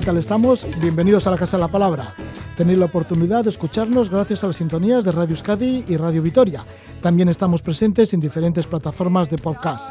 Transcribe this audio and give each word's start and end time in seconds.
¿Qué 0.00 0.06
tal 0.06 0.16
estamos? 0.16 0.66
Bienvenidos 0.80 1.26
a 1.26 1.30
la 1.30 1.36
Casa 1.36 1.58
de 1.58 1.60
la 1.60 1.68
Palabra. 1.68 2.14
Tenéis 2.56 2.78
la 2.78 2.86
oportunidad 2.86 3.44
de 3.44 3.50
escucharnos 3.50 4.08
gracias 4.08 4.42
a 4.42 4.46
las 4.46 4.56
sintonías 4.56 5.04
de 5.04 5.12
Radio 5.12 5.32
Euskadi 5.34 5.84
y 5.86 5.98
Radio 5.98 6.22
Vitoria. 6.22 6.64
También 7.02 7.28
estamos 7.28 7.60
presentes 7.60 8.14
en 8.14 8.20
diferentes 8.20 8.66
plataformas 8.66 9.28
de 9.28 9.36
podcast. 9.36 9.90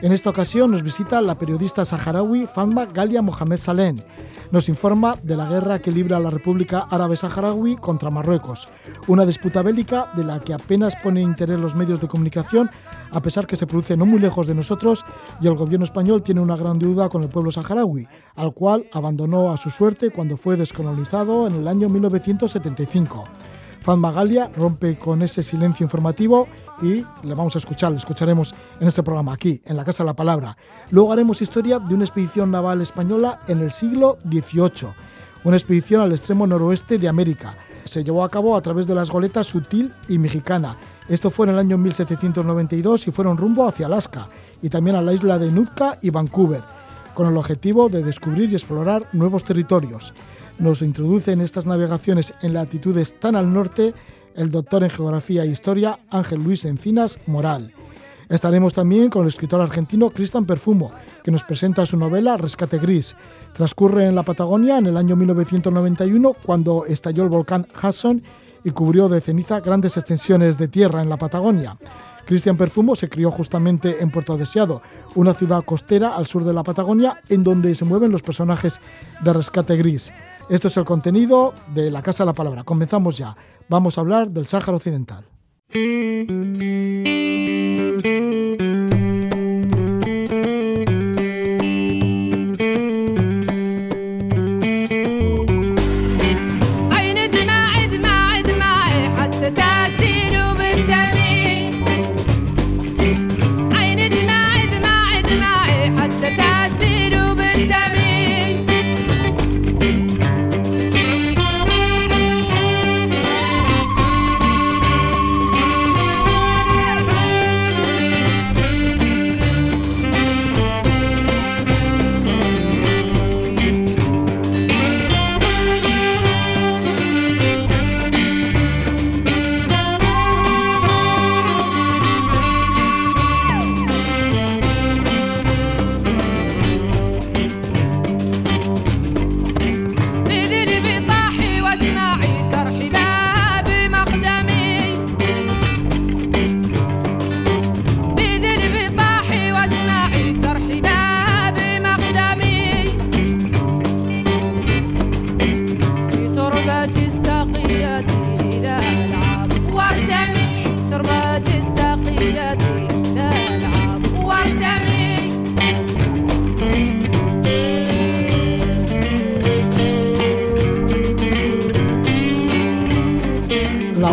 En 0.00 0.10
esta 0.12 0.30
ocasión 0.30 0.70
nos 0.70 0.82
visita 0.82 1.20
la 1.20 1.34
periodista 1.34 1.84
saharaui 1.84 2.46
Fatma 2.46 2.86
Galia 2.86 3.20
Mohamed 3.20 3.58
Saleh 3.58 4.02
nos 4.52 4.68
informa 4.68 5.16
de 5.22 5.34
la 5.34 5.48
guerra 5.48 5.78
que 5.78 5.90
libra 5.90 6.20
la 6.20 6.28
República 6.28 6.86
Árabe 6.90 7.16
Saharaui 7.16 7.76
contra 7.76 8.10
Marruecos, 8.10 8.68
una 9.08 9.24
disputa 9.24 9.62
bélica 9.62 10.12
de 10.14 10.24
la 10.24 10.40
que 10.40 10.52
apenas 10.52 10.94
pone 10.96 11.22
interés 11.22 11.58
los 11.58 11.74
medios 11.74 12.00
de 12.00 12.06
comunicación, 12.06 12.70
a 13.12 13.20
pesar 13.20 13.46
que 13.46 13.56
se 13.56 13.66
produce 13.66 13.96
no 13.96 14.06
muy 14.06 14.18
lejos 14.18 14.46
de 14.46 14.54
nosotros 14.54 15.04
y 15.40 15.46
el 15.46 15.54
gobierno 15.54 15.84
español 15.84 16.22
tiene 16.22 16.40
una 16.40 16.56
gran 16.56 16.78
deuda 16.78 17.08
con 17.08 17.22
el 17.22 17.28
pueblo 17.28 17.52
saharaui, 17.52 18.08
al 18.34 18.52
cual 18.52 18.86
abandonó 18.92 19.52
a 19.52 19.56
su 19.56 19.70
suerte 19.70 20.10
cuando 20.10 20.36
fue 20.36 20.56
descolonizado 20.56 21.46
en 21.46 21.54
el 21.56 21.68
año 21.68 21.88
1975. 21.88 23.24
Fatma 23.82 24.12
Galia 24.12 24.48
rompe 24.56 24.96
con 24.96 25.22
ese 25.22 25.42
silencio 25.42 25.84
informativo 25.84 26.46
y 26.80 27.04
le 27.24 27.34
vamos 27.34 27.56
a 27.56 27.58
escuchar, 27.58 27.90
le 27.90 27.98
escucharemos 27.98 28.54
en 28.78 28.86
este 28.86 29.02
programa 29.02 29.34
aquí, 29.34 29.60
en 29.64 29.76
la 29.76 29.84
Casa 29.84 30.04
de 30.04 30.08
la 30.08 30.14
Palabra. 30.14 30.56
Luego 30.90 31.12
haremos 31.12 31.42
historia 31.42 31.80
de 31.80 31.94
una 31.94 32.04
expedición 32.04 32.50
naval 32.52 32.80
española 32.80 33.40
en 33.48 33.60
el 33.60 33.72
siglo 33.72 34.18
XVIII, 34.24 34.94
una 35.42 35.56
expedición 35.56 36.00
al 36.00 36.12
extremo 36.12 36.46
noroeste 36.46 36.96
de 36.96 37.08
América. 37.08 37.56
Se 37.84 38.04
llevó 38.04 38.22
a 38.22 38.30
cabo 38.30 38.56
a 38.56 38.62
través 38.62 38.86
de 38.86 38.94
las 38.94 39.10
goletas 39.10 39.48
Sutil 39.48 39.92
y 40.08 40.16
Mexicana. 40.18 40.76
Esto 41.08 41.30
fue 41.30 41.46
en 41.46 41.52
el 41.52 41.58
año 41.58 41.78
1792 41.78 43.08
y 43.08 43.10
fueron 43.10 43.36
rumbo 43.36 43.66
hacia 43.66 43.86
Alaska 43.86 44.28
y 44.62 44.68
también 44.68 44.96
a 44.96 45.02
la 45.02 45.12
isla 45.12 45.38
de 45.38 45.50
Nootka 45.50 45.98
y 46.00 46.10
Vancouver, 46.10 46.62
con 47.14 47.26
el 47.26 47.36
objetivo 47.36 47.88
de 47.88 48.02
descubrir 48.02 48.50
y 48.50 48.54
explorar 48.54 49.08
nuevos 49.12 49.44
territorios 49.44 50.14
nos 50.58 50.82
introduce 50.82 51.32
en 51.32 51.40
estas 51.40 51.66
navegaciones 51.66 52.34
en 52.42 52.54
latitudes 52.54 53.18
tan 53.18 53.36
al 53.36 53.52
norte 53.52 53.94
el 54.34 54.50
doctor 54.50 54.84
en 54.84 54.90
Geografía 54.90 55.42
e 55.42 55.48
Historia 55.48 55.98
Ángel 56.10 56.42
Luis 56.42 56.64
Encinas 56.64 57.18
Moral. 57.26 57.72
Estaremos 58.28 58.72
también 58.72 59.10
con 59.10 59.22
el 59.22 59.28
escritor 59.28 59.60
argentino 59.60 60.08
Cristian 60.10 60.46
Perfumo, 60.46 60.92
que 61.22 61.30
nos 61.30 61.44
presenta 61.44 61.84
su 61.84 61.98
novela 61.98 62.36
Rescate 62.36 62.78
Gris. 62.78 63.14
Transcurre 63.52 64.06
en 64.06 64.14
la 64.14 64.22
Patagonia 64.22 64.78
en 64.78 64.86
el 64.86 64.96
año 64.96 65.16
1991, 65.16 66.36
cuando 66.46 66.86
estalló 66.86 67.24
el 67.24 67.28
volcán 67.28 67.66
Hudson 67.82 68.22
y 68.64 68.70
cubrió 68.70 69.08
de 69.08 69.20
ceniza 69.20 69.60
grandes 69.60 69.96
extensiones 69.96 70.58
de 70.58 70.68
tierra 70.68 71.02
en 71.02 71.08
la 71.08 71.16
Patagonia. 71.16 71.76
Cristian 72.24 72.56
Perfumo 72.56 72.94
se 72.94 73.08
crió 73.08 73.30
justamente 73.30 74.02
en 74.02 74.10
Puerto 74.10 74.36
Deseado, 74.36 74.82
una 75.14 75.34
ciudad 75.34 75.64
costera 75.64 76.16
al 76.16 76.26
sur 76.26 76.44
de 76.44 76.52
la 76.52 76.62
Patagonia, 76.62 77.20
en 77.28 77.42
donde 77.42 77.74
se 77.74 77.84
mueven 77.84 78.12
los 78.12 78.22
personajes 78.22 78.80
de 79.22 79.32
Rescate 79.32 79.76
Gris. 79.76 80.12
Esto 80.48 80.68
es 80.68 80.76
el 80.76 80.84
contenido 80.84 81.54
de 81.74 81.90
La 81.90 82.02
Casa 82.02 82.24
de 82.24 82.28
la 82.28 82.34
Palabra. 82.34 82.64
Comenzamos 82.64 83.16
ya. 83.16 83.36
Vamos 83.68 83.96
a 83.96 84.02
hablar 84.02 84.30
del 84.30 84.46
Sáhara 84.46 84.76
Occidental. 84.76 85.24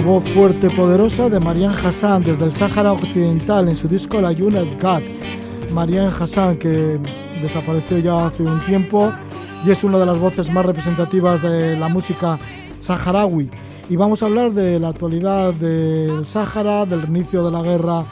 Voz 0.09 0.28
fuerte 0.30 0.72
poderosa 0.72 1.30
de 1.30 1.40
Marianne 1.40 1.75
Hassan 1.86 2.24
desde 2.24 2.44
el 2.44 2.52
Sáhara 2.52 2.94
Occidental 2.94 3.70
en 3.70 3.78
su 3.78 3.88
disco 3.88 4.20
La 4.20 4.31
Unit 4.31 4.75
Cat. 4.80 5.03
Marianne 5.72 6.12
Hassan 6.20 6.58
que 6.58 7.00
desapareció 7.44 8.00
ya 8.00 8.25
hace 8.25 8.42
un 8.42 8.59
tiempo 8.62 9.14
y 9.64 9.69
es 9.69 9.84
una 9.84 10.00
de 10.00 10.08
las 10.08 10.18
voces 10.18 10.52
más 10.52 10.66
representativas 10.66 11.44
de 11.44 11.78
la 11.78 11.90
música 11.90 12.40
saharaui. 12.80 13.52
Y 13.88 13.98
vamos 13.98 14.24
a 14.24 14.25
hablar 14.25 14.52
de 14.52 14.80
la 14.80 14.88
actualidad 14.88 15.53
del 15.53 16.25
Sáhara, 16.25 16.88
del 16.88 17.03
inicio 17.08 17.46
de 17.46 17.52
la 17.52 17.62
guerra 17.62 18.03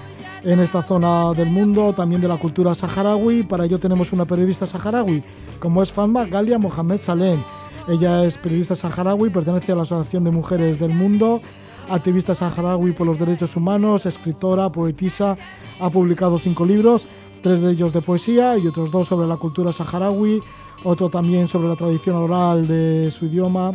en 0.44 0.60
esta 0.60 0.84
zona 0.84 1.34
del 1.34 1.50
mundo, 1.50 1.94
también 1.94 2.22
de 2.22 2.28
la 2.28 2.38
cultura 2.38 2.76
saharaui. 2.76 3.42
Para 3.42 3.66
ello 3.66 3.80
tenemos 3.80 4.14
una 4.14 4.26
periodista 4.26 4.68
saharaui, 4.68 5.24
como 5.60 5.82
es 5.82 5.92
Fatma 5.92 6.26
Galia 6.26 6.60
Mohamed 6.60 6.98
Salem. 6.98 7.42
Ella 7.88 8.24
es 8.24 8.38
periodista 8.38 8.76
saharaui, 8.76 9.32
pertenece 9.32 9.72
a 9.72 9.76
la 9.76 9.82
Asociación 9.82 10.26
de 10.26 10.30
Mujeres 10.30 10.80
del 10.80 10.94
Mundo 10.94 11.42
activista 11.90 12.36
saharaui 12.36 12.92
por 12.92 13.08
los 13.08 13.20
derechos 13.20 13.56
humanos, 13.56 14.06
escritora, 14.06 14.72
poetisa, 14.72 15.38
ha 15.80 15.90
publicado 15.90 16.40
cinco 16.40 16.66
libros, 16.66 17.08
tres 17.42 17.62
de 17.62 17.72
ellos 17.72 17.94
de 17.94 18.02
poesía 18.02 18.58
y 18.58 18.68
otros 18.68 18.92
dos 18.92 19.08
sobre 19.08 19.28
la 19.28 19.38
cultura 19.38 19.72
saharaui, 19.72 20.42
otro 20.84 21.10
también 21.10 21.48
sobre 21.48 21.68
la 21.68 21.76
tradición 21.76 22.16
oral 22.18 22.68
de 22.68 23.10
su 23.12 23.26
idioma, 23.26 23.72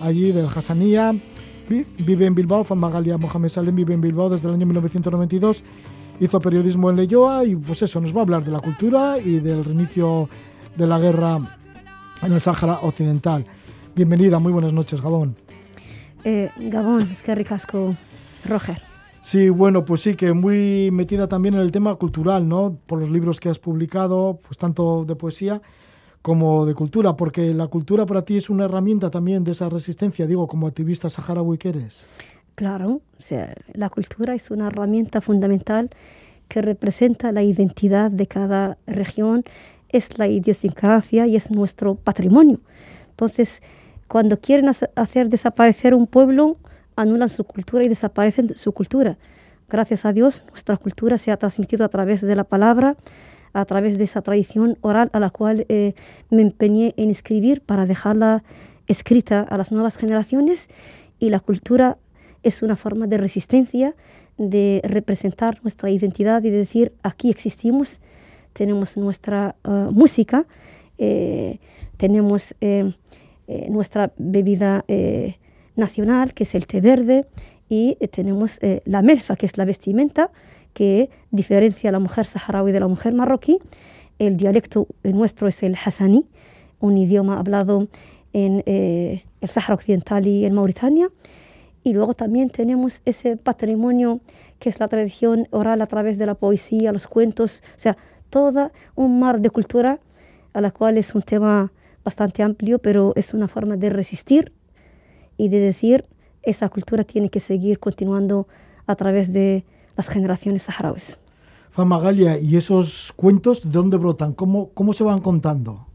allí 0.00 0.32
del 0.32 0.46
Hassanía. 0.46 1.14
Vive 1.68 2.26
en 2.26 2.34
Bilbao, 2.34 2.62
Famagalia 2.62 3.18
Mohamed 3.18 3.48
Salem 3.48 3.74
vive 3.74 3.94
en 3.94 4.00
Bilbao 4.00 4.30
desde 4.30 4.48
el 4.48 4.54
año 4.54 4.66
1992, 4.66 5.64
hizo 6.20 6.40
periodismo 6.40 6.90
en 6.90 6.96
Leyoa 6.96 7.44
y 7.44 7.56
pues 7.56 7.82
eso, 7.82 8.00
nos 8.00 8.14
va 8.14 8.20
a 8.20 8.22
hablar 8.22 8.44
de 8.44 8.52
la 8.52 8.60
cultura 8.60 9.18
y 9.18 9.40
del 9.40 9.64
reinicio 9.64 10.28
de 10.76 10.86
la 10.86 10.98
guerra 11.00 11.40
en 12.22 12.32
el 12.32 12.40
Sáhara 12.40 12.78
Occidental. 12.82 13.44
Bienvenida, 13.96 14.38
muy 14.38 14.52
buenas 14.52 14.72
noches, 14.72 15.00
Gabón. 15.00 15.45
Eh, 16.24 16.50
Gabón, 16.56 17.02
es 17.12 17.22
que 17.22 17.34
ricasco, 17.34 17.94
Roger. 18.44 18.80
Sí, 19.22 19.48
bueno, 19.48 19.84
pues 19.84 20.02
sí, 20.02 20.14
que 20.14 20.32
muy 20.32 20.90
metida 20.92 21.26
también 21.26 21.54
en 21.54 21.60
el 21.60 21.72
tema 21.72 21.96
cultural, 21.96 22.48
¿no? 22.48 22.78
Por 22.86 23.00
los 23.00 23.10
libros 23.10 23.40
que 23.40 23.48
has 23.48 23.58
publicado, 23.58 24.38
pues 24.46 24.56
tanto 24.56 25.04
de 25.04 25.16
poesía 25.16 25.60
como 26.22 26.66
de 26.66 26.74
cultura, 26.74 27.16
porque 27.16 27.54
la 27.54 27.68
cultura 27.68 28.06
para 28.06 28.22
ti 28.22 28.36
es 28.36 28.50
una 28.50 28.64
herramienta 28.64 29.10
también 29.10 29.44
de 29.44 29.52
esa 29.52 29.68
resistencia, 29.68 30.26
digo, 30.26 30.48
como 30.48 30.66
activista 30.66 31.08
saharaui 31.08 31.58
que 31.58 31.68
eres. 31.68 32.06
Claro, 32.56 33.00
o 33.18 33.22
sea, 33.22 33.54
la 33.74 33.90
cultura 33.90 34.34
es 34.34 34.50
una 34.50 34.68
herramienta 34.68 35.20
fundamental 35.20 35.90
que 36.48 36.62
representa 36.62 37.32
la 37.32 37.42
identidad 37.42 38.10
de 38.10 38.26
cada 38.26 38.78
región, 38.86 39.44
es 39.88 40.18
la 40.18 40.26
idiosincrasia 40.26 41.26
y 41.26 41.36
es 41.36 41.50
nuestro 41.50 41.94
patrimonio. 41.94 42.60
Entonces, 43.10 43.62
cuando 44.08 44.38
quieren 44.38 44.68
hacer 44.68 45.28
desaparecer 45.28 45.94
un 45.94 46.06
pueblo, 46.06 46.56
anulan 46.96 47.28
su 47.28 47.44
cultura 47.44 47.84
y 47.84 47.88
desaparecen 47.88 48.56
su 48.56 48.72
cultura. 48.72 49.18
Gracias 49.68 50.04
a 50.04 50.12
Dios, 50.12 50.44
nuestra 50.50 50.76
cultura 50.76 51.18
se 51.18 51.32
ha 51.32 51.36
transmitido 51.36 51.84
a 51.84 51.88
través 51.88 52.20
de 52.20 52.36
la 52.36 52.44
palabra, 52.44 52.96
a 53.52 53.64
través 53.64 53.98
de 53.98 54.04
esa 54.04 54.22
tradición 54.22 54.78
oral 54.80 55.10
a 55.12 55.18
la 55.18 55.30
cual 55.30 55.66
eh, 55.68 55.94
me 56.30 56.42
empeñé 56.42 56.94
en 56.96 57.10
escribir 57.10 57.62
para 57.62 57.86
dejarla 57.86 58.44
escrita 58.86 59.40
a 59.40 59.56
las 59.56 59.72
nuevas 59.72 59.96
generaciones. 59.96 60.68
Y 61.18 61.30
la 61.30 61.40
cultura 61.40 61.98
es 62.42 62.62
una 62.62 62.76
forma 62.76 63.06
de 63.06 63.18
resistencia, 63.18 63.94
de 64.38 64.82
representar 64.84 65.58
nuestra 65.62 65.90
identidad 65.90 66.44
y 66.44 66.50
de 66.50 66.58
decir, 66.58 66.92
aquí 67.02 67.30
existimos, 67.30 68.00
tenemos 68.52 68.96
nuestra 68.96 69.56
eh, 69.64 69.70
música. 69.90 70.46
Eh, 70.98 71.58
tenemos 71.96 72.54
nuestra 73.68 74.12
bebida 74.18 74.84
nacional, 75.76 76.34
que 76.34 76.44
es 76.44 76.54
el 76.54 76.66
té 76.66 76.80
verde, 76.80 77.26
y 77.68 77.96
tenemos 78.10 78.60
la 78.84 79.02
melfa, 79.02 79.36
que 79.36 79.46
es 79.46 79.58
la 79.58 79.64
vestimenta 79.64 80.30
que 80.72 81.10
diferencia 81.30 81.88
a 81.88 81.92
la 81.92 81.98
mujer 81.98 82.26
saharaui 82.26 82.70
de 82.70 82.80
la 82.80 82.86
mujer 82.86 83.14
marroquí. 83.14 83.58
El 84.18 84.36
dialecto 84.36 84.86
nuestro 85.04 85.48
es 85.48 85.62
el 85.62 85.74
hassani, 85.74 86.26
un 86.80 86.98
idioma 86.98 87.38
hablado 87.38 87.88
en 88.32 88.62
el 88.66 89.48
Sahara 89.48 89.74
Occidental 89.74 90.26
y 90.26 90.44
en 90.44 90.54
Mauritania. 90.54 91.08
Y 91.82 91.92
luego 91.92 92.14
también 92.14 92.50
tenemos 92.50 93.00
ese 93.04 93.36
patrimonio 93.36 94.20
que 94.58 94.68
es 94.68 94.80
la 94.80 94.88
tradición 94.88 95.48
oral 95.50 95.80
a 95.82 95.86
través 95.86 96.18
de 96.18 96.26
la 96.26 96.34
poesía, 96.34 96.92
los 96.92 97.06
cuentos, 97.06 97.62
o 97.76 97.78
sea, 97.78 97.96
todo 98.28 98.70
un 98.94 99.20
mar 99.20 99.40
de 99.40 99.50
cultura 99.50 100.00
a 100.52 100.60
la 100.60 100.70
cual 100.70 100.98
es 100.98 101.14
un 101.14 101.22
tema 101.22 101.72
bastante 102.06 102.44
amplio, 102.44 102.78
pero 102.78 103.12
es 103.16 103.34
una 103.34 103.48
forma 103.48 103.76
de 103.76 103.90
resistir 103.90 104.52
y 105.36 105.48
de 105.48 105.58
decir 105.58 106.04
esa 106.42 106.68
cultura 106.68 107.02
tiene 107.02 107.28
que 107.30 107.40
seguir 107.40 107.80
continuando 107.80 108.46
a 108.86 108.94
través 108.94 109.32
de 109.32 109.64
las 109.96 110.08
generaciones 110.08 110.62
saharauis. 110.62 111.20
Fama 111.70 111.98
Galia, 111.98 112.38
¿y 112.38 112.56
esos 112.56 113.12
cuentos 113.16 113.64
de 113.64 113.70
dónde 113.70 113.96
brotan? 113.96 114.32
¿Cómo, 114.32 114.70
cómo 114.72 114.92
se 114.92 115.02
van 115.02 115.20
contando? 115.20 115.88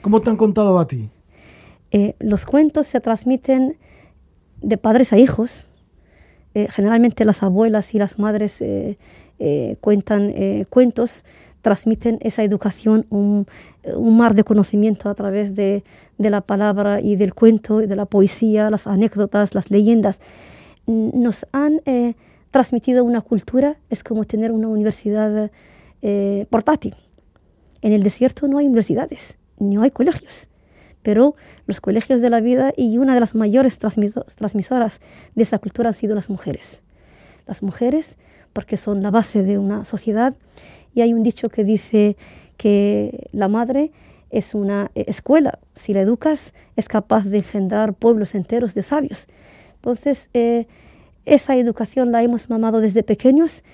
¿Cómo 0.00 0.20
te 0.20 0.30
han 0.30 0.36
contado 0.36 0.78
a 0.78 0.86
ti? 0.86 1.10
Eh, 1.90 2.14
los 2.20 2.46
cuentos 2.46 2.86
se 2.86 3.00
transmiten 3.00 3.76
de 4.62 4.76
padres 4.78 5.12
a 5.12 5.18
hijos. 5.18 5.68
Eh, 6.54 6.68
generalmente 6.70 7.24
las 7.24 7.42
abuelas 7.42 7.92
y 7.94 7.98
las 7.98 8.20
madres 8.20 8.62
eh, 8.62 8.96
cuentan 9.80 10.32
cuentos, 10.70 11.24
transmiten 11.62 12.18
esa 12.20 12.42
educación, 12.42 13.06
un, 13.10 13.46
mar 14.16 14.34
de 14.34 14.44
conocimiento 14.44 15.08
a 15.08 15.14
través 15.14 15.54
de, 15.54 15.84
la 16.18 16.40
palabra 16.40 17.00
y 17.00 17.16
del 17.16 17.34
cuento, 17.34 17.82
y 17.82 17.86
de 17.86 17.96
la 17.96 18.06
poesía, 18.06 18.70
las 18.70 18.86
anécdotas, 18.86 19.54
las 19.54 19.70
leyendas. 19.70 20.20
Nos 20.86 21.46
han 21.52 21.80
transmitido 22.50 23.04
una 23.04 23.20
cultura, 23.20 23.76
es 23.88 24.04
como 24.04 24.24
tener 24.24 24.52
una 24.52 24.68
universidad 24.68 25.50
portátil. 26.50 26.94
En 27.82 27.92
el 27.92 28.02
desierto 28.02 28.48
no 28.48 28.58
hay 28.58 28.66
universidades, 28.66 29.38
no 29.58 29.82
hay 29.82 29.90
colegios 29.90 30.50
pero 31.02 31.34
los 31.66 31.80
colegios 31.80 32.20
de 32.20 32.30
la 32.30 32.40
vida 32.40 32.72
y 32.76 32.98
una 32.98 33.14
de 33.14 33.20
las 33.20 33.34
mayores 33.34 33.78
transmisoras 33.78 35.00
de 35.34 35.42
esa 35.42 35.58
cultura 35.58 35.88
han 35.88 35.94
sido 35.94 36.14
las 36.14 36.28
mujeres. 36.28 36.82
Las 37.46 37.62
mujeres, 37.62 38.18
porque 38.52 38.76
son 38.76 39.02
la 39.02 39.10
base 39.10 39.42
de 39.42 39.58
una 39.58 39.84
sociedad, 39.84 40.34
y 40.94 41.02
hay 41.02 41.12
un 41.12 41.22
dicho 41.22 41.48
que 41.48 41.64
dice 41.64 42.16
que 42.56 43.28
la 43.32 43.48
madre 43.48 43.92
es 44.30 44.54
una 44.54 44.90
escuela, 44.94 45.58
si 45.74 45.92
la 45.92 46.02
educas 46.02 46.54
es 46.76 46.88
capaz 46.88 47.24
de 47.24 47.38
engendrar 47.38 47.94
pueblos 47.94 48.34
enteros 48.34 48.74
de 48.74 48.82
sabios. 48.82 49.26
Entonces, 49.76 50.30
eh, 50.34 50.66
esa 51.24 51.56
educación 51.56 52.12
la 52.12 52.22
hemos 52.22 52.48
mamado 52.48 52.80
desde 52.80 53.02
pequeños 53.02 53.64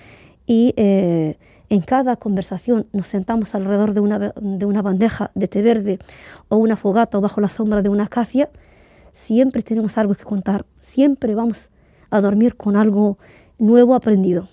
y 0.45 0.73
eh, 0.77 1.37
en 1.69 1.81
cada 1.81 2.15
conversación 2.15 2.87
nos 2.93 3.07
sentamos 3.07 3.53
alrededor 3.55 3.93
de 3.93 3.99
una, 3.99 4.33
de 4.35 4.65
una 4.65 4.81
bandeja 4.81 5.31
de 5.35 5.47
té 5.47 5.61
verde 5.61 5.99
o 6.49 6.57
una 6.57 6.77
fogata 6.77 7.17
o 7.17 7.21
bajo 7.21 7.41
la 7.41 7.49
sombra 7.49 7.81
de 7.81 7.89
una 7.89 8.05
acacia, 8.05 8.49
siempre 9.11 9.61
tenemos 9.61 9.97
algo 9.97 10.15
que 10.15 10.23
contar, 10.23 10.65
siempre 10.79 11.35
vamos 11.35 11.71
a 12.09 12.21
dormir 12.21 12.55
con 12.55 12.77
algo 12.77 13.17
nuevo 13.57 13.95
aprendido. 13.95 14.47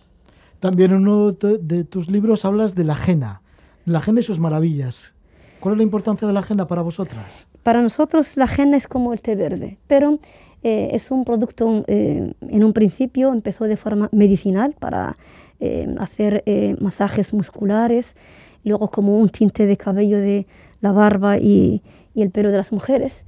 También 0.64 0.94
uno 0.94 1.30
de 1.32 1.84
tus 1.84 2.08
libros 2.08 2.46
hablas 2.46 2.74
de 2.74 2.84
la 2.84 2.94
ajena, 2.94 3.42
la 3.84 3.98
ajena 3.98 4.20
y 4.20 4.22
sus 4.22 4.38
maravillas. 4.38 5.12
¿Cuál 5.60 5.74
es 5.74 5.76
la 5.76 5.82
importancia 5.82 6.26
de 6.26 6.32
la 6.32 6.40
ajena 6.40 6.66
para 6.66 6.80
vosotras? 6.80 7.46
Para 7.62 7.82
nosotros 7.82 8.38
la 8.38 8.44
ajena 8.44 8.78
es 8.78 8.88
como 8.88 9.12
el 9.12 9.20
té 9.20 9.36
verde, 9.36 9.76
pero 9.88 10.20
eh, 10.62 10.88
es 10.92 11.10
un 11.10 11.26
producto, 11.26 11.84
eh, 11.86 12.32
en 12.40 12.64
un 12.64 12.72
principio 12.72 13.30
empezó 13.30 13.64
de 13.64 13.76
forma 13.76 14.08
medicinal 14.10 14.74
para 14.80 15.18
eh, 15.60 15.86
hacer 15.98 16.42
masajes 16.80 17.34
musculares, 17.34 18.16
luego 18.64 18.90
como 18.90 19.18
un 19.18 19.28
tinte 19.28 19.66
de 19.66 19.76
cabello 19.76 20.16
de 20.16 20.46
la 20.80 20.92
barba 20.92 21.36
y 21.36 21.82
el 22.14 22.30
pelo 22.30 22.50
de 22.50 22.56
las 22.56 22.72
mujeres 22.72 23.26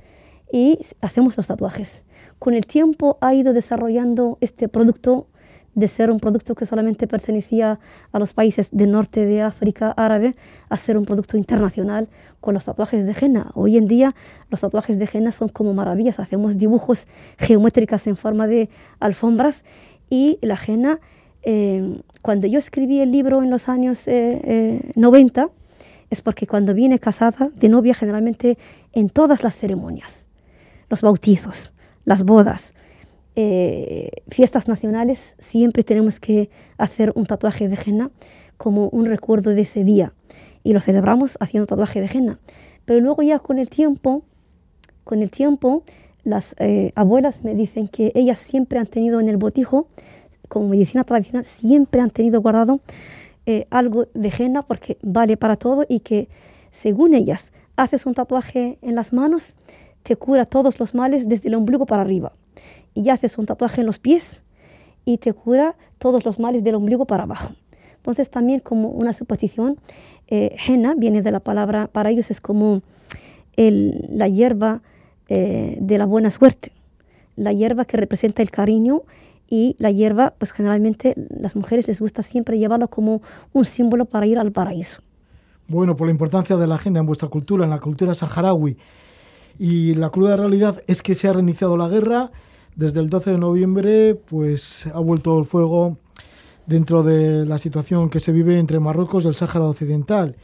y 0.51 0.79
hacemos 1.03 1.37
los 1.37 1.49
tatuajes. 1.49 2.07
Con 2.39 2.55
el 2.55 2.65
tiempo 2.65 3.19
ha 3.21 3.35
ido 3.35 3.53
desarrollando 3.53 4.39
este 4.41 4.69
producto 4.69 5.27
de 5.77 5.89
ser 5.89 6.11
un 6.11 6.19
producto 6.19 6.55
que 6.55 6.67
solamente 6.67 7.07
pertenecía 7.07 7.79
a 8.11 8.19
los 8.19 8.33
países 8.33 8.71
del 8.73 8.91
norte 8.91 9.27
de 9.27 9.43
África 9.43 9.93
árabe 9.97 10.35
a 10.71 10.77
ser 10.77 10.97
un 10.97 11.05
producto 11.05 11.37
internacional 11.37 12.09
con 12.41 12.55
los 12.55 12.65
tatuajes 12.65 13.05
de 13.05 13.15
henna. 13.21 13.51
Hoy 13.55 13.77
en 13.77 13.87
día 13.87 14.15
los 14.51 14.63
tatuajes 14.63 14.99
de 14.99 15.09
henna 15.13 15.33
son 15.33 15.51
como 15.51 15.75
maravillas, 15.75 16.19
hacemos 16.19 16.57
dibujos 16.57 17.07
geométricas 17.39 18.07
en 18.07 18.17
forma 18.17 18.47
de 18.47 18.71
alfombras 18.99 19.65
y 20.09 20.39
la 20.41 20.57
henna 20.67 20.99
eh, 21.43 22.01
cuando 22.23 22.47
yo 22.47 22.59
escribí 22.59 23.01
el 23.01 23.13
libro 23.13 23.43
en 23.43 23.51
los 23.51 23.69
años 23.69 24.07
90, 24.07 24.11
eh, 24.11 25.45
eh, 25.45 25.49
es 26.09 26.23
porque 26.23 26.47
cuando 26.47 26.73
vine 26.73 26.99
casada 26.99 27.51
de 27.55 27.69
novia, 27.69 27.95
generalmente 27.95 28.57
en 28.93 29.11
todas 29.11 29.45
las 29.45 29.57
ceremonias, 29.57 30.29
los 30.89 31.03
bautizos, 31.03 31.75
las 32.05 32.25
bodas, 32.25 32.75
fiestas 34.29 34.67
nacionales, 34.67 35.35
siempre 35.39 35.83
tenemos 35.83 36.21
que 36.21 36.49
hacer 36.79 37.13
un 37.15 37.27
tatuaje 37.27 37.69
de 37.69 37.79
henna 37.85 38.11
como 38.57 38.89
un 38.89 39.05
recuerdo 39.05 39.51
de 39.51 39.61
ese 39.63 39.85
día. 39.85 40.13
Y 40.63 40.73
lo 40.73 40.81
celebramos 40.81 41.37
haciendo 41.39 41.67
tatuaje 41.67 42.01
de 42.01 42.09
henna. 42.13 42.39
Pero 42.87 43.01
luego 43.01 43.23
ya 43.23 43.39
con 43.39 43.59
el 43.59 43.69
tiempo, 43.69 44.23
con 45.05 45.21
el 45.21 45.31
tiempo, 45.31 45.85
las 46.25 46.57
abuelas 46.95 47.45
me 47.45 47.55
dicen 47.55 47.89
que 47.89 48.11
ellas 48.15 48.39
siempre 48.39 48.79
han 48.79 48.87
tenido 48.87 49.21
en 49.21 49.29
el 49.29 49.37
botijo 49.37 49.87
como 50.49 50.69
medicina 50.69 51.05
tradicional 51.05 51.45
siempre 51.45 52.01
han 52.01 52.11
tenido 52.11 52.41
guardado 52.41 52.81
eh, 53.47 53.67
algo 53.71 54.07
de 54.15 54.33
henna 54.37 54.63
porque 54.63 54.99
vale 55.03 55.37
para 55.37 55.57
todo 55.57 55.85
y 55.89 56.01
que 56.01 56.29
según 56.71 57.15
ellas 57.15 57.53
haces 57.77 58.07
un 58.07 58.15
tatuaje 58.15 58.79
en 58.83 58.95
las 58.95 59.13
manos, 59.13 59.55
te 60.03 60.17
cura 60.17 60.47
todos 60.47 60.79
los 60.81 60.95
males 60.95 61.29
desde 61.29 61.49
el 61.49 61.55
ombligo 61.55 61.87
para 61.87 62.03
arriba. 62.03 62.33
Y 62.95 63.03
ya 63.03 63.15
haces 63.15 63.39
un 63.39 63.47
tatuaje 63.47 63.81
en 63.81 63.87
los 63.87 63.99
pies 63.99 64.43
y 65.05 65.19
te 65.19 65.33
cura 65.33 65.77
todos 65.99 66.25
los 66.25 66.39
males 66.39 66.65
del 66.65 66.75
ombligo 66.75 67.07
para 67.07 67.25
abajo. 67.25 67.55
Entonces 67.97 68.31
también 68.31 68.61
como 68.61 68.89
una 68.89 69.13
suposición, 69.13 69.79
eh, 70.29 70.57
viene 70.97 71.23
de 71.23 71.31
la 71.31 71.41
palabra, 71.41 71.89
para 71.89 72.11
ellos 72.11 72.31
es 72.31 72.41
como 72.41 72.83
la 73.57 74.29
hierba 74.29 74.83
eh, 75.29 75.77
de 75.81 75.99
la 75.99 76.07
buena 76.07 76.31
suerte, 76.31 76.73
la 77.37 77.53
hierba 77.53 77.85
que 77.85 77.97
representa 77.97 78.43
el 78.43 78.51
cariño 78.51 79.03
y 79.49 79.77
la 79.79 79.91
hierba, 79.91 80.35
pues 80.39 80.53
generalmente 80.53 81.15
las 81.17 81.57
mujeres 81.57 81.89
les 81.89 82.01
gusta 82.01 82.23
siempre 82.23 82.59
llevarla 82.59 82.87
como 82.87 83.23
un 83.53 83.65
símbolo 83.65 84.05
para 84.05 84.27
ir 84.27 84.39
al 84.39 84.53
paraíso. 84.53 85.01
Bueno, 85.69 85.97
por 85.97 86.07
la 86.07 86.13
importancia 86.13 86.57
de 86.57 86.67
la 86.67 86.77
agenda 86.77 87.01
en 87.01 87.07
vuestra 87.07 87.29
cultura, 87.29 87.65
en 87.65 87.71
la 87.71 87.81
cultura 87.81 88.15
saharaui. 88.15 88.77
Y 89.59 89.95
la 89.95 90.11
cruda 90.11 90.37
realidad 90.37 90.83
es 90.87 91.03
que 91.03 91.15
se 91.15 91.29
ha 91.29 91.33
reiniciado 91.33 91.77
la 91.77 91.89
guerra. 91.89 92.31
Desde 92.77 93.01
el 93.01 93.11
12 93.11 93.33
de 93.33 93.39
noviembre, 93.39 94.15
pues 94.15 94.87
ha 94.87 95.01
vuelto 95.01 95.39
el 95.39 95.45
fuego 95.45 95.97
dentro 96.67 97.03
de 97.03 97.45
la 97.45 97.59
situación 97.59 98.11
que 98.11 98.21
se 98.21 98.33
vive 98.33 98.59
entre 98.59 98.81
Marruecos 98.81 99.25
y 99.25 99.29
el 99.29 99.35
Sáhara 99.35 99.65
Occidental. 99.65 100.37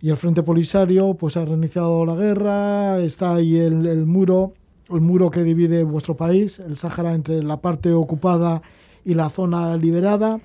Y 0.00 0.10
el 0.10 0.16
Frente 0.16 0.42
Polisario, 0.42 1.14
pues 1.14 1.36
ha 1.36 1.44
reiniciado 1.44 2.04
la 2.04 2.14
guerra, 2.14 2.98
está 3.00 3.34
ahí 3.34 3.56
el, 3.56 3.86
el 3.86 4.06
muro 4.06 4.52
el 4.90 5.00
muro 5.00 5.30
que 5.30 5.42
divide 5.42 5.84
vuestro 5.84 6.16
país, 6.16 6.58
el 6.58 6.76
Sáhara, 6.76 7.14
entre 7.14 7.42
la 7.42 7.58
parte 7.58 7.92
ocupada 7.92 8.62
y 9.04 9.14
la 9.14 9.30
zona 9.30 9.76
liberada. 9.76 10.40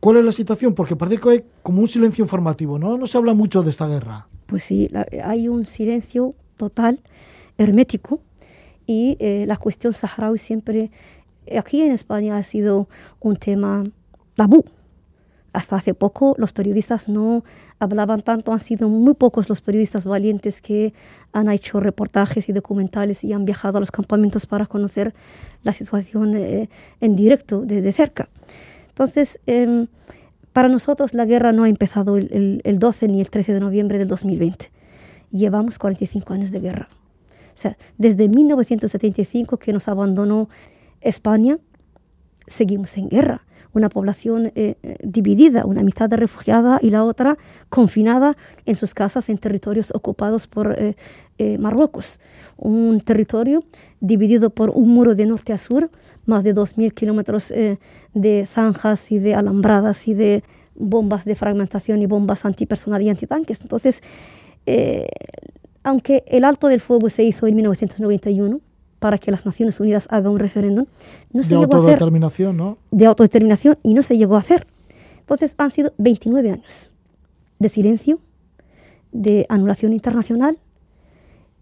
¿Cuál 0.00 0.18
es 0.18 0.24
la 0.24 0.32
situación? 0.32 0.74
Porque 0.74 0.96
parece 0.96 1.20
que 1.20 1.30
hay 1.30 1.44
como 1.62 1.80
un 1.80 1.88
silencio 1.88 2.22
informativo, 2.22 2.78
¿no? 2.78 2.98
No 2.98 3.06
se 3.06 3.16
habla 3.18 3.34
mucho 3.34 3.62
de 3.62 3.70
esta 3.70 3.86
guerra. 3.86 4.26
Pues 4.46 4.64
sí, 4.64 4.90
hay 5.24 5.48
un 5.48 5.66
silencio 5.66 6.34
total, 6.56 7.00
hermético, 7.58 8.20
y 8.86 9.16
eh, 9.20 9.44
la 9.46 9.56
cuestión 9.56 9.94
saharaui 9.94 10.38
siempre, 10.38 10.90
aquí 11.58 11.82
en 11.82 11.92
España 11.92 12.36
ha 12.36 12.42
sido 12.42 12.88
un 13.20 13.36
tema 13.36 13.84
tabú 14.34 14.64
hasta 15.56 15.76
hace 15.76 15.94
poco 15.94 16.34
los 16.36 16.52
periodistas 16.52 17.08
no 17.08 17.42
hablaban 17.78 18.20
tanto, 18.20 18.52
han 18.52 18.60
sido 18.60 18.90
muy 18.90 19.14
pocos 19.14 19.48
los 19.48 19.62
periodistas 19.62 20.04
valientes 20.04 20.60
que 20.60 20.92
han 21.32 21.50
hecho 21.50 21.80
reportajes 21.80 22.50
y 22.50 22.52
documentales 22.52 23.24
y 23.24 23.32
han 23.32 23.46
viajado 23.46 23.78
a 23.78 23.80
los 23.80 23.90
campamentos 23.90 24.44
para 24.44 24.66
conocer 24.66 25.14
la 25.62 25.72
situación 25.72 26.36
eh, 26.36 26.68
en 27.00 27.16
directo, 27.16 27.62
desde 27.62 27.90
cerca. 27.92 28.28
Entonces, 28.90 29.40
em, 29.46 29.86
para 30.52 30.68
nosotros 30.68 31.14
la 31.14 31.24
guerra 31.24 31.52
no 31.52 31.64
ha 31.64 31.70
empezado 31.70 32.18
el, 32.18 32.60
el, 32.62 32.78
12 32.78 33.08
ni 33.08 33.22
el 33.22 33.30
13 33.30 33.54
de 33.54 33.60
noviembre 33.60 33.96
del 33.96 34.08
2020. 34.08 34.70
Llevamos 35.32 35.78
45 35.78 36.34
años 36.34 36.50
de 36.50 36.60
guerra. 36.60 36.88
Desde 37.98 38.28
1975 38.28 39.56
que 39.58 39.72
nos 39.72 39.88
abandonó 39.88 40.48
España, 41.00 41.58
seguimos 42.46 42.96
en 42.96 43.08
guerra 43.08 43.42
una 43.72 43.88
población 43.90 44.52
eh, 44.54 44.76
eh, 44.82 44.96
dividida, 45.02 45.66
una 45.66 45.82
mitad 45.82 46.10
refugiada 46.10 46.78
y 46.80 46.88
la 46.88 47.04
otra 47.04 47.36
confinada 47.68 48.34
en 48.64 48.74
sus 48.74 48.94
casas 48.94 49.28
en 49.28 49.36
territorios 49.36 49.92
ocupados 49.94 50.46
por 50.46 50.76
Marruecos. 51.58 52.18
Un 52.56 53.02
territorio 53.02 53.62
dividido 54.00 54.48
por 54.48 54.70
un 54.70 54.88
muro 54.88 55.14
de 55.14 55.26
norte 55.26 55.52
a 55.52 55.58
sur, 55.58 55.90
más 56.24 56.42
de 56.44 56.54
2.000 56.54 56.94
kilómetros 56.94 57.52
de 58.14 58.46
zanjas 58.46 59.12
y 59.12 59.18
de 59.18 59.34
alambradas 59.34 60.08
y 60.08 60.14
de 60.14 60.42
bombas 60.74 61.26
de 61.26 61.34
fragmentación 61.34 62.00
y 62.00 62.06
bombas 62.06 62.46
antipersonal 62.46 63.02
y 63.02 63.10
antitanques. 63.10 63.60
Entonces, 63.60 64.02
aunque 65.86 66.24
el 66.26 66.42
alto 66.42 66.66
del 66.66 66.80
fuego 66.80 67.08
se 67.08 67.22
hizo 67.22 67.46
en 67.46 67.54
1991, 67.54 68.60
para 68.98 69.18
que 69.18 69.30
las 69.30 69.46
Naciones 69.46 69.78
Unidas 69.78 70.08
hagan 70.10 70.32
un 70.32 70.40
referéndum. 70.40 70.86
No 71.32 71.44
se 71.44 71.54
de 71.54 71.60
llegó 71.60 71.76
autodeterminación, 71.76 72.48
a 72.48 72.64
hacer, 72.64 72.66
¿no? 72.66 72.78
De 72.90 73.06
autodeterminación 73.06 73.78
y 73.84 73.94
no 73.94 74.02
se 74.02 74.18
llegó 74.18 74.34
a 74.34 74.40
hacer. 74.40 74.66
Entonces 75.20 75.54
han 75.58 75.70
sido 75.70 75.92
29 75.98 76.50
años 76.50 76.92
de 77.60 77.68
silencio, 77.68 78.18
de 79.12 79.46
anulación 79.48 79.92
internacional. 79.92 80.58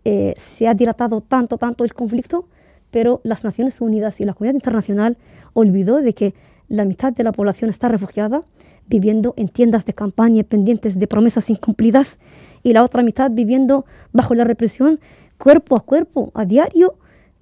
Eh, 0.06 0.32
se 0.38 0.68
ha 0.68 0.74
dilatado 0.74 1.20
tanto, 1.20 1.58
tanto 1.58 1.84
el 1.84 1.92
conflicto, 1.92 2.48
pero 2.90 3.20
las 3.24 3.44
Naciones 3.44 3.82
Unidas 3.82 4.22
y 4.22 4.24
la 4.24 4.32
comunidad 4.32 4.54
internacional 4.54 5.18
olvidó 5.52 6.00
de 6.00 6.14
que 6.14 6.34
la 6.68 6.86
mitad 6.86 7.12
de 7.12 7.24
la 7.24 7.32
población 7.32 7.68
está 7.68 7.88
refugiada, 7.88 8.40
viviendo 8.86 9.34
en 9.36 9.48
tiendas 9.48 9.84
de 9.84 9.92
campaña 9.92 10.44
pendientes 10.44 10.98
de 10.98 11.06
promesas 11.06 11.50
incumplidas, 11.50 12.18
y 12.64 12.72
la 12.72 12.82
otra 12.82 13.04
mitad 13.04 13.30
viviendo 13.30 13.84
bajo 14.12 14.34
la 14.34 14.42
represión 14.42 14.98
cuerpo 15.38 15.76
a 15.76 15.80
cuerpo, 15.80 16.32
a 16.34 16.44
diario, 16.44 16.94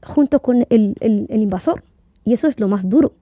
junto 0.02 0.40
con 0.40 0.66
el, 0.68 0.96
invasor. 1.30 1.84
Y 2.24 2.34
eso 2.34 2.48
es 2.48 2.60
lo 2.60 2.68
más 2.68 2.88
duro. 2.88 3.14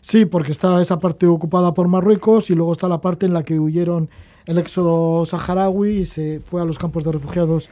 Sí, 0.00 0.24
porque 0.24 0.52
está 0.52 0.80
esa 0.80 0.98
parte 0.98 1.26
ocupada 1.26 1.72
por 1.72 1.86
Marruecos 1.86 2.50
y 2.50 2.54
luego 2.54 2.72
está 2.72 2.88
la 2.88 3.00
parte 3.00 3.26
en 3.26 3.34
la 3.34 3.42
que 3.42 3.60
huyeron 3.60 4.08
el 4.46 4.58
éxodo 4.58 5.24
saharaui 5.24 6.00
y 6.00 6.04
se 6.04 6.40
fue 6.40 6.60
a 6.60 6.64
los 6.64 6.78
campos 6.78 7.04
de 7.04 7.12
refugiados 7.12 7.70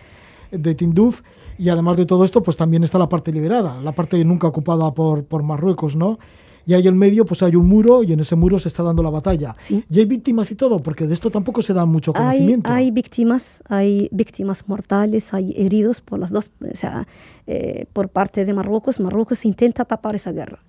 de 0.50 0.75
Tinduf. 0.75 1.23
Y 1.59 1.69
además 1.69 1.97
de 1.97 2.07
todo 2.07 2.25
esto, 2.25 2.43
pues 2.43 2.57
también 2.57 2.85
está 2.85 2.99
la 2.99 3.09
parte 3.09 3.33
liberada, 3.33 3.81
la 3.81 3.93
parte 3.93 4.23
nunca 4.25 4.47
ocupada 4.47 4.93
por, 4.93 5.25
por 5.25 5.43
Marruecos, 5.43 5.97
¿no? 5.97 6.19
Y 6.66 6.75
ahí 6.75 6.87
en 6.87 6.97
medio 6.97 7.25
pues 7.25 7.42
hay 7.42 7.57
un 7.57 7.69
muro 7.69 8.02
y 8.02 8.12
en 8.12 8.21
ese 8.21 8.37
muro 8.37 8.59
se 8.59 8.69
está 8.69 8.83
dando 8.83 9.02
la 9.02 9.11
batalla. 9.11 9.54
Y 9.69 9.99
hay 9.99 10.04
víctimas 10.04 10.50
y 10.50 10.54
todo, 10.54 10.78
porque 10.78 11.07
de 11.07 11.14
esto 11.14 11.31
tampoco 11.31 11.62
se 11.62 11.73
da 11.73 11.85
mucho 11.85 12.12
conocimiento. 12.12 12.71
Hay, 12.71 12.90
víctimas, 12.90 13.62
hay 13.69 14.09
víctimas 14.12 14.69
mortales, 14.69 15.35
hay 15.35 15.54
heridos 15.57 16.00
por 16.00 16.19
las 16.19 16.31
dos, 16.31 16.50
o 16.61 16.76
sea, 16.76 17.07
eh, 17.47 17.87
por 17.92 18.09
parte 18.09 18.45
de 18.45 18.52
Marruecos. 18.52 19.00
Marruecos 19.00 19.45
intenta 19.45 19.85
tapar 19.85 20.14
esa 20.14 20.33
guerra. 20.33 20.61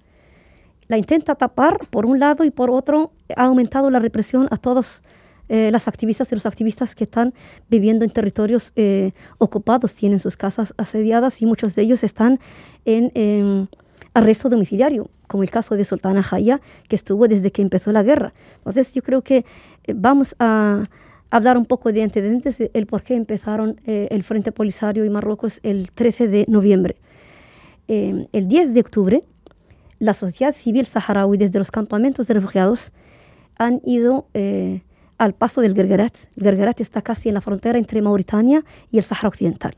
La 0.87 0.97
intenta 0.97 1.35
tapar 1.35 1.87
por 1.89 2.05
un 2.05 2.19
lado 2.19 2.43
y 2.43 2.51
por 2.51 2.69
otro 2.69 3.11
ha 3.35 3.45
aumentado 3.45 3.89
la 3.89 3.99
represión 3.99 4.47
a 4.51 4.57
todos 4.57 5.03
eh, 5.49 5.69
las 5.71 5.87
activistas 5.87 6.31
y 6.31 6.35
los 6.35 6.45
activistas 6.45 6.95
que 6.95 7.03
están 7.03 7.33
viviendo 7.69 8.05
en 8.05 8.11
territorios 8.11 8.71
eh, 8.75 9.11
ocupados, 9.37 9.93
tienen 9.93 10.19
sus 10.19 10.37
casas 10.37 10.73
asediadas 10.77 11.41
y 11.41 11.45
muchos 11.45 11.75
de 11.75 11.83
ellos 11.83 12.03
están 12.03 12.39
en 12.85 13.67
arresto 14.13 14.49
domiciliario, 14.49 15.09
como 15.27 15.43
el 15.43 15.49
caso 15.49 15.75
de 15.75 15.85
Sultana 15.85 16.21
Jaya, 16.23 16.61
que 16.87 16.95
estuvo 16.95 17.27
desde 17.27 17.51
que 17.51 17.61
empezó 17.61 17.91
la 17.91 18.03
guerra. 18.03 18.33
Entonces 18.57 18.93
yo 18.93 19.01
creo 19.01 19.21
que 19.21 19.45
eh, 19.83 19.93
vamos 19.95 20.35
a 20.39 20.83
hablar 21.31 21.57
un 21.57 21.65
poco 21.65 21.91
de 21.91 22.03
antecedentes 22.03 22.57
del 22.57 22.85
por 22.85 23.01
qué 23.01 23.15
empezaron 23.15 23.81
eh, 23.85 24.07
el 24.11 24.23
Frente 24.23 24.51
Polisario 24.51 25.03
y 25.03 25.09
Marruecos 25.09 25.59
el 25.63 25.91
13 25.91 26.27
de 26.27 26.45
noviembre. 26.47 26.97
Eh, 27.87 28.27
el 28.31 28.47
10 28.47 28.73
de 28.73 28.79
octubre, 28.81 29.23
la 29.99 30.13
sociedad 30.13 30.53
civil 30.53 30.85
saharaui 30.85 31.37
desde 31.37 31.57
los 31.57 31.71
campamentos 31.71 32.27
de 32.27 32.35
refugiados 32.35 32.91
han 33.57 33.81
ido 33.85 34.27
al 35.17 35.33
paso 35.33 35.61
del 35.61 35.75
Gergerat. 35.75 36.15
El 36.35 36.43
Gergerat 36.43 36.81
está 36.81 37.01
casi 37.01 37.29
en 37.29 37.35
la 37.35 37.41
frontera 37.41 37.77
entre 37.77 38.01
Mauritania 38.01 38.65
y 38.91 38.97
el 38.97 39.03
Sahara 39.03 39.29
Occidental. 39.29 39.75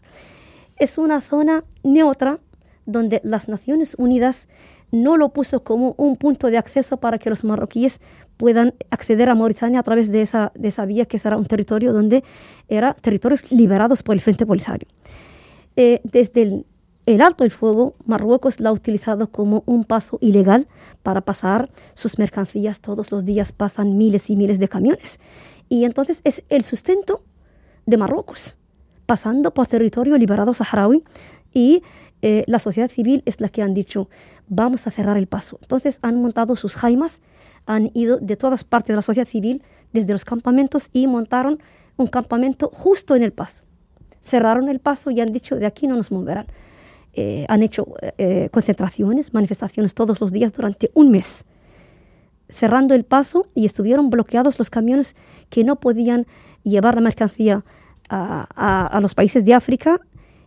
Es 0.78 0.98
una 0.98 1.22
zona 1.22 1.64
neutra 1.84 2.40
donde 2.86 3.22
las 3.24 3.48
Naciones 3.48 3.96
Unidas 3.98 4.48
no 4.92 5.18
lo 5.18 5.30
puso 5.30 5.64
como 5.64 5.96
un 5.98 6.16
punto 6.16 6.48
de 6.48 6.58
acceso 6.58 6.98
para 6.98 7.18
que 7.18 7.30
los 7.30 7.44
marroquíes 7.44 8.00
puedan 8.38 8.74
acceder 8.90 9.30
a 9.30 9.36
Mauritania 9.36 9.80
a 9.80 9.84
través 9.84 10.12
de 10.12 10.22
esa, 10.22 10.52
de 10.56 10.68
esa 10.68 10.86
vía 10.86 11.06
que 11.06 11.20
será 11.20 11.38
un 11.38 11.46
territorio 11.46 11.94
donde 11.94 12.24
eran 12.68 12.96
territorios 13.02 13.52
liberados 13.52 14.04
por 14.04 14.16
el 14.16 14.22
Frente 14.22 14.46
Polisario. 14.46 14.88
Eh, 15.76 16.02
desde 16.04 16.66
el, 17.06 17.22
alto 17.22 17.44
del 17.44 17.52
fuego, 17.52 17.96
Marruecos 18.06 18.60
lo 18.60 18.70
ha 18.70 18.72
utilizado 18.72 19.32
como 19.32 19.64
un 19.66 19.84
paso 19.84 20.18
ilegal 20.22 20.68
para 21.04 21.22
pasar 21.22 21.70
sus 21.94 22.18
mercancías. 22.18 22.80
Todos 22.80 23.12
los 23.12 23.26
días 23.26 23.52
pasan 23.52 23.98
miles 23.98 24.30
y 24.30 24.36
miles 24.36 24.60
de 24.60 24.68
camiones. 24.68 25.20
Y 25.68 25.86
entonces 25.86 26.22
es 26.24 26.44
el 26.50 26.64
sustento 26.64 27.24
de 27.86 27.98
Marruecos, 27.98 28.58
pasando 29.06 29.54
por 29.54 29.68
territorio 29.68 30.18
liberado 30.18 30.54
saharaui 30.54 31.04
y 31.54 31.84
eh, 32.28 32.44
la 32.48 32.58
sociedad 32.58 32.90
civil 32.90 33.22
es 33.28 33.40
la 33.40 33.50
que 33.50 33.62
han 33.62 33.76
dicho, 33.76 34.10
vamos 34.48 34.88
a 34.88 34.90
cerrar 34.90 35.16
el 35.16 35.28
paso. 35.28 35.60
Entonces 35.62 36.00
han 36.02 36.20
montado 36.20 36.56
sus 36.56 36.76
jaimas, 36.76 37.22
han 37.68 37.92
ido 37.94 38.18
de 38.18 38.36
todas 38.36 38.64
partes 38.64 38.88
de 38.88 38.96
la 38.96 39.04
sociedad 39.04 39.28
civil, 39.28 39.62
desde 39.94 40.12
los 40.12 40.26
campamentos, 40.26 40.90
y 40.92 41.06
montaron 41.06 41.60
un 41.98 42.08
campamento 42.08 42.72
justo 42.74 43.16
en 43.16 43.22
el 43.22 43.32
paso. 43.32 43.64
Cerraron 44.24 44.70
el 44.70 44.80
paso 44.80 45.12
y 45.12 45.22
han 45.22 45.32
dicho, 45.32 45.58
de 45.58 45.68
aquí 45.68 45.86
no 45.86 45.96
nos 45.96 46.12
moverán. 46.12 46.48
Eh, 47.14 47.46
han 47.48 47.62
hecho 47.62 47.94
eh, 48.18 48.50
concentraciones, 48.52 49.32
manifestaciones 49.32 49.94
todos 49.94 50.20
los 50.20 50.32
días 50.32 50.52
durante 50.52 50.90
un 50.96 51.12
mes, 51.12 51.46
cerrando 52.50 52.96
el 52.96 53.04
paso 53.04 53.50
y 53.54 53.68
estuvieron 53.68 54.10
bloqueados 54.10 54.58
los 54.58 54.72
camiones 54.72 55.16
que 55.52 55.64
no 55.64 55.76
podían 55.76 56.26
llevar 56.64 56.96
la 56.96 57.02
mercancía 57.02 57.64
a 58.10 59.00
los 59.00 59.14
países 59.14 59.46
de 59.46 59.54
África 59.54 60.00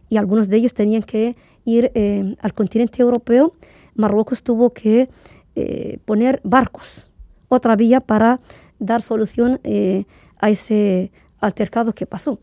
y 0.09 0.17
algunos 0.17 0.49
de 0.49 0.57
ellos 0.57 0.75
tenían 0.75 1.03
que 1.03 1.37
ir 1.69 1.93
eh, 1.95 2.35
al 2.41 2.55
continente 2.55 3.03
europeo, 3.03 3.53
Marruecos 3.95 4.43
tuvo 4.43 4.71
que 4.71 5.09
eh, 5.55 5.99
poner 6.05 6.41
barcos, 6.45 7.13
otra 7.49 7.77
vía 7.77 8.01
para 8.01 8.41
dar 8.79 9.03
solución 9.03 9.61
eh, 9.65 10.05
a 10.39 10.51
ese 10.51 11.11
altercado 11.41 11.93
que 11.93 12.07
pasó. 12.07 12.39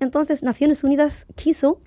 Entonces, 0.00 0.42
Naciones 0.42 0.84
Unidas 0.84 1.26
quiso 1.34 1.80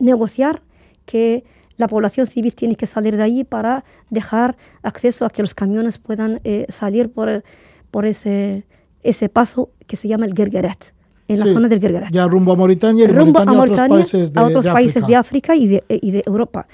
negociar 0.00 0.60
que 1.04 1.44
la 1.76 1.86
población 1.86 2.26
civil 2.26 2.56
tiene 2.56 2.74
que 2.74 2.86
salir 2.86 3.16
de 3.16 3.22
allí 3.22 3.44
para 3.44 3.84
dejar 4.10 4.56
acceso 4.82 5.24
a 5.24 5.30
que 5.30 5.40
los 5.40 5.54
camiones 5.54 5.98
puedan 5.98 6.40
salir 6.68 7.12
por, 7.12 7.44
por 7.92 8.06
ese, 8.06 8.66
ese 9.04 9.28
paso 9.28 9.70
que 9.86 9.96
se 9.96 10.08
llama 10.08 10.26
el 10.26 10.34
Gergeret 10.34 10.95
en 11.28 11.38
la 11.38 11.44
zona 11.46 11.68
del 11.68 11.80
Gergerat. 11.80 12.10
Ya 12.12 12.26
rumbo 12.26 12.52
a 12.52 12.56
Mauritania 12.56 13.04
y 13.04 13.08
rumbo 13.08 13.38
a, 13.38 13.52
otros 13.52 13.80
países 13.80 14.32
de, 14.32 14.40
a 14.40 14.44
otros 14.44 14.66
países 14.68 15.06
de 15.06 15.16
África 15.16 15.56
y 15.56 15.66
de, 15.66 15.84
y 15.88 16.10
de 16.10 16.22
Europa. 16.26 16.66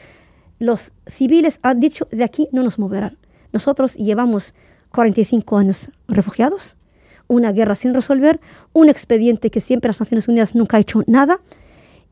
Los 0.59 0.93
civiles 1.07 1.59
han 1.63 1.81
dicho, 1.81 2.07
de 2.11 2.25
aquí 2.25 2.49
no 2.53 2.63
nos 2.63 2.79
moverán. 2.79 3.17
Nosotros 3.53 3.95
llevamos 3.95 4.55
45 4.93 5.57
años 5.57 5.91
refugiados, 6.09 6.77
una 7.29 7.53
guerra 7.53 7.75
sin 7.75 7.95
resolver, 7.95 8.41
un 8.73 8.89
expediente 8.89 9.51
que 9.51 9.61
siempre 9.61 9.89
las 9.89 10.01
Naciones 10.01 10.29
Unidas 10.29 10.55
nunca 10.55 10.77
ha 10.77 10.81
hecho 10.81 11.03
nada 11.07 11.41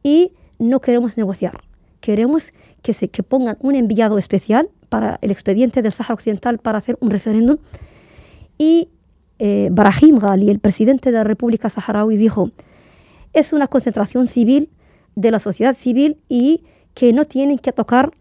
y 0.03 0.33
no 0.59 0.81
queremos 0.81 1.17
negociar. 1.17 1.61
Queremos 2.01 2.53
que 2.83 2.93
se 2.93 3.09
que 3.09 3.23
pongan 3.23 3.57
un 3.61 3.75
enviado 3.75 4.19
especial 4.19 4.71
para 4.89 5.19
el 5.23 5.31
expediente 5.31 5.83
del 5.83 5.93
Sáhara 5.93 6.15
Occidental 6.15 6.59
para 6.59 6.79
hacer 6.79 6.97
un 7.01 7.11
referéndum 7.11 7.59
y 8.59 8.89
eh, 9.43 9.69
Brahim 9.73 10.19
Ghali, 10.19 10.51
el 10.51 10.59
presidente 10.59 11.11
de 11.11 11.17
la 11.17 11.25
República 11.25 11.71
Saharaui, 11.71 12.19
dijo, 12.19 12.51
es 13.33 13.55
una 13.55 13.69
concentración 13.69 14.29
civil 14.29 14.69
de 15.15 15.31
la 15.31 15.39
sociedad 15.39 15.75
civil 15.75 16.19
y 16.29 16.63
que 16.93 17.15
no 17.15 17.25
tienen 17.25 17.59
que 17.59 17.73
tocar 17.73 18.13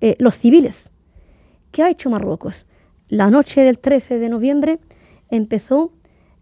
eh, 0.00 0.14
los 0.20 0.38
civiles. 0.38 0.92
¿Qué 1.72 1.82
ha 1.82 1.90
hecho 1.90 2.08
Marruecos? 2.08 2.66
La 3.08 3.30
noche 3.30 3.62
del 3.62 3.80
13 3.80 4.20
de 4.20 4.28
noviembre 4.28 4.78
empezó 5.28 5.92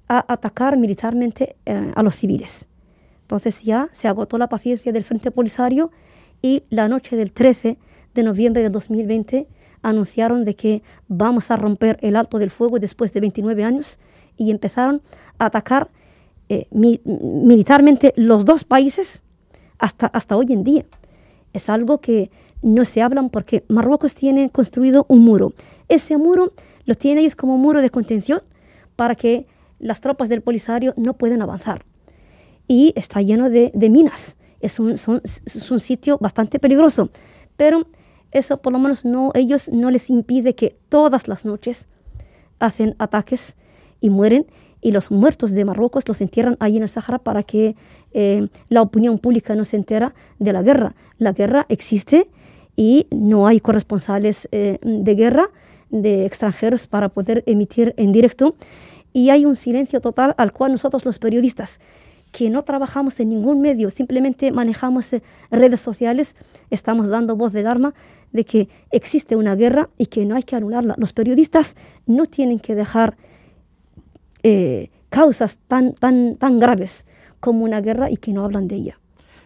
a 0.08 0.30
atacar 0.30 0.76
militarmente 0.76 1.56
eh, 1.64 1.92
a 1.94 2.02
los 2.02 2.14
civiles. 2.14 2.68
Entonces 3.23 3.62
ya 3.62 3.88
se 3.92 4.08
agotó 4.08 4.37
la 4.37 4.50
paciencia 4.50 4.92
del 4.92 5.04
Frente 5.04 5.30
Polisario 5.30 5.90
y 6.42 6.64
la 6.68 6.88
noche 6.88 7.16
del 7.16 7.32
13 7.32 7.78
de 8.14 8.23
noviembre 8.23 8.62
del 8.62 8.73
2020 8.73 9.49
anunciaron 9.80 10.44
de 10.44 10.54
que 10.54 10.82
vamos 11.08 11.50
a 11.50 11.56
romper 11.56 11.99
el 12.02 12.14
alto 12.14 12.38
del 12.38 12.50
fuego 12.50 12.78
después 12.78 13.14
de 13.14 13.20
29 13.20 13.64
años 13.64 13.99
y 14.38 14.50
empezaron 14.50 15.02
a 15.38 15.47
atacar 15.47 15.90
eh, 16.49 16.66
militarmente 16.71 18.14
los 18.16 18.45
dos 18.47 18.64
países 18.64 19.23
hasta, 19.78 20.07
hasta 20.07 20.37
hoy 20.37 20.47
en 20.50 20.64
día. 20.64 20.87
Es 21.52 21.68
algo 21.68 21.99
que 21.99 22.30
no 22.62 22.85
se 22.85 23.02
hablan 23.02 23.28
porque 23.30 23.64
Marruecos 23.68 24.14
tiene 24.14 24.50
construido 24.50 25.04
un 25.09 25.25
muro. 25.25 25.52
Ese 25.88 26.16
muro 26.16 26.52
lo 26.87 26.95
tiene 26.95 27.21
ellos 27.21 27.37
como 27.37 27.59
muro 27.59 27.83
de 27.83 27.90
contención 27.90 28.42
para 28.97 29.14
que 29.14 29.47
las 29.78 30.00
tropas 30.00 30.28
del 30.28 30.40
Polisario 30.40 30.95
no 30.97 31.14
puedan 31.14 31.42
avanzar. 31.42 31.85
Y 32.66 32.92
está 32.97 33.21
lleno 33.21 33.50
de, 33.50 33.73
minas. 33.90 34.37
Es 34.61 34.78
un, 34.78 34.92
es 34.92 35.71
un 35.71 35.80
sitio 35.80 36.18
bastante 36.18 36.59
peligroso. 36.59 37.11
Pero 37.57 37.87
eso 38.30 38.59
por 38.59 38.73
lo 38.73 38.78
menos 38.78 39.04
no, 39.04 39.33
ellos 39.35 39.68
no 39.68 39.90
les 39.90 40.11
impide 40.11 40.54
que 40.54 40.76
todas 40.88 41.28
las 41.28 41.45
noches 41.45 41.88
hacen 42.59 42.95
ataques 42.99 43.57
y 44.00 44.11
mueren 44.11 44.47
y 44.81 44.93
los 44.93 45.11
muertos 45.11 45.52
de 45.52 45.64
Marruecos 45.64 46.07
los 46.07 46.21
entierran 46.21 46.57
ahí 46.61 46.76
en 46.76 46.83
el 46.83 46.88
Sahara 46.88 47.19
para 47.19 47.43
que 47.43 47.75
eh, 48.12 48.47
la 48.69 48.83
opinión 48.83 49.19
pública 49.19 49.55
no 49.55 49.64
se 49.64 49.76
entera 49.76 50.14
de 50.38 50.52
la 50.52 50.62
guerra. 50.62 50.95
La 51.19 51.33
guerra 51.33 51.67
existe 51.69 52.28
y 52.76 53.07
no 53.11 53.47
hay 53.47 53.61
corresponsales 53.61 54.49
eh, 54.52 54.78
de 54.83 55.14
guerra 55.14 55.50
de 55.90 56.26
extranjeros 56.26 56.87
para 56.87 57.09
poder 57.09 57.43
emitir 57.47 57.95
en 57.97 58.12
directo 58.12 58.55
y 59.12 59.31
hay 59.31 59.47
un 59.47 59.57
silencio 59.57 60.00
total 60.00 60.35
al 60.37 60.52
cual 60.52 60.73
nosotros 60.73 61.05
los 61.05 61.19
periodistas 61.19 61.81
que 62.31 62.50
no 62.50 62.62
trabajamos 62.62 63.19
en 63.21 63.31
ningún 63.31 63.61
medio, 63.61 63.88
simplemente 63.90 64.52
manejamos 64.52 65.12
eh, 65.12 65.23
redes 65.50 65.81
sociales, 65.81 66.37
estamos 66.71 67.09
dando 67.09 67.37
voz 67.37 67.52
de 67.52 67.61
alarma 67.61 67.95
de 68.33 68.45
que 68.45 68.69
existe 68.90 69.35
una 69.35 69.55
guerra 69.55 69.88
y 69.97 70.07
que 70.07 70.26
no 70.26 70.37
hay 70.37 70.43
que 70.43 70.55
anularla. 70.55 70.95
Los 70.99 71.14
periodistas 71.14 71.75
no 72.07 72.26
tienen 72.26 72.61
que 72.61 72.75
dejar 72.75 73.17
eh, 74.42 74.90
causas 75.09 75.59
tan, 75.68 75.95
tan, 75.95 76.37
tan 76.37 76.59
graves 76.59 77.04
como 77.40 77.64
una 77.64 77.80
guerra 77.80 78.11
y 78.11 78.16
que 78.16 78.33
no 78.33 78.45
hablan 78.45 78.68
de 78.68 78.76
ella. 78.76 78.99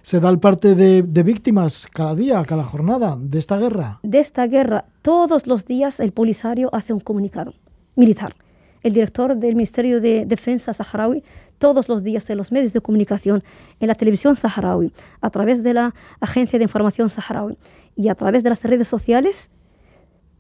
¿Se 0.03 0.19
da 0.19 0.31
el 0.31 0.41
parte 0.41 0.75
de, 0.75 1.23
víctimas 1.23 1.87
cada 1.87 2.17
día, 2.17 2.43
cada 2.45 2.65
jornada 2.65 3.17
de 3.21 3.39
esta 3.39 3.57
guerra? 3.57 4.01
De 4.03 4.19
esta 4.19 4.47
guerra, 4.49 4.85
todos 5.01 5.47
los 5.47 5.65
días 5.65 6.01
el 6.01 6.11
Polisario 6.11 6.71
hace 6.73 6.93
un 6.93 6.99
comunicado 6.99 7.55
militar. 7.95 8.35
El 8.83 8.95
director 8.95 9.37
del 9.37 9.55
Ministerio 9.55 10.01
de 10.01 10.27
Defensa 10.27 10.73
saharaui, 10.73 11.23
todos 11.59 11.89
los 11.89 12.03
días 12.03 12.29
en 12.31 12.37
los 12.37 12.51
medios 12.51 12.73
de 12.73 12.81
comunicación, 12.81 13.45
en 13.79 13.87
la 13.87 13.95
televisión 13.95 14.35
saharaui, 14.35 14.93
a 15.21 15.31
través 15.31 15.63
de 15.63 15.73
la 15.73 15.95
Agencia 16.21 16.59
de 16.59 16.65
Información 16.65 17.09
saharaui 17.09 17.57
y 17.95 18.09
a 18.09 18.17
través 18.17 18.43
de 18.43 18.49
las 18.49 18.65
redes 18.65 18.89
sociales, 18.89 19.51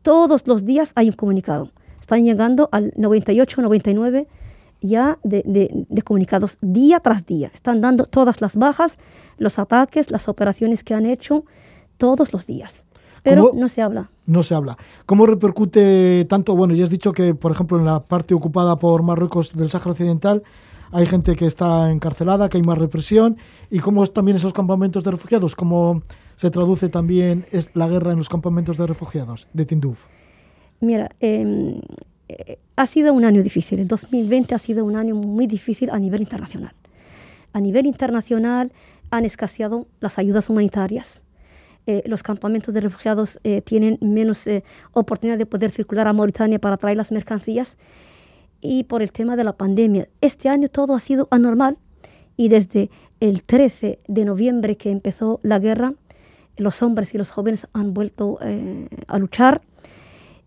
todos 0.02 0.48
los 0.48 0.64
días 0.64 0.90
hay 0.96 1.08
un 1.08 1.14
comunicado. 1.14 1.70
Están 2.00 2.24
llegando 2.24 2.68
al 2.72 2.92
98, 2.96 3.62
99 3.62 4.26
ya 4.82 5.18
de, 5.22 5.86
comunicados 6.04 6.58
día 6.60 7.00
tras 7.00 7.26
día. 7.26 7.50
Están 7.54 7.80
dando 7.80 8.04
todas 8.04 8.40
las 8.40 8.56
bajas, 8.56 8.98
los 9.38 9.58
ataques, 9.58 10.10
las 10.10 10.28
operaciones 10.28 10.84
que 10.84 10.94
han 10.94 11.06
hecho 11.06 11.44
todos 11.96 12.32
los 12.32 12.46
días. 12.46 12.86
Pero 13.22 13.52
no 13.54 13.68
se 13.68 13.82
habla. 13.82 14.10
No 14.26 14.42
se 14.42 14.54
habla. 14.54 14.76
¿Cómo 15.06 15.26
repercute 15.26 16.24
tanto? 16.28 16.56
Bueno, 16.56 16.74
ya 16.74 16.82
has 16.82 16.90
dicho 16.90 17.12
que, 17.12 17.34
por 17.34 17.52
ejemplo, 17.52 17.78
en 17.78 17.84
la 17.84 18.00
parte 18.00 18.34
ocupada 18.34 18.76
por 18.76 19.02
Marruecos 19.04 19.56
del 19.56 19.70
Sáhara 19.70 19.92
Occidental 19.92 20.42
hay 20.92 21.06
gente 21.06 21.34
que 21.36 21.46
está 21.46 21.90
encarcelada, 21.90 22.50
que 22.50 22.58
hay 22.58 22.62
más 22.62 22.76
represión. 22.76 23.38
¿Y 23.70 23.78
cómo 23.78 24.04
es 24.04 24.12
también 24.12 24.36
esos 24.36 24.52
campamentos 24.52 25.02
de 25.02 25.10
refugiados? 25.10 25.56
¿Cómo 25.56 26.02
se 26.36 26.50
traduce 26.50 26.90
también 26.90 27.46
la 27.72 27.88
guerra 27.88 28.12
en 28.12 28.18
los 28.18 28.28
campamentos 28.28 28.76
de 28.76 28.86
refugiados 28.86 29.48
de 29.54 29.64
Tinduf? 29.64 30.04
Mira, 30.80 31.10
eh, 31.20 31.80
eh, 32.38 32.58
ha 32.76 32.86
sido 32.86 33.12
un 33.12 33.24
año 33.24 33.42
difícil. 33.42 33.80
El 33.80 33.88
2020 33.88 34.54
ha 34.54 34.58
sido 34.58 34.84
un 34.84 34.96
año 34.96 35.14
muy 35.14 35.46
difícil 35.46 35.90
a 35.90 35.98
nivel 35.98 36.20
internacional. 36.20 36.74
A 37.52 37.60
nivel 37.60 37.86
internacional 37.86 38.72
han 39.10 39.24
escaseado 39.24 39.86
las 40.00 40.18
ayudas 40.18 40.48
humanitarias. 40.48 41.22
Eh, 41.86 42.02
los 42.06 42.22
campamentos 42.22 42.72
de 42.72 42.80
refugiados 42.80 43.40
eh, 43.44 43.60
tienen 43.60 43.98
menos 44.00 44.48
oportunidad 44.92 45.36
de 45.36 45.46
poder 45.46 45.72
circular 45.72 46.06
a 46.06 46.12
Mauritania 46.12 46.58
para 46.58 46.76
traer 46.76 46.96
las 46.96 47.12
mercancías. 47.12 47.78
Y 48.60 48.84
por 48.84 49.02
el 49.02 49.12
tema 49.12 49.36
de 49.36 49.44
la 49.44 49.54
pandemia, 49.54 50.08
este 50.20 50.48
año 50.48 50.68
todo 50.68 50.94
ha 50.94 51.00
sido 51.00 51.28
anormal. 51.30 51.78
Y 52.36 52.48
desde 52.48 52.90
el 53.20 53.42
13 53.42 53.98
de 54.06 54.24
noviembre 54.24 54.76
que 54.76 54.90
empezó 54.90 55.40
la 55.42 55.58
guerra, 55.58 55.94
los 56.56 56.82
hombres 56.82 57.14
y 57.14 57.18
los 57.18 57.30
jóvenes 57.30 57.66
han 57.72 57.92
vuelto 57.92 58.38
a 59.08 59.18
luchar 59.18 59.62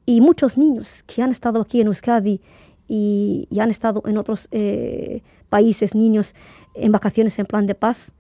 y 0.05 0.21
muchos 0.21 0.57
niños 0.57 1.03
que 1.03 1.21
han 1.21 1.31
estado 1.31 1.61
aquí 1.61 1.81
en 1.81 1.87
Euskadi 1.87 2.41
y, 2.87 3.47
han 3.59 3.71
estado 3.71 4.03
en 4.05 4.17
otros 4.17 4.47
eh, 4.51 5.23
países, 5.49 5.95
niños 5.95 6.35
en 6.75 6.91
vacaciones 6.91 7.37
en 7.39 7.45
plan 7.45 7.65
de 7.65 7.75
paz, 7.75 8.11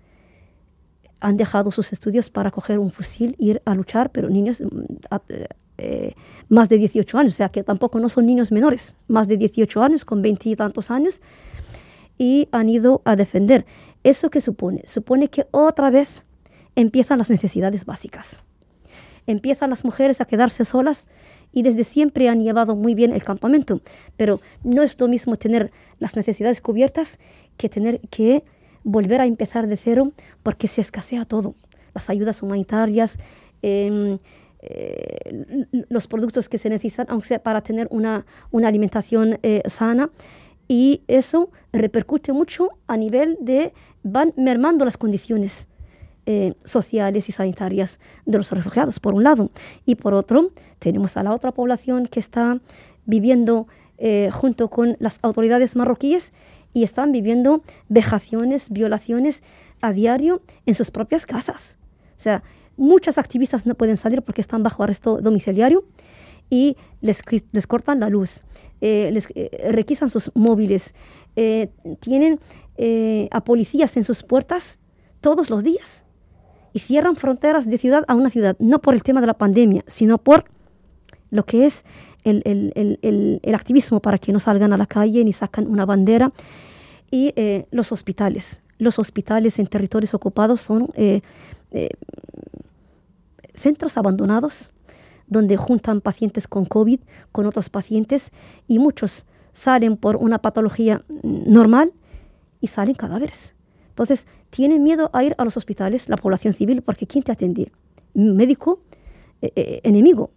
han 1.19 1.37
dejado 1.37 1.71
sus 1.71 1.93
estudios 1.93 2.29
para 2.29 2.51
coger 2.51 2.79
un 2.79 2.91
fusil 2.91 3.35
ir 3.39 3.61
a 3.65 3.73
luchar, 3.73 4.11
pero 4.11 4.29
niños 4.29 4.61
mm, 4.61 4.67
eh, 5.77 6.13
más 6.49 6.69
de 6.69 6.77
18 6.77 7.17
años, 7.17 7.33
o 7.33 7.37
sea 7.37 7.49
que 7.49 7.63
tampoco 7.63 7.99
no 7.99 8.09
son 8.09 8.25
niños 8.25 8.51
menores, 8.51 8.95
más 9.07 9.27
de 9.27 9.37
18 9.37 9.81
años, 9.81 10.05
con 10.05 10.21
20 10.21 10.49
y 10.49 10.55
tantos 10.55 10.91
años, 10.91 11.21
y 12.17 12.47
han 12.51 12.69
ido 12.69 13.01
a 13.05 13.15
defender. 13.15 13.65
¿Eso 14.03 14.29
qué 14.29 14.39
supone? 14.39 14.83
Supone 14.85 15.29
que 15.29 15.47
otra 15.51 15.89
vez 15.89 16.23
empiezan 16.75 17.17
las 17.17 17.29
necesidades 17.29 17.85
básicas. 17.85 18.43
Empiezan 19.27 19.69
las 19.71 19.83
mujeres 19.83 20.21
a 20.21 20.25
quedarse 20.25 20.63
solas 20.65 21.07
y 21.55 21.63
desde 21.63 21.85
siempre 21.85 22.29
han 22.29 22.43
llevado 22.43 22.75
muy 22.75 22.93
bien 22.93 23.13
el 23.13 23.23
campamento, 23.23 23.81
pero 24.17 24.41
no 24.63 24.83
es 24.83 24.99
lo 24.99 25.07
mismo 25.07 25.37
tener 25.37 25.71
las 25.97 26.15
necesidades 26.15 26.61
cubiertas 26.61 27.17
que 27.57 27.69
tener 27.69 28.01
que 28.11 28.43
volver 28.83 29.21
a 29.21 29.25
empezar 29.25 29.65
de 29.65 29.77
cero 29.77 30.11
porque 30.43 30.67
se 30.67 30.81
escasea 30.81 31.23
todo, 31.25 31.55
las 31.95 32.09
ayudas 32.09 32.43
humanitarias, 32.43 33.17
em, 33.61 34.19
eh, 34.61 35.65
los 35.89 36.07
productos 36.07 36.49
que 36.49 36.57
se 36.57 36.69
necesitan, 36.69 37.07
aunque 37.09 37.39
para 37.39 37.61
tener 37.61 37.87
una, 37.89 38.25
una 38.51 38.67
alimentación 38.67 39.39
eh, 39.41 39.63
sana, 39.67 40.09
y 40.67 41.03
eso 41.07 41.51
repercute 41.71 42.33
mucho 42.33 42.69
a 42.87 42.97
nivel 42.97 43.37
de 43.39 43.71
van 44.03 44.33
mermando 44.35 44.83
las 44.83 44.97
condiciones 44.97 45.69
eh, 46.27 46.55
sociales 46.63 47.29
y 47.29 47.31
sanitarias 47.31 47.99
de 48.25 48.39
los 48.39 48.51
refugiados, 48.51 48.99
por 48.99 49.13
un 49.13 49.21
lado. 49.21 49.51
Y 49.85 49.93
por 49.93 50.15
otro, 50.15 50.49
tenemos 50.79 51.17
a 51.17 51.23
la 51.23 51.31
otra 51.31 51.51
población 51.51 52.07
que 52.07 52.19
está 52.19 52.59
viviendo 53.05 53.67
eh, 53.99 54.31
junto 54.33 54.71
con 54.71 54.97
las 54.99 55.19
autoridades 55.21 55.75
marroquíes 55.75 56.33
y 56.73 56.81
están 56.81 57.11
viviendo 57.11 57.61
vejaciones, 57.89 58.71
violaciones 58.71 59.43
a 59.81 59.93
diario 59.93 60.41
en 60.65 60.73
sus 60.73 60.89
propias 60.89 61.27
casas. 61.27 61.77
O 62.17 62.19
sea, 62.19 62.41
muchas 62.75 63.19
activistas 63.19 63.67
no 63.67 63.75
pueden 63.75 63.95
salir 63.95 64.23
porque 64.23 64.41
están 64.41 64.63
bajo 64.63 64.81
arresto 64.81 65.19
domiciliario 65.21 65.85
y 66.49 66.75
les, 67.01 67.21
les 67.51 67.67
cortan 67.67 67.99
la 67.99 68.09
luz, 68.09 68.39
eh, 68.81 69.11
les 69.13 69.29
requisan 69.71 70.09
sus 70.09 70.31
móviles, 70.33 70.95
tienen 71.99 72.39
a 73.29 73.43
policías 73.43 73.95
en 73.95 74.03
sus 74.03 74.23
puertas 74.23 74.79
todos 75.21 75.51
los 75.51 75.63
días 75.63 76.04
y 76.75 76.79
cierran 76.79 77.15
fronteras 77.15 77.69
de 77.69 77.77
ciudad 77.77 78.03
a 78.09 78.15
una 78.15 78.29
ciudad, 78.29 78.57
no 78.59 78.79
por 78.79 78.95
el 78.95 79.01
tema 79.01 79.21
de 79.21 79.27
la 79.27 79.35
pandemia, 79.35 79.85
sino 79.87 80.17
por 80.17 80.43
lo 81.31 81.45
que 81.45 81.65
es 81.65 81.85
el, 82.25 83.39
activismo 83.53 84.01
para 84.01 84.17
que 84.17 84.33
no 84.33 84.41
salgan 84.41 84.73
a 84.73 84.77
la 84.77 84.85
calle 84.85 85.23
ni 85.23 85.31
sacan 85.31 85.67
una 85.67 85.85
bandera. 85.85 86.33
Y 87.09 87.31
eh, 87.37 87.65
los 87.71 87.93
hospitales. 87.93 88.59
Los 88.77 88.99
hospitales 88.99 89.57
en 89.57 89.67
territorios 89.67 90.13
ocupados 90.13 90.59
son 90.59 90.89
eh, 90.95 91.21
eh, 91.71 91.91
centros 93.53 93.97
abandonados 93.97 94.69
donde 95.27 95.55
juntan 95.55 96.01
pacientes 96.01 96.45
con 96.45 96.65
COVID 96.65 96.99
con 97.31 97.45
otros 97.45 97.69
pacientes 97.69 98.33
y 98.67 98.79
muchos 98.79 99.25
salen 99.53 99.95
por 99.95 100.17
una 100.17 100.39
patología 100.39 101.05
normal 101.23 101.93
y 102.59 102.67
salen 102.67 102.95
cadáveres. 102.95 103.54
Entonces, 103.95 104.27
tienen 104.49 104.83
miedo 104.83 105.09
a 105.13 105.23
ir 105.23 105.35
a 105.37 105.45
los 105.45 105.55
hospitales, 105.55 106.09
la 106.09 106.17
población 106.17 106.53
civil, 106.53 106.81
porque 106.81 107.07
¿quién 107.07 107.23
te 107.23 107.31
atiende? 107.31 107.71
Médico, 108.13 108.81
eh, 109.41 109.53
eh, 109.55 109.79
enemigo. 109.83 110.31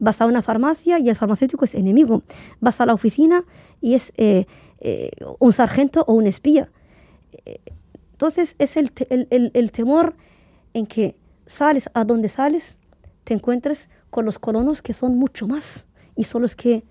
Vas 0.00 0.20
a 0.20 0.26
una 0.26 0.42
farmacia 0.42 0.98
y 0.98 1.08
el 1.08 1.14
farmacéutico 1.14 1.64
es 1.64 1.76
enemigo. 1.76 2.24
Vas 2.58 2.80
a 2.80 2.86
la 2.86 2.94
oficina 2.94 3.44
y 3.80 3.94
es 3.94 4.12
eh, 4.16 4.44
un 5.38 5.52
sargento 5.52 6.04
o 6.08 6.14
un 6.14 6.26
espía. 6.26 6.68
Entonces, 8.10 8.56
es 8.58 8.76
el, 8.76 8.90
el 9.30 9.70
temor 9.70 10.16
en 10.74 10.86
que 10.86 11.16
sales 11.46 11.90
a 11.94 12.04
donde 12.04 12.28
sales, 12.28 12.76
te 13.22 13.34
encuentres 13.34 13.88
con 14.10 14.24
los 14.24 14.40
colonos 14.40 14.82
que 14.82 14.94
son 14.94 15.16
mucho 15.16 15.46
más 15.46 15.86
y 16.16 16.24
son 16.24 16.42
los 16.42 16.56
que 16.56 16.82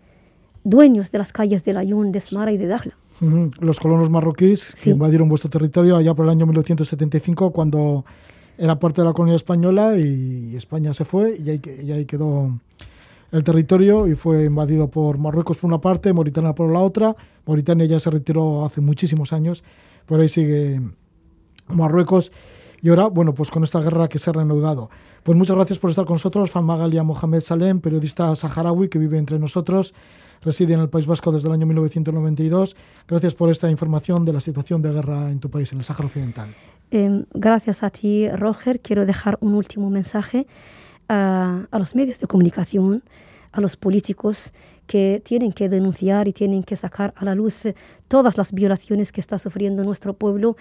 dueños 0.63 1.11
de 1.11 1.17
las 1.17 1.33
calles 1.33 1.65
de 1.65 1.73
Layún, 1.73 2.13
de 2.13 2.21
Smara 2.21 2.53
y 2.53 2.57
de 2.57 2.67
Los 3.21 3.79
colonos 3.79 4.09
marroquíes 4.09 4.73
que 4.81 4.91
invadieron 4.91 5.27
vuestro 5.27 5.49
territorio 5.49 5.97
allá 5.97 6.13
por 6.13 6.25
el 6.25 6.31
año 6.31 6.45
1975 6.45 7.51
cuando 7.51 8.05
era 8.57 8.79
parte 8.79 9.01
de 9.01 9.07
la 9.07 9.13
colonia 9.13 9.35
española 9.35 9.97
y 9.97 10.55
España 10.55 10.93
se 10.93 11.05
fue 11.05 11.37
y 11.37 11.49
ahí, 11.49 11.61
y 11.83 11.91
ahí 11.91 12.05
quedó 12.05 12.59
el 13.31 13.43
territorio 13.43 14.07
y 14.07 14.15
fue 14.15 14.45
invadido 14.45 14.87
por 14.87 15.17
Marruecos 15.17 15.57
por 15.57 15.67
una 15.67 15.79
parte, 15.79 16.13
Mauritania 16.13 16.53
por 16.53 16.71
la 16.71 16.79
otra. 16.79 17.15
Mauritania 17.45 17.85
ya 17.85 17.99
se 17.99 18.09
retiró 18.09 18.65
hace 18.65 18.81
muchísimos 18.81 19.33
años, 19.33 19.63
pero 20.05 20.21
ahí 20.21 20.29
sigue 20.29 20.81
Marruecos. 21.67 22.31
Y 22.81 22.89
ahora, 22.89 23.07
bueno, 23.07 23.33
pues 23.33 23.51
con 23.51 23.63
esta 23.63 23.81
guerra 23.81 24.07
que 24.07 24.19
se 24.19 24.29
ha 24.29 24.33
reanudado. 24.33 24.89
Pues 25.23 25.37
muchas 25.37 25.55
gracias 25.55 25.77
por 25.79 25.89
estar 25.89 26.05
con 26.05 26.15
nosotros, 26.15 26.49
Fanmagalia 26.49 27.03
Mohamed 27.03 27.41
Salem, 27.41 27.81
periodista 27.81 28.33
saharaui 28.35 28.87
que 28.87 28.97
vive 28.97 29.17
entre 29.17 29.37
nosotros 29.37 29.93
reside 30.41 30.73
en 30.73 30.79
el 30.79 30.89
País 30.89 31.05
Vasco 31.05 31.31
desde 31.31 31.47
el 31.47 31.53
año 31.53 31.65
1992. 31.65 32.75
Gracias 33.07 33.35
por 33.35 33.49
esta 33.49 33.69
información 33.69 34.25
de 34.25 34.33
la 34.33 34.41
situación 34.41 34.81
de 34.81 34.91
guerra 34.91 35.29
en 35.29 35.39
tu 35.39 35.49
país, 35.49 35.71
en 35.71 35.79
el 35.79 35.83
Sáhara 35.83 36.05
Occidental. 36.05 36.49
Em, 36.91 37.25
gracias 37.33 37.83
a 37.83 37.89
ti, 37.89 38.29
Roger. 38.29 38.79
Quiero 38.79 39.05
dejar 39.05 39.37
un 39.41 39.53
último 39.53 39.89
mensaje 39.89 40.47
a, 41.07 41.67
los 41.71 41.95
medios 41.95 42.19
de 42.19 42.27
comunicación, 42.27 43.03
a 43.51 43.61
los 43.61 43.75
políticos 43.75 44.53
que 44.87 45.21
tienen 45.23 45.51
que 45.51 45.69
denunciar 45.69 46.27
y 46.27 46.33
tienen 46.33 46.63
que 46.63 46.75
sacar 46.75 47.13
a 47.15 47.25
la 47.25 47.35
luz 47.35 47.63
todas 48.07 48.37
las 48.37 48.53
violaciones 48.53 49.11
que 49.11 49.21
está 49.21 49.37
sufriendo 49.37 49.83
nuestro 49.83 50.13
pueblo 50.13 50.55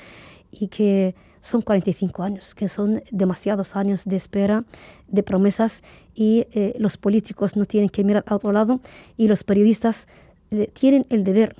y 0.50 0.68
que 0.68 1.14
son 1.48 1.62
45 1.62 2.22
años, 2.22 2.54
que 2.54 2.68
son 2.68 3.02
demasiados 3.11 3.74
años 3.74 4.04
de 4.04 4.16
espera, 4.16 4.64
de 5.08 5.22
promesas 5.22 5.82
y 6.14 6.46
eh, 6.52 6.74
los 6.78 6.96
políticos 6.96 7.56
no 7.56 7.64
tienen 7.64 7.88
que 7.88 8.04
mirar 8.04 8.24
a 8.26 8.37
otro 8.37 8.52
lado 8.52 8.80
y 9.16 9.28
los 9.28 9.44
periodistas 9.44 10.08
eh, 10.50 10.70
tienen 10.72 11.06
el 11.08 11.24
deber 11.24 11.56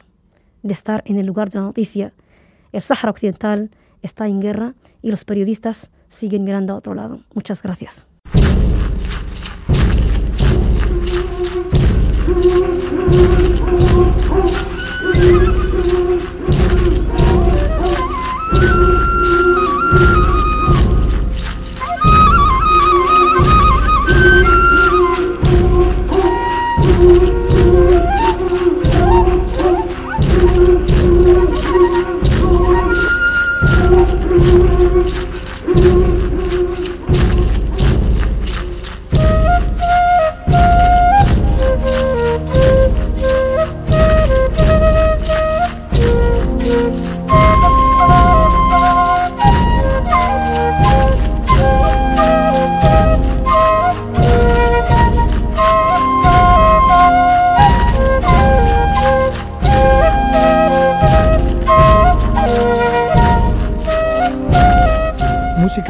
de 0.62 0.74
estar 0.74 1.03
en 1.07 1.18
el 1.18 1.27
lugar 1.27 1.51
de 1.51 1.59
la 1.59 1.64
noticia. 1.64 2.12
El 2.72 2.83
Sáhara 2.83 3.11
Occidental 3.11 3.70
está 4.03 4.29
en 4.29 4.40
guerra 4.40 4.74
y 5.03 5.11
los 5.11 5.24
periodistas 5.24 5.90
siguen 6.09 6.44
mirando 6.44 6.74
a 6.74 6.77
otro 6.77 6.94
lado. 6.94 7.20
Muchas 7.35 7.62
gracias. 7.62 8.07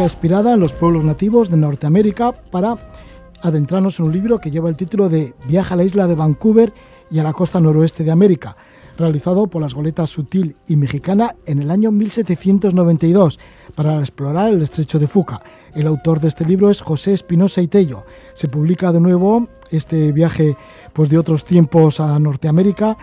inspirada 0.05 0.55
en 0.55 0.61
los 0.61 0.73
pueblos 0.73 1.05
nativos 1.05 1.51
de 1.51 1.57
Norteamérica 1.57 2.33
para 2.33 2.77
adentrarnos 3.43 3.99
en 3.99 4.07
un 4.07 4.13
libro 4.13 4.39
que 4.39 4.51
lleva 4.51 4.69
el 4.69 4.77
título 4.77 5.09
de 5.09 5.35
Viaja 5.47 5.75
a 5.75 5.77
la 5.77 5.85
isla 5.85 6.07
de 6.07 6.15
Vancouver 6.15 6.73
y 7.11 7.19
a 7.19 7.23
la 7.23 7.33
costa 7.33 7.61
noroeste 7.61 8.05
de 8.05 8.11
América, 8.11 8.57
realizado 8.97 9.47
por 9.47 9.63
las 9.63 9.75
goletas 9.75 10.11
Sutil 10.11 10.57
y 10.67 10.77
Mexicana 10.77 11.35
en 11.47 11.61
el 11.61 11.71
año 11.71 11.91
1792 11.91 13.39
para 13.75 13.99
explorar 14.01 14.53
el 14.53 14.63
estrecho 14.63 14.99
de 14.99 15.07
Fuca. 15.07 15.41
El 15.75 15.87
autor 15.87 16.21
de 16.21 16.29
este 16.29 16.45
libro 16.45 16.71
es 16.71 16.81
José 16.81 17.13
Espinosa 17.13 17.61
y 17.61 17.69
Tello. 17.69 18.05
Se 18.35 18.49
publica 18.49 18.93
de 18.93 19.01
nuevo 19.01 19.49
este 19.71 20.13
viaje 20.13 20.57
pues, 20.93 21.11
de 21.11 21.19
otros 21.19 21.45
tiempos 21.45 22.01
a 22.01 22.19
Norteamérica 22.19 22.97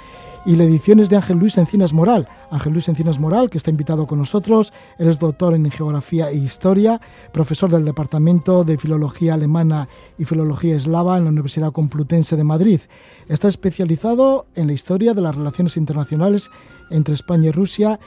y 0.46 0.56
la 0.56 0.64
edición 0.64 1.00
es 1.00 1.10
de 1.10 1.16
Ángel 1.16 1.38
Luis 1.38 1.58
Encinas 1.58 1.92
Moral. 1.92 2.28
Ángel 2.52 2.74
Luis 2.74 2.88
Encinas 2.88 3.20
Moral, 3.20 3.50
que 3.50 3.58
está 3.58 3.72
invitado 3.72 4.06
con 4.06 4.20
nosotros, 4.20 4.72
él 5.00 5.08
es 5.08 5.18
doctor 5.18 5.56
en 5.56 5.70
Geografía 5.72 6.30
e 6.30 6.36
Historia, 6.36 7.02
profesor 7.32 7.72
del 7.72 7.84
Departamento 7.84 8.64
de 8.64 8.78
Filología 8.78 9.34
Alemana 9.34 9.88
y 10.20 10.26
Filología 10.26 10.76
Eslava 10.76 11.18
en 11.18 11.24
la 11.24 11.32
Universidad 11.32 11.72
Complutense 11.72 12.36
de 12.36 12.44
Madrid. 12.44 12.80
Está 13.28 13.48
especializado 13.48 14.46
en 14.54 14.68
la 14.68 14.74
historia 14.74 15.16
de 15.16 15.22
las 15.22 15.36
relaciones 15.36 15.78
internacionales 15.78 16.52
entre 16.92 17.16
España 17.16 17.50
y 17.50 17.52
Rusia 17.52 18.00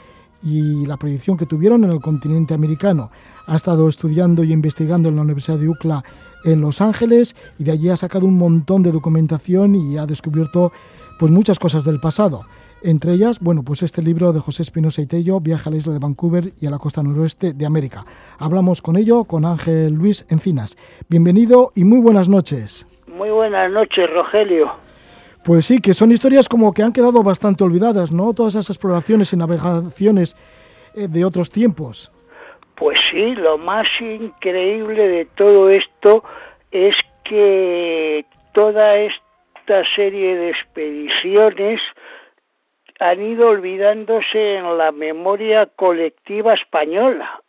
y 0.43 0.87
la 0.87 0.97
proyección 0.97 1.37
que 1.37 1.47
tuvieron 1.47 1.83
en 1.85 1.91
el 1.91 2.01
continente 2.01 2.55
americano. 2.55 3.11
Ha 3.47 3.57
estado 3.57 3.89
estudiando 3.89 4.45
y 4.45 4.53
investigando 4.53 5.09
en 5.09 5.17
la 5.17 5.23
Universidad 5.23 5.59
de 5.59 5.69
UCLA 5.69 6.05
en 6.45 6.61
Los 6.61 6.81
Ángeles 6.81 7.35
y 7.59 7.65
de 7.65 7.73
allí 7.73 7.89
ha 7.89 7.97
sacado 7.97 8.27
un 8.27 8.39
montón 8.39 8.85
de 8.85 8.93
documentación 8.93 9.75
y 9.75 9.99
ha 9.99 10.07
descubierto 10.07 10.71
pues 11.19 11.33
muchas 11.33 11.59
cosas 11.59 11.85
del 11.85 12.01
pasado. 12.01 12.45
Entre 12.83 13.13
ellas, 13.13 13.41
bueno, 13.41 13.63
pues 13.65 13.83
este 13.83 14.03
libro 14.03 14.33
de 14.33 14.41
José 14.41 14.63
Espinosa 14.63 15.03
y 15.03 15.07
Tello, 15.07 15.41
Viaje 15.41 15.69
a 15.69 15.73
la 15.73 15.79
isla 15.79 15.93
de 15.93 15.99
Vancouver 15.99 16.53
y 16.61 16.67
a 16.67 16.71
la 16.71 16.79
costa 16.79 17.03
noroeste 17.03 17.53
de 17.53 17.67
América. 17.67 18.05
Hablamos 18.39 18.83
con 18.83 18.97
ello 18.97 19.25
con 19.25 19.45
Ángel 19.45 19.95
Luis 19.95 20.25
Encinas. 20.31 20.77
Bienvenido 21.09 21.73
y 21.75 21.85
muy 21.85 21.99
buenas 21.99 22.29
noches. 22.29 22.87
Muy 23.09 23.31
buenas 23.31 23.71
noches, 23.73 24.09
Rogelio. 24.11 24.71
Pues 25.45 25.67
sí, 25.67 25.81
que 25.81 25.93
son 25.93 26.13
historias 26.13 26.49
como 26.49 26.73
que 26.73 26.83
han 26.83 26.93
quedado 26.93 27.23
bastante 27.23 27.65
olvidadas, 27.65 28.13
¿no? 28.13 28.33
Todas 28.33 28.55
esas 28.55 28.71
exploraciones 28.71 29.33
y 29.33 29.37
navegaciones 29.37 30.37
eh, 30.95 31.09
de 31.09 31.25
otros 31.25 31.51
tiempos. 31.51 32.13
Pues 32.77 32.97
sí, 33.11 33.35
lo 33.35 33.59
más 33.59 33.87
increíble 34.01 35.09
de 35.09 35.25
todo 35.25 35.69
esto 35.69 36.23
es 36.71 36.95
que 37.25 38.25
toda 38.53 38.97
esta 38.97 39.28
esta 39.69 39.85
serie 39.95 40.35
de 40.35 40.51
expediciones 40.51 41.83
han 43.01 43.23
ido 43.23 43.49
olvidándose 43.49 44.55
en 44.55 44.79
la 44.79 44.91
memoria 44.93 45.67
colectiva 45.67 46.55
española, 46.55 47.43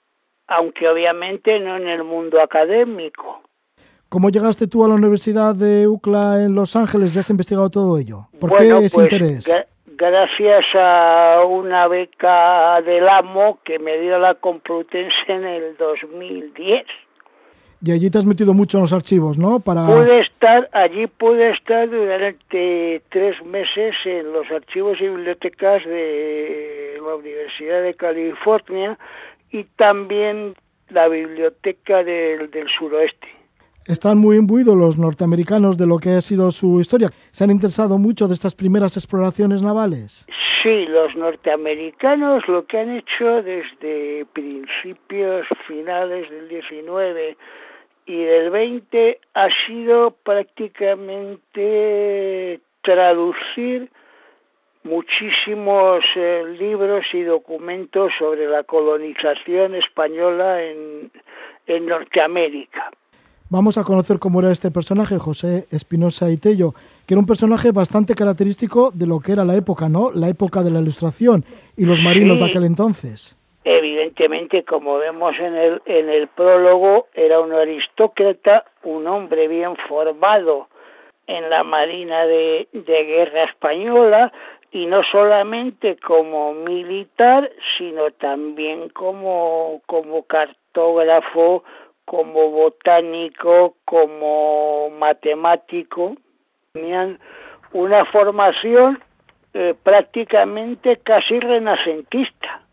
aunque 0.48 0.90
obviamente 0.90 1.60
no 1.62 1.78
en 1.78 1.88
el 1.88 2.04
mundo 2.04 2.42
académico. 2.42 3.42
¿Cómo 4.10 4.30
llegaste 4.30 4.68
tú 4.68 4.84
a 4.84 4.90
la 4.90 4.96
Universidad 4.96 5.56
de 5.56 5.88
UCLA 5.88 6.44
en 6.44 6.56
Los 6.56 6.76
Ángeles? 6.76 7.14
¿Ya 7.14 7.22
has 7.22 7.30
investigado 7.30 7.70
todo 7.70 7.98
ello? 7.98 8.28
¿Por 8.38 8.54
qué 8.56 8.68
ese 8.68 8.96
pues, 8.96 9.14
interés? 9.14 9.68
gracias 9.88 10.66
a 10.76 11.44
una 11.48 11.88
beca 11.88 12.82
del 12.82 13.08
AMO 13.08 13.60
que 13.64 13.80
me 13.80 13.98
dio 13.98 14.20
la 14.20 14.36
Complutense 14.36 15.14
en 15.28 15.46
el 15.46 15.78
2010. 15.78 16.86
Y 17.82 17.92
allí 17.92 18.10
te 18.10 18.18
has 18.18 18.26
metido 18.26 18.54
mucho 18.54 18.78
en 18.78 18.82
los 18.82 18.94
archivos, 18.94 19.38
¿no? 19.38 19.62
Para... 19.62 19.86
Pude 19.86 20.20
estar, 20.20 20.70
allí 20.74 21.08
pude 21.08 21.52
estar 21.52 21.90
durante 21.90 23.02
tres 23.10 23.44
meses 23.46 23.96
en 24.04 24.34
los 24.34 24.50
archivos 24.52 24.98
y 25.00 25.08
bibliotecas 25.08 25.86
de 25.86 27.00
la 27.02 27.16
Universidad 27.16 27.82
de 27.82 27.94
California 27.94 28.98
y 29.52 29.64
también 29.64 30.56
la 30.90 31.08
biblioteca 31.08 32.04
del, 32.04 32.52
del 32.52 32.68
suroeste. 32.78 33.28
Están 33.86 34.18
muy 34.18 34.36
imbuidos 34.36 34.76
los 34.76 34.98
norteamericanos 34.98 35.78
de 35.78 35.88
lo 35.88 35.98
que 35.98 36.12
ha 36.12 36.22
sido 36.22 36.52
su 36.52 36.80
historia. 36.80 37.10
¿Se 37.32 37.46
han 37.46 37.50
interesado 37.50 37.98
mucho 37.98 38.28
de 38.28 38.34
estas 38.34 38.54
primeras 38.54 38.98
exploraciones 38.98 39.62
navales? 39.62 40.28
Sí, 40.62 40.86
los 40.86 41.16
norteamericanos 41.16 42.46
lo 42.48 42.66
que 42.66 42.78
han 42.78 42.98
hecho 42.98 43.42
desde 43.42 44.26
principios 44.34 45.48
finales 45.66 46.30
del 46.30 46.50
19 46.50 47.38
y 48.10 48.24
del 48.24 48.50
20 48.50 49.20
ha 49.36 49.48
sido 49.68 50.16
prácticamente 50.24 52.60
traducir 52.82 53.92
muchísimos 54.84 56.04
eh, 56.16 56.44
libros 56.58 57.06
y 57.14 57.22
documentos 57.22 58.12
sobre 58.18 58.48
la 58.48 58.64
colonización 58.64 59.76
española 59.76 60.64
en, 60.64 61.12
en 61.68 61.86
Norteamérica. 61.86 62.90
Vamos 63.50 63.78
a 63.78 63.84
conocer 63.84 64.18
cómo 64.18 64.40
era 64.40 64.50
este 64.50 64.72
personaje, 64.72 65.20
José 65.20 65.68
Espinosa 65.70 66.32
Itello, 66.32 66.74
que 67.06 67.14
era 67.14 67.20
un 67.20 67.28
personaje 67.28 67.72
bastante 67.72 68.16
característico 68.16 68.90
de 68.92 69.06
lo 69.06 69.20
que 69.20 69.34
era 69.34 69.46
la 69.46 69.56
época, 69.56 69.88
¿no? 69.88 70.10
La 70.16 70.30
época 70.30 70.64
de 70.64 70.72
la 70.72 70.80
Ilustración 70.80 71.46
y 71.78 71.86
los 71.86 72.02
marinos 72.02 72.40
de 72.40 72.46
aquel 72.46 72.64
entonces. 72.64 73.39
Evidentemente, 73.72 74.64
como 74.64 74.98
vemos 74.98 75.38
en 75.38 75.56
el, 75.56 75.82
en 75.86 76.10
el 76.10 76.28
prólogo, 76.30 77.06
era 77.14 77.40
un 77.40 77.54
aristócrata, 77.54 78.66
un 78.82 79.06
hombre 79.06 79.48
bien 79.48 79.76
formado 79.88 80.70
en 81.28 81.52
la 81.52 81.64
Marina 81.64 82.26
de, 82.26 82.68
Guerra 82.74 83.44
Española, 83.44 84.34
y 84.72 84.88
no 84.88 85.04
solamente 85.04 85.98
como 85.98 86.52
militar, 86.52 87.52
sino 87.78 88.10
también 88.10 88.90
como, 88.90 89.84
como 89.86 90.24
cartógrafo, 90.24 91.64
como 92.06 92.50
botánico, 92.50 93.76
como 93.86 94.90
matemático. 94.98 96.16
Tenían 96.74 97.20
una 97.74 98.04
formación 98.06 99.00
eh, 99.54 99.76
prácticamente 99.84 100.98
casi 100.98 101.40
renacentista. 101.40 102.64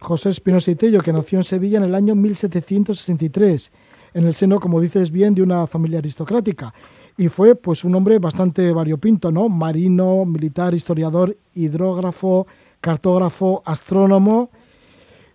José 0.00 0.30
Espinosa 0.30 0.70
y 0.70 0.74
Tello, 0.74 1.00
que 1.00 1.12
nació 1.12 1.38
en 1.38 1.44
Sevilla 1.44 1.78
en 1.78 1.84
el 1.84 1.94
año 1.94 2.14
1763, 2.14 3.72
en 4.14 4.26
el 4.26 4.34
seno, 4.34 4.60
como 4.60 4.80
dices 4.80 5.10
bien, 5.10 5.34
de 5.34 5.42
una 5.42 5.66
familia 5.66 5.98
aristocrática. 5.98 6.72
Y 7.16 7.28
fue 7.28 7.54
pues 7.54 7.84
un 7.84 7.94
hombre 7.94 8.18
bastante 8.18 8.72
variopinto, 8.72 9.32
¿no? 9.32 9.48
Marino, 9.48 10.24
militar, 10.24 10.74
historiador, 10.74 11.36
hidrógrafo, 11.54 12.46
cartógrafo, 12.80 13.62
astrónomo, 13.66 14.50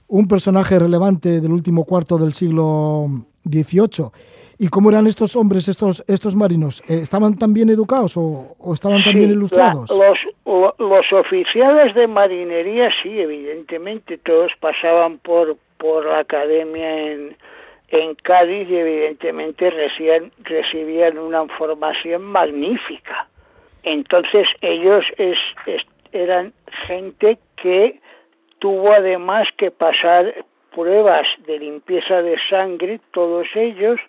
un 0.08 0.28
personaje 0.28 0.80
relevante 0.80 1.41
del 1.41 1.52
último 1.52 1.84
cuarto 1.86 2.17
del 2.17 2.34
siglo 2.34 3.10
XVIII. 3.43 4.12
¿Y 4.60 4.67
cómo 4.67 4.89
eran 4.89 5.08
estos 5.08 5.36
hombres, 5.36 5.67
estos, 5.67 6.04
estos 6.08 6.36
marinos? 6.36 6.82
Eh, 6.88 6.99
¿Estaban 7.02 7.38
tan 7.38 7.54
bien 7.54 7.69
educados 7.69 8.13
o, 8.15 8.56
estaban 8.73 9.04
tan 9.04 9.15
bien 9.15 9.32
ilustrados? 9.32 9.89
los, 9.89 10.17
los 10.46 11.14
oficiales 11.14 11.96
de 11.96 12.08
marinería, 12.08 12.90
sí, 13.02 13.20
evidentemente, 13.20 14.18
todos 14.18 14.52
pasaban 14.60 15.18
por, 15.20 15.58
por 15.78 16.06
la 16.06 16.20
academia 16.20 17.12
en, 17.12 17.38
en 17.90 18.16
Cádiz 18.16 18.70
y 18.70 18.76
evidentemente 18.76 19.70
recibían, 19.70 20.32
recibían 20.40 21.18
una 21.18 21.46
formación 21.48 22.24
magnífica. 22.24 23.28
Entonces 23.84 24.48
ellos 24.62 25.06
es, 25.18 25.38
eran 26.12 26.54
gente 26.88 27.38
que 27.56 28.00
tuvo 28.60 28.92
además 28.94 29.48
que 29.58 29.72
pasar 29.72 30.46
pruebas 30.74 31.28
de 31.46 31.60
limpieza 31.60 32.22
de 32.22 32.38
sangre, 32.50 33.00
todos 33.12 33.48
ellos, 33.56 34.00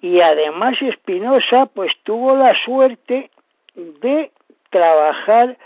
y 0.00 0.20
además 0.20 0.80
Espinosa 0.80 1.66
pues 1.66 1.92
tuvo 2.04 2.36
la 2.36 2.54
suerte 2.64 3.30
de 3.74 4.30
trabajar 4.70 5.58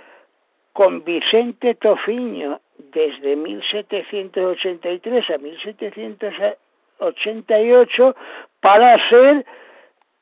con 0.73 1.05
Vicente 1.05 1.75
Tofiño 1.75 2.61
desde 2.93 3.37
1783 3.37 5.31
a 5.31 5.39
1788 5.39 8.17
para 8.61 8.95
hacer 8.95 9.45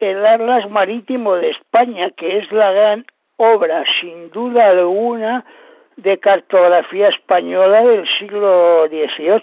el 0.00 0.26
Atlas 0.26 0.68
Marítimo 0.70 1.34
de 1.34 1.50
España, 1.50 2.10
que 2.10 2.38
es 2.38 2.50
la 2.52 2.72
gran 2.72 3.06
obra, 3.36 3.84
sin 4.00 4.30
duda 4.30 4.70
alguna, 4.70 5.44
de 5.96 6.18
cartografía 6.18 7.08
española 7.08 7.82
del 7.82 8.06
siglo 8.18 8.86
XVIII. 8.88 9.42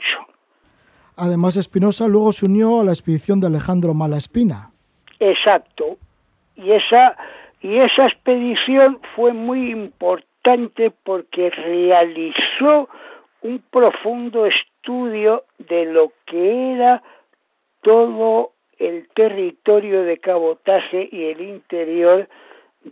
Además, 1.15 1.58
Espinosa 1.58 2.08
luego 2.08 2.32
se 2.32 2.45
unió 2.45 2.82
a 2.82 2.86
la 2.86 2.91
expedición 2.91 3.39
de 3.39 3.47
Alejandro 3.47 3.93
Malaspina. 3.93 4.71
Exacto. 5.19 5.97
Y 6.56 6.71
esa, 6.71 7.15
y 7.61 7.77
esa 7.77 8.07
expedición 8.07 8.99
fue 9.15 9.33
muy 9.33 9.71
importante 9.71 10.91
porque 11.03 11.49
realizó 11.49 12.89
un 13.41 13.61
profundo 13.71 14.45
estudio 14.45 15.43
de 15.57 15.85
lo 15.85 16.11
que 16.25 16.73
era 16.73 17.03
todo 17.81 18.51
el 18.77 19.07
territorio 19.15 20.03
de 20.03 20.17
cabotaje 20.17 21.09
y 21.11 21.25
el 21.25 21.41
interior 21.41 22.29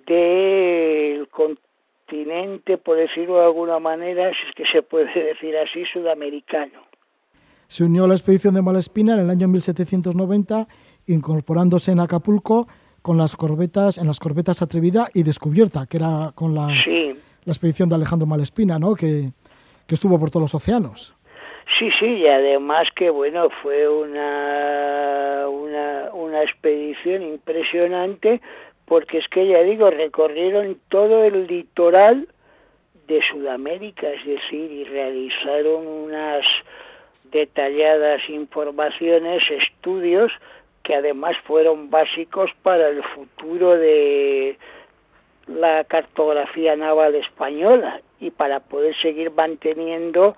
del 0.08 1.28
continente, 1.30 2.78
por 2.78 2.97
decirlo 2.97 3.38
de 3.38 3.45
alguna 3.45 3.80
manera, 3.80 4.32
si 4.32 4.49
es 4.49 4.56
que 4.56 4.65
se 4.71 4.82
puede 4.82 5.13
decir 5.23 5.56
así, 5.58 5.86
sudamericano. 5.93 6.82
Se 7.67 7.84
unió 7.84 8.06
a 8.06 8.08
la 8.08 8.13
expedición 8.13 8.54
de 8.54 8.62
Malespina 8.62 9.13
en 9.13 9.21
el 9.21 9.30
año 9.30 9.47
1790, 9.47 10.67
incorporándose 11.08 11.91
en 11.91 11.99
Acapulco 11.99 12.67
con 13.06 13.20
las 13.20 13.36
corbetas, 13.36 14.00
en 14.00 14.08
las 14.08 14.20
corbetas 14.20 14.63
Atrevida 14.63 15.10
y 15.13 15.22
Descubierta, 15.22 15.86
que 15.86 15.98
era 15.98 16.32
con 16.34 16.56
la, 16.56 16.70
la 16.70 17.52
expedición 17.54 17.88
de 17.88 17.94
Alejandro 17.94 18.26
Malespina, 18.26 18.80
¿no? 18.80 18.96
que, 18.96 19.30
que 19.86 19.94
estuvo 19.94 20.18
por 20.20 20.32
todos 20.32 20.46
los 20.46 20.56
océanos. 20.56 21.15
Sí, 21.78 21.91
sí, 22.00 22.08
y 22.08 22.28
además 22.28 22.88
que 22.96 23.12
bueno, 23.12 23.50
fue 23.62 23.88
una, 23.88 25.48
una, 25.48 26.10
una 26.13 26.41
expedición 26.41 27.22
impresionante 27.22 28.41
porque 28.86 29.20
es 29.20 29.28
que 29.28 29.50
ya 29.50 29.62
digo, 29.62 29.91
recorrieron 29.91 30.80
todo 30.89 31.26
el 31.26 31.46
litoral 31.46 32.28
de 33.08 33.22
Sudamérica, 33.32 34.10
es 34.10 34.26
decir, 34.26 34.72
y 34.72 34.84
realizaron 34.84 35.86
unas 35.86 36.44
detalladas 37.26 38.28
informaciones, 38.30 39.44
estudios 39.52 40.32
que 40.86 40.95
además 40.95 41.36
fueron 41.45 41.89
básicos 41.89 42.52
para 42.62 42.89
el 42.89 43.04
futuro 43.04 43.76
de 43.76 44.58
la 45.48 45.84
cartografía 45.84 46.76
naval 46.76 47.15
española 47.15 48.02
y 48.19 48.30
para 48.32 48.60
poder 48.60 48.95
seguir 49.02 49.32
manteniendo 49.32 50.36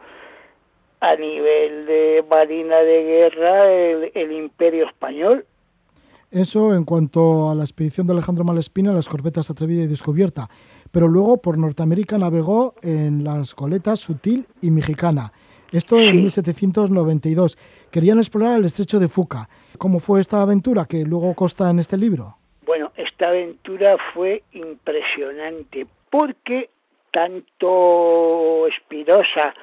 a 0.99 1.15
nivel 1.15 1.85
de 1.85 2.25
marina 2.33 2.77
de 2.77 3.03
guerra 3.03 3.71
el, 3.71 4.31
imperio 4.31 4.87
español. 4.87 5.45
Eso 6.31 6.73
en 6.73 6.83
cuanto 6.83 7.49
a 7.49 7.55
la 7.55 7.63
expedición 7.63 8.07
de 8.07 8.13
Alejandro 8.13 8.43
Malespina, 8.43 8.91
las 8.91 9.07
corbetas 9.07 9.49
Atrevida 9.49 9.83
y 9.83 9.87
Descubierta. 9.87 10.49
Pero 10.91 11.07
luego 11.07 11.37
por 11.37 11.57
Norteamérica 11.57 12.17
navegó 12.17 12.73
en 12.81 13.23
las 13.23 13.53
coletas 13.53 13.99
Sutil 13.99 14.45
y 14.61 14.71
Mexicana. 14.71 15.31
Esto 15.71 15.99
en 15.99 16.23
1792. 16.23 17.57
Querían 17.91 18.19
explorar 18.19 18.57
el 18.57 18.65
estrecho 18.65 18.99
de 18.99 19.09
Fuca. 19.09 19.49
¿Cómo 19.77 19.99
fue 19.99 20.21
esta 20.21 20.41
aventura 20.41 20.85
que 20.85 21.03
luego 21.03 21.33
consta 21.35 21.69
en 21.69 21.79
este 21.79 21.97
libro? 21.97 22.37
Bueno, 22.65 22.91
esta 22.95 23.29
aventura 23.29 23.97
fue 24.13 24.43
impresionante 24.53 25.85
porque 26.09 26.69
tanto 27.11 28.67
Espirosa 28.67 29.53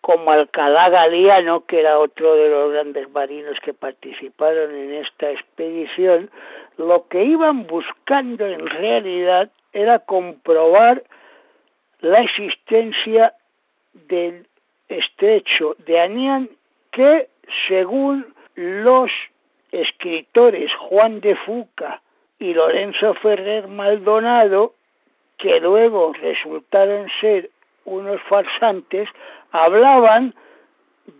como 0.00 0.32
Alcalá 0.32 0.88
Galiano, 0.88 1.64
que 1.64 1.80
era 1.80 1.98
otro 1.98 2.34
de 2.34 2.48
los 2.48 2.72
grandes 2.72 3.10
marinos 3.10 3.56
que 3.62 3.72
participaron 3.72 4.74
en 4.74 4.94
esta 4.94 5.30
expedición, 5.30 6.30
lo 6.76 7.06
que 7.08 7.24
iban 7.24 7.66
buscando 7.66 8.46
en 8.46 8.66
realidad 8.66 9.50
era 9.72 10.00
comprobar 10.00 11.04
la 12.00 12.20
existencia 12.20 13.34
del 14.08 14.46
estrecho 14.92 15.76
de 15.86 16.00
Anián 16.00 16.50
que, 16.90 17.28
según 17.68 18.34
los 18.54 19.10
escritores 19.70 20.70
Juan 20.74 21.20
de 21.20 21.34
Fuca 21.36 22.02
y 22.38 22.52
Lorenzo 22.54 23.14
Ferrer 23.14 23.68
Maldonado, 23.68 24.74
que 25.38 25.60
luego 25.60 26.12
resultaron 26.12 27.08
ser 27.20 27.50
unos 27.84 28.20
farsantes, 28.22 29.08
hablaban 29.50 30.34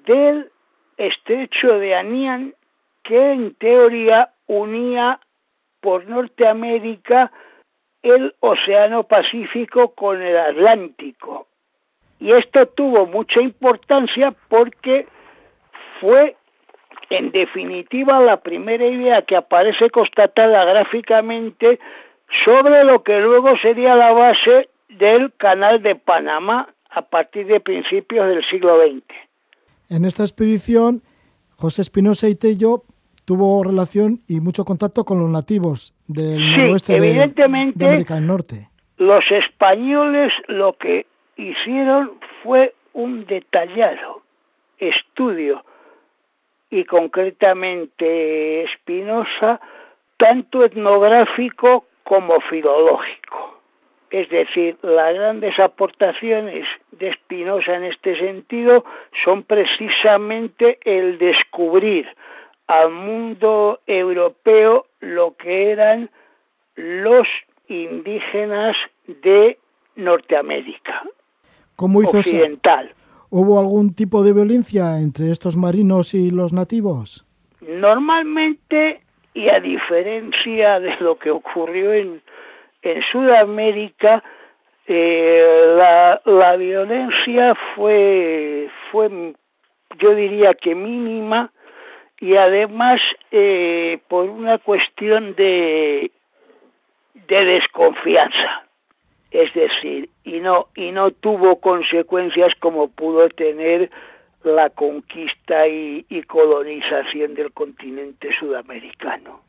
del 0.06 0.50
estrecho 0.96 1.78
de 1.78 1.94
Anián 1.94 2.54
que 3.02 3.32
en 3.32 3.54
teoría 3.54 4.30
unía 4.46 5.18
por 5.80 6.06
Norteamérica 6.06 7.32
el 8.02 8.34
Océano 8.40 9.04
Pacífico 9.04 9.94
con 9.94 10.22
el 10.22 10.36
Atlántico. 10.36 11.48
Y 12.22 12.30
esto 12.30 12.66
tuvo 12.66 13.04
mucha 13.06 13.40
importancia 13.40 14.32
porque 14.48 15.08
fue 16.00 16.36
en 17.10 17.32
definitiva 17.32 18.20
la 18.20 18.36
primera 18.36 18.86
idea 18.86 19.22
que 19.22 19.34
aparece 19.34 19.90
constatada 19.90 20.64
gráficamente 20.64 21.80
sobre 22.44 22.84
lo 22.84 23.02
que 23.02 23.18
luego 23.18 23.58
sería 23.58 23.96
la 23.96 24.12
base 24.12 24.68
del 24.88 25.32
Canal 25.32 25.82
de 25.82 25.96
Panamá 25.96 26.68
a 26.90 27.02
partir 27.02 27.48
de 27.48 27.58
principios 27.58 28.28
del 28.28 28.44
siglo 28.44 28.80
XX. 28.80 29.02
En 29.88 30.04
esta 30.04 30.22
expedición, 30.22 31.02
José 31.56 31.82
Espinosa 31.82 32.28
y 32.28 32.36
Tello 32.36 32.84
tuvo 33.24 33.64
relación 33.64 34.20
y 34.28 34.38
mucho 34.38 34.64
contacto 34.64 35.04
con 35.04 35.18
los 35.18 35.28
nativos 35.28 35.92
del 36.06 36.38
noroeste 36.56 36.98
evidentemente, 36.98 37.80
de, 37.80 37.86
América 37.86 38.14
del 38.14 38.28
Norte. 38.28 38.68
Los 38.98 39.24
españoles 39.28 40.32
lo 40.46 40.74
que 40.74 41.06
hicieron 41.50 42.18
fue 42.42 42.74
un 42.92 43.26
detallado 43.26 44.22
estudio 44.78 45.64
y 46.70 46.84
concretamente 46.84 48.64
Espinosa, 48.64 49.60
tanto 50.16 50.64
etnográfico 50.64 51.84
como 52.04 52.40
filológico. 52.40 53.60
Es 54.10 54.28
decir, 54.28 54.76
las 54.82 55.14
grandes 55.14 55.58
aportaciones 55.58 56.66
de 56.90 57.12
Spinoza 57.14 57.74
en 57.74 57.84
este 57.84 58.18
sentido 58.18 58.84
son 59.24 59.42
precisamente 59.42 60.78
el 60.84 61.18
descubrir 61.18 62.06
al 62.66 62.90
mundo 62.90 63.80
europeo 63.86 64.86
lo 65.00 65.34
que 65.36 65.70
eran 65.70 66.10
los 66.74 67.26
indígenas 67.68 68.76
de 69.06 69.58
Norteamérica 69.96 71.04
¿Cómo 71.82 72.02
hizo 72.02 72.18
occidental. 72.18 72.94
¿Hubo 73.28 73.58
algún 73.58 73.94
tipo 73.94 74.22
de 74.22 74.32
violencia 74.32 74.98
entre 75.00 75.30
estos 75.30 75.56
marinos 75.56 76.14
y 76.14 76.30
los 76.30 76.52
nativos? 76.52 77.26
Normalmente, 77.60 79.00
y 79.34 79.48
a 79.48 79.58
diferencia 79.58 80.78
de 80.78 80.96
lo 81.00 81.18
que 81.18 81.30
ocurrió 81.30 81.92
en 81.92 82.22
en 82.82 83.02
Sudamérica 83.10 84.22
eh, 84.86 85.56
la, 85.76 86.20
la, 86.24 86.56
violencia 86.56 87.54
fue, 87.74 88.68
fue, 88.90 89.34
yo 90.00 90.14
diría 90.14 90.54
que 90.54 90.74
mínima, 90.74 91.52
y 92.18 92.36
además 92.36 93.00
eh, 93.30 94.00
por 94.08 94.28
una 94.28 94.58
cuestión 94.58 95.34
de, 95.36 96.10
de 97.14 97.44
desconfianza. 97.44 98.64
Es 99.32 99.52
decir, 99.54 100.10
y 100.24 100.40
no, 100.40 100.68
y 100.76 100.92
no 100.92 101.10
tuvo 101.10 101.58
consecuencias 101.58 102.54
como 102.60 102.88
pudo 102.88 103.28
tener 103.30 103.90
la 104.44 104.70
conquista 104.70 105.66
y 105.66 106.22
colonización 106.26 107.34
del 107.34 107.52
continente 107.52 108.28
sudamericano. 108.38 109.40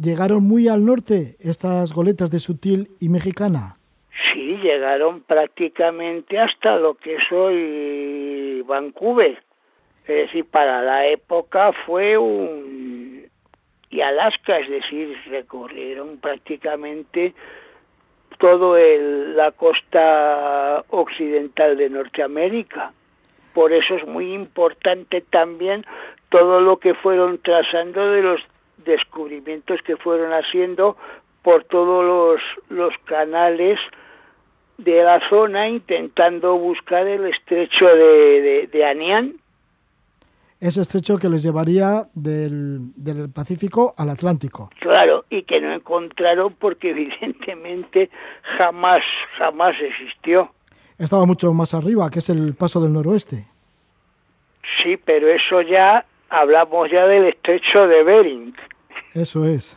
¿Llegaron 0.00 0.44
muy 0.44 0.68
al 0.68 0.84
norte 0.84 1.36
estas 1.40 1.92
goletas 1.94 2.30
de 2.30 2.38
Sutil 2.38 2.90
y 3.00 3.08
Mexicana? 3.08 3.78
Sí, 4.32 4.58
llegaron 4.62 5.22
prácticamente 5.22 6.38
hasta 6.38 6.76
lo 6.76 6.94
que 6.94 7.16
es 7.16 7.32
hoy 7.32 8.62
Vancouver. 8.66 9.42
Es 10.06 10.26
decir, 10.26 10.44
para 10.44 10.82
la 10.82 11.06
época 11.06 11.72
fue 11.84 12.16
un... 12.18 13.26
y 13.90 14.00
Alaska, 14.00 14.58
es 14.58 14.68
decir, 14.68 15.16
recorrieron 15.28 16.18
prácticamente 16.18 17.34
todo 18.38 18.76
la 18.78 19.52
costa 19.52 20.84
occidental 20.90 21.76
de 21.76 21.90
Norteamérica. 21.90 22.92
Por 23.54 23.72
eso 23.72 23.94
es 23.94 24.06
muy 24.06 24.34
importante 24.34 25.22
también 25.22 25.84
todo 26.28 26.60
lo 26.60 26.78
que 26.78 26.94
fueron 26.94 27.38
trazando 27.38 28.10
de 28.10 28.22
los 28.22 28.40
descubrimientos 28.78 29.80
que 29.82 29.96
fueron 29.96 30.32
haciendo 30.32 30.96
por 31.42 31.64
todos 31.64 32.04
los, 32.04 32.40
los 32.68 32.94
canales 33.04 33.78
de 34.78 35.02
la 35.02 35.26
zona 35.28 35.68
intentando 35.68 36.56
buscar 36.56 37.06
el 37.06 37.26
estrecho 37.26 37.86
de, 37.86 38.40
de, 38.42 38.66
de 38.66 38.84
Anián. 38.84 39.34
Ese 40.58 40.80
estrecho 40.80 41.18
que 41.18 41.28
les 41.28 41.42
llevaría 41.42 42.08
del, 42.14 42.92
del, 42.96 43.30
Pacífico 43.30 43.94
al 43.98 44.08
Atlántico. 44.08 44.70
Claro, 44.80 45.24
y 45.28 45.42
que 45.42 45.60
no 45.60 45.72
encontraron 45.72 46.54
porque 46.58 46.90
evidentemente 46.96 48.10
jamás, 48.56 49.02
jamás 49.38 49.74
existió. 49.80 50.50
Estaba 50.98 51.26
mucho 51.26 51.52
más 51.52 51.74
arriba, 51.74 52.08
que 52.10 52.20
es 52.20 52.30
el 52.30 52.54
paso 52.54 52.80
del 52.80 52.94
noroeste. 52.94 53.46
Sí, 54.82 54.96
pero 54.96 55.28
eso 55.28 55.60
ya, 55.60 56.06
hablamos 56.30 56.90
ya 56.90 57.06
del 57.06 57.26
estrecho 57.26 57.86
de 57.86 58.02
Bering. 58.02 58.54
Eso 59.12 59.44
es 59.44 59.76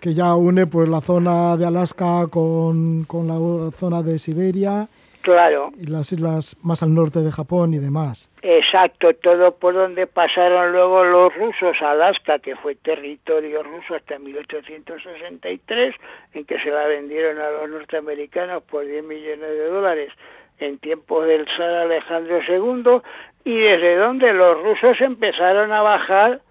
que 0.00 0.12
ya 0.12 0.34
une 0.34 0.66
pues 0.66 0.86
la 0.86 1.00
zona 1.00 1.56
de 1.56 1.64
Alaska 1.64 2.26
con, 2.28 3.04
con 3.04 3.26
la 3.26 3.70
zona 3.70 4.02
de 4.02 4.18
Siberia 4.18 4.86
Claro. 5.24 5.70
y 5.78 5.86
las 5.86 6.12
islas 6.12 6.54
más 6.62 6.82
al 6.82 6.94
norte 6.94 7.20
de 7.20 7.32
Japón 7.32 7.72
y 7.72 7.78
demás. 7.78 8.30
Exacto, 8.42 9.14
todo 9.14 9.54
por 9.54 9.72
donde 9.72 10.06
pasaron 10.06 10.72
luego 10.72 11.02
los 11.02 11.34
rusos, 11.34 11.80
Alaska, 11.80 12.38
que 12.40 12.54
fue 12.56 12.74
territorio 12.74 13.62
ruso 13.62 13.94
hasta 13.94 14.18
1863, 14.18 15.94
en 16.34 16.44
que 16.44 16.60
se 16.60 16.68
la 16.68 16.86
vendieron 16.88 17.38
a 17.40 17.48
los 17.52 17.70
norteamericanos 17.70 18.64
por 18.64 18.84
10 18.84 19.02
millones 19.02 19.48
de 19.48 19.64
dólares 19.64 20.12
en 20.58 20.76
tiempos 20.76 21.26
del 21.26 21.46
zar 21.56 21.70
Alejandro 21.70 22.40
II, 22.46 23.00
y 23.50 23.58
desde 23.58 23.96
donde 23.96 24.30
los 24.34 24.62
rusos 24.62 25.00
empezaron 25.00 25.72
a 25.72 25.80
bajar 25.80 26.42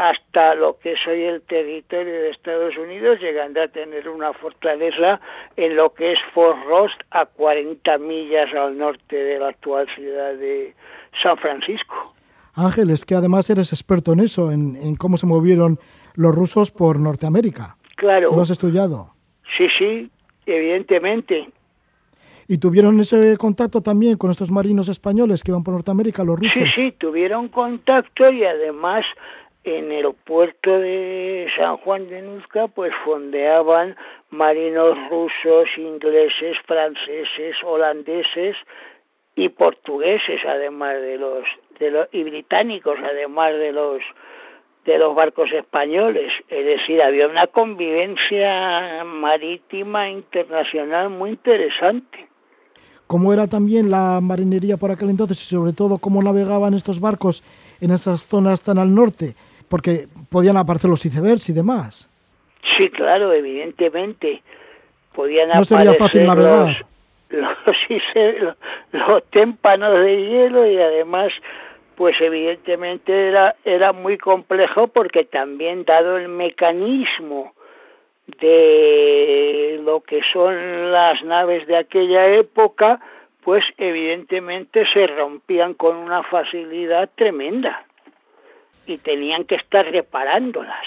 hasta 0.00 0.54
lo 0.54 0.78
que 0.78 0.92
es 0.92 1.06
hoy 1.06 1.24
el 1.24 1.42
territorio 1.42 2.14
de 2.22 2.30
Estados 2.30 2.74
Unidos, 2.78 3.20
llegando 3.20 3.60
a 3.60 3.68
tener 3.68 4.08
una 4.08 4.32
fortaleza 4.32 5.20
en 5.58 5.76
lo 5.76 5.92
que 5.92 6.12
es 6.12 6.18
Fort 6.32 6.56
Ross, 6.66 6.90
a 7.10 7.26
40 7.26 7.98
millas 7.98 8.48
al 8.54 8.78
norte 8.78 9.14
de 9.14 9.38
la 9.38 9.48
actual 9.48 9.86
ciudad 9.94 10.32
de 10.36 10.74
San 11.22 11.36
Francisco. 11.36 12.14
Ángeles, 12.54 13.04
que 13.04 13.14
además 13.14 13.50
eres 13.50 13.74
experto 13.74 14.14
en 14.14 14.20
eso, 14.20 14.50
en, 14.50 14.74
en 14.76 14.96
cómo 14.96 15.18
se 15.18 15.26
movieron 15.26 15.78
los 16.14 16.34
rusos 16.34 16.70
por 16.70 16.98
Norteamérica. 16.98 17.76
Claro. 17.96 18.34
¿Lo 18.34 18.40
has 18.40 18.48
estudiado? 18.48 19.12
Sí, 19.58 19.66
sí, 19.76 20.10
evidentemente. 20.46 21.46
¿Y 22.48 22.56
tuvieron 22.56 22.98
ese 23.00 23.36
contacto 23.36 23.82
también 23.82 24.16
con 24.16 24.30
estos 24.30 24.50
marinos 24.50 24.88
españoles 24.88 25.44
que 25.44 25.50
iban 25.50 25.62
por 25.62 25.74
Norteamérica, 25.74 26.24
los 26.24 26.40
rusos? 26.40 26.54
Sí, 26.54 26.70
sí, 26.70 26.92
tuvieron 26.92 27.48
contacto 27.48 28.30
y 28.30 28.44
además 28.44 29.04
en 29.64 29.92
el 29.92 30.12
puerto 30.24 30.78
de 30.78 31.48
San 31.56 31.76
Juan 31.78 32.08
de 32.08 32.22
Nuzca 32.22 32.68
pues 32.68 32.92
fondeaban 33.04 33.96
marinos 34.30 34.96
rusos, 35.10 35.68
ingleses, 35.76 36.56
franceses, 36.66 37.56
holandeses 37.64 38.56
y 39.36 39.48
portugueses 39.50 40.40
además 40.46 40.94
de 41.00 41.18
los, 41.18 41.44
de 41.78 41.90
los 41.90 42.08
y 42.12 42.22
británicos 42.24 42.98
además 43.02 43.52
de 43.54 43.72
los 43.72 44.02
de 44.84 44.98
los 44.98 45.14
barcos 45.14 45.52
españoles, 45.52 46.32
es 46.48 46.64
decir, 46.64 47.02
había 47.02 47.28
una 47.28 47.46
convivencia 47.46 49.04
marítima 49.04 50.08
internacional 50.08 51.10
muy 51.10 51.30
interesante. 51.30 52.28
¿Cómo 53.06 53.32
era 53.34 53.46
también 53.46 53.90
la 53.90 54.20
marinería 54.22 54.76
por 54.76 54.90
aquel 54.90 55.10
entonces 55.10 55.42
y 55.42 55.44
sobre 55.44 55.72
todo 55.74 55.98
cómo 55.98 56.22
navegaban 56.22 56.74
estos 56.74 56.98
barcos 56.98 57.42
en 57.80 57.90
esas 57.90 58.26
zonas 58.26 58.62
tan 58.62 58.78
al 58.78 58.94
norte? 58.94 59.34
Porque 59.70 60.08
podían 60.28 60.56
aparecer 60.56 60.90
los 60.90 61.06
icebergs 61.06 61.48
y 61.48 61.52
demás. 61.52 62.10
Sí, 62.76 62.90
claro, 62.90 63.32
evidentemente. 63.32 64.42
Podían 65.14 65.48
no 65.48 65.64
sería 65.64 65.94
fácil 65.94 66.26
navegar. 66.26 66.84
Los, 67.30 67.56
los, 67.64 68.56
los, 68.92 69.24
témpanos 69.30 70.00
de 70.00 70.26
hielo 70.26 70.66
y 70.66 70.76
además, 70.76 71.32
pues 71.94 72.20
evidentemente 72.20 73.28
era, 73.28 73.54
era 73.64 73.92
muy 73.92 74.18
complejo 74.18 74.88
porque 74.88 75.24
también 75.24 75.84
dado 75.84 76.16
el 76.16 76.28
mecanismo 76.28 77.54
de 78.40 79.80
lo 79.84 80.00
que 80.00 80.20
son 80.32 80.90
las 80.90 81.22
naves 81.22 81.66
de 81.68 81.78
aquella 81.78 82.26
época, 82.26 82.98
pues 83.44 83.64
evidentemente 83.78 84.84
se 84.92 85.06
rompían 85.06 85.74
con 85.74 85.96
una 85.96 86.24
facilidad 86.24 87.08
tremenda 87.14 87.84
y 88.90 88.98
tenían 88.98 89.44
que 89.44 89.54
estar 89.54 89.86
reparándolas. 89.86 90.84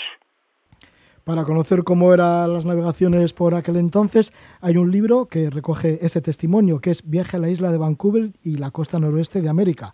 Para 1.24 1.46
conocer 1.46 1.86
cómo 1.86 2.14
eran 2.14 2.52
las 2.52 2.66
navegaciones 2.66 3.32
por 3.32 3.56
aquel 3.56 3.78
entonces, 3.78 4.34
hay 4.60 4.76
un 4.76 4.92
libro 4.92 5.28
que 5.28 5.50
recoge 5.50 6.06
ese 6.06 6.22
testimonio, 6.22 6.80
que 6.80 6.90
es 6.90 7.10
Viaje 7.10 7.38
a 7.38 7.40
la 7.40 7.50
isla 7.50 7.72
de 7.72 7.78
Vancouver 7.78 8.32
y 8.44 8.56
la 8.56 8.72
costa 8.72 9.00
noroeste 9.00 9.42
de 9.42 9.48
América, 9.48 9.94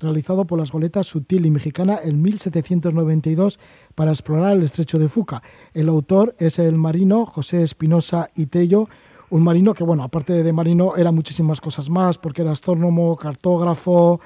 realizado 0.00 0.46
por 0.46 0.58
las 0.58 0.72
goletas 0.72 1.06
Sutil 1.06 1.46
y 1.46 1.52
Mexicana 1.52 2.00
en 2.02 2.20
1792 2.20 3.60
para 3.94 4.10
explorar 4.10 4.56
el 4.56 4.64
estrecho 4.64 4.98
de 4.98 5.06
Fuca. 5.06 5.42
El 5.74 5.88
autor 5.88 6.34
es 6.40 6.58
el 6.58 6.74
marino 6.74 7.24
José 7.24 7.62
Espinosa 7.62 8.30
Itello, 8.34 8.88
un 9.30 9.44
marino 9.44 9.74
que, 9.74 9.84
bueno, 9.84 10.02
aparte 10.02 10.42
de 10.42 10.52
marino, 10.52 10.96
era 10.96 11.12
muchísimas 11.12 11.60
cosas 11.60 11.88
más, 11.88 12.18
porque 12.18 12.42
era 12.42 12.50
astrónomo, 12.50 13.16
cartógrafo, 13.16 14.20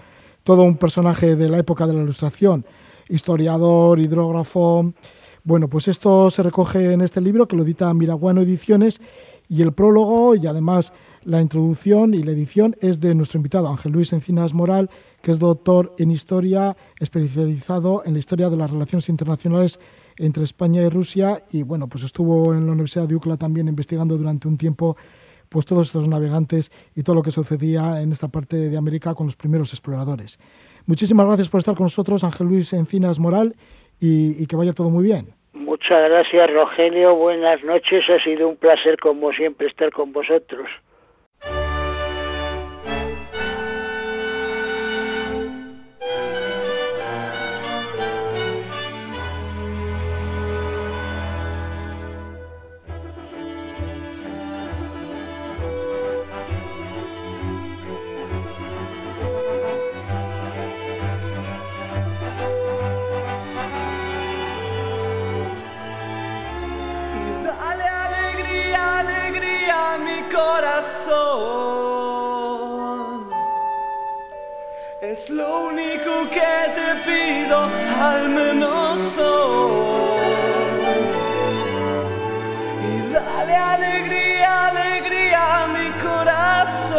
todo 0.44 0.62
un 0.62 0.78
personaje 0.78 1.36
de 1.36 1.48
la 1.50 1.58
época 1.58 1.86
de 1.86 1.92
la 1.92 2.02
Ilustración 2.02 2.64
historiador, 3.08 3.98
hidrógrafo. 3.98 4.92
Bueno, 5.44 5.68
pues 5.68 5.88
esto 5.88 6.30
se 6.30 6.42
recoge 6.42 6.92
en 6.92 7.00
este 7.00 7.20
libro 7.20 7.48
que 7.48 7.56
lo 7.56 7.62
edita 7.62 7.92
Miraguano 7.94 8.42
Ediciones 8.42 9.00
y 9.48 9.62
el 9.62 9.72
prólogo 9.72 10.34
y 10.34 10.46
además 10.46 10.92
la 11.24 11.40
introducción 11.40 12.14
y 12.14 12.22
la 12.22 12.32
edición 12.32 12.76
es 12.80 13.00
de 13.00 13.14
nuestro 13.14 13.38
invitado 13.38 13.68
Ángel 13.68 13.92
Luis 13.92 14.12
Encinas 14.12 14.54
Moral, 14.54 14.90
que 15.22 15.30
es 15.30 15.38
doctor 15.38 15.94
en 15.98 16.10
historia, 16.10 16.76
especializado 17.00 18.02
en 18.04 18.12
la 18.12 18.18
historia 18.18 18.50
de 18.50 18.56
las 18.56 18.70
relaciones 18.70 19.08
internacionales 19.08 19.78
entre 20.16 20.44
España 20.44 20.82
y 20.82 20.88
Rusia 20.88 21.44
y 21.50 21.62
bueno, 21.62 21.88
pues 21.88 22.04
estuvo 22.04 22.52
en 22.54 22.66
la 22.66 22.72
Universidad 22.72 23.08
de 23.08 23.14
UCLA 23.14 23.36
también 23.36 23.68
investigando 23.68 24.16
durante 24.16 24.48
un 24.48 24.56
tiempo 24.56 24.96
pues 25.48 25.66
todos 25.66 25.88
estos 25.88 26.08
navegantes 26.08 26.70
y 26.94 27.02
todo 27.02 27.16
lo 27.16 27.22
que 27.22 27.30
sucedía 27.30 28.00
en 28.00 28.12
esta 28.12 28.28
parte 28.28 28.56
de 28.56 28.76
América 28.76 29.14
con 29.14 29.26
los 29.26 29.36
primeros 29.36 29.72
exploradores. 29.72 30.38
Muchísimas 30.86 31.26
gracias 31.26 31.48
por 31.48 31.58
estar 31.58 31.74
con 31.74 31.84
nosotros, 31.84 32.24
Ángel 32.24 32.46
Luis 32.46 32.72
Encinas 32.72 33.18
Moral, 33.18 33.54
y, 34.00 34.46
que 34.46 34.56
vaya 34.56 34.72
todo 34.72 34.90
muy 34.90 35.04
bien. 35.04 35.34
Muchas 35.52 36.08
gracias, 36.08 36.50
Rogelio. 36.52 37.16
Buenas 37.16 37.62
noches. 37.64 38.04
Ha 38.08 38.22
sido 38.22 38.48
un 38.48 38.56
placer, 38.56 38.96
como 38.98 39.32
siempre, 39.32 39.66
estar 39.66 39.90
con 39.90 40.12
vosotros. 40.12 40.68
al 77.52 78.28
menos 78.28 79.18
hoy. 79.18 80.20
Y 82.86 83.12
dale 83.12 83.56
alegría, 83.56 84.68
alegría 84.68 85.64
a 85.64 85.66
mi 85.68 85.90
corazón. 86.06 86.98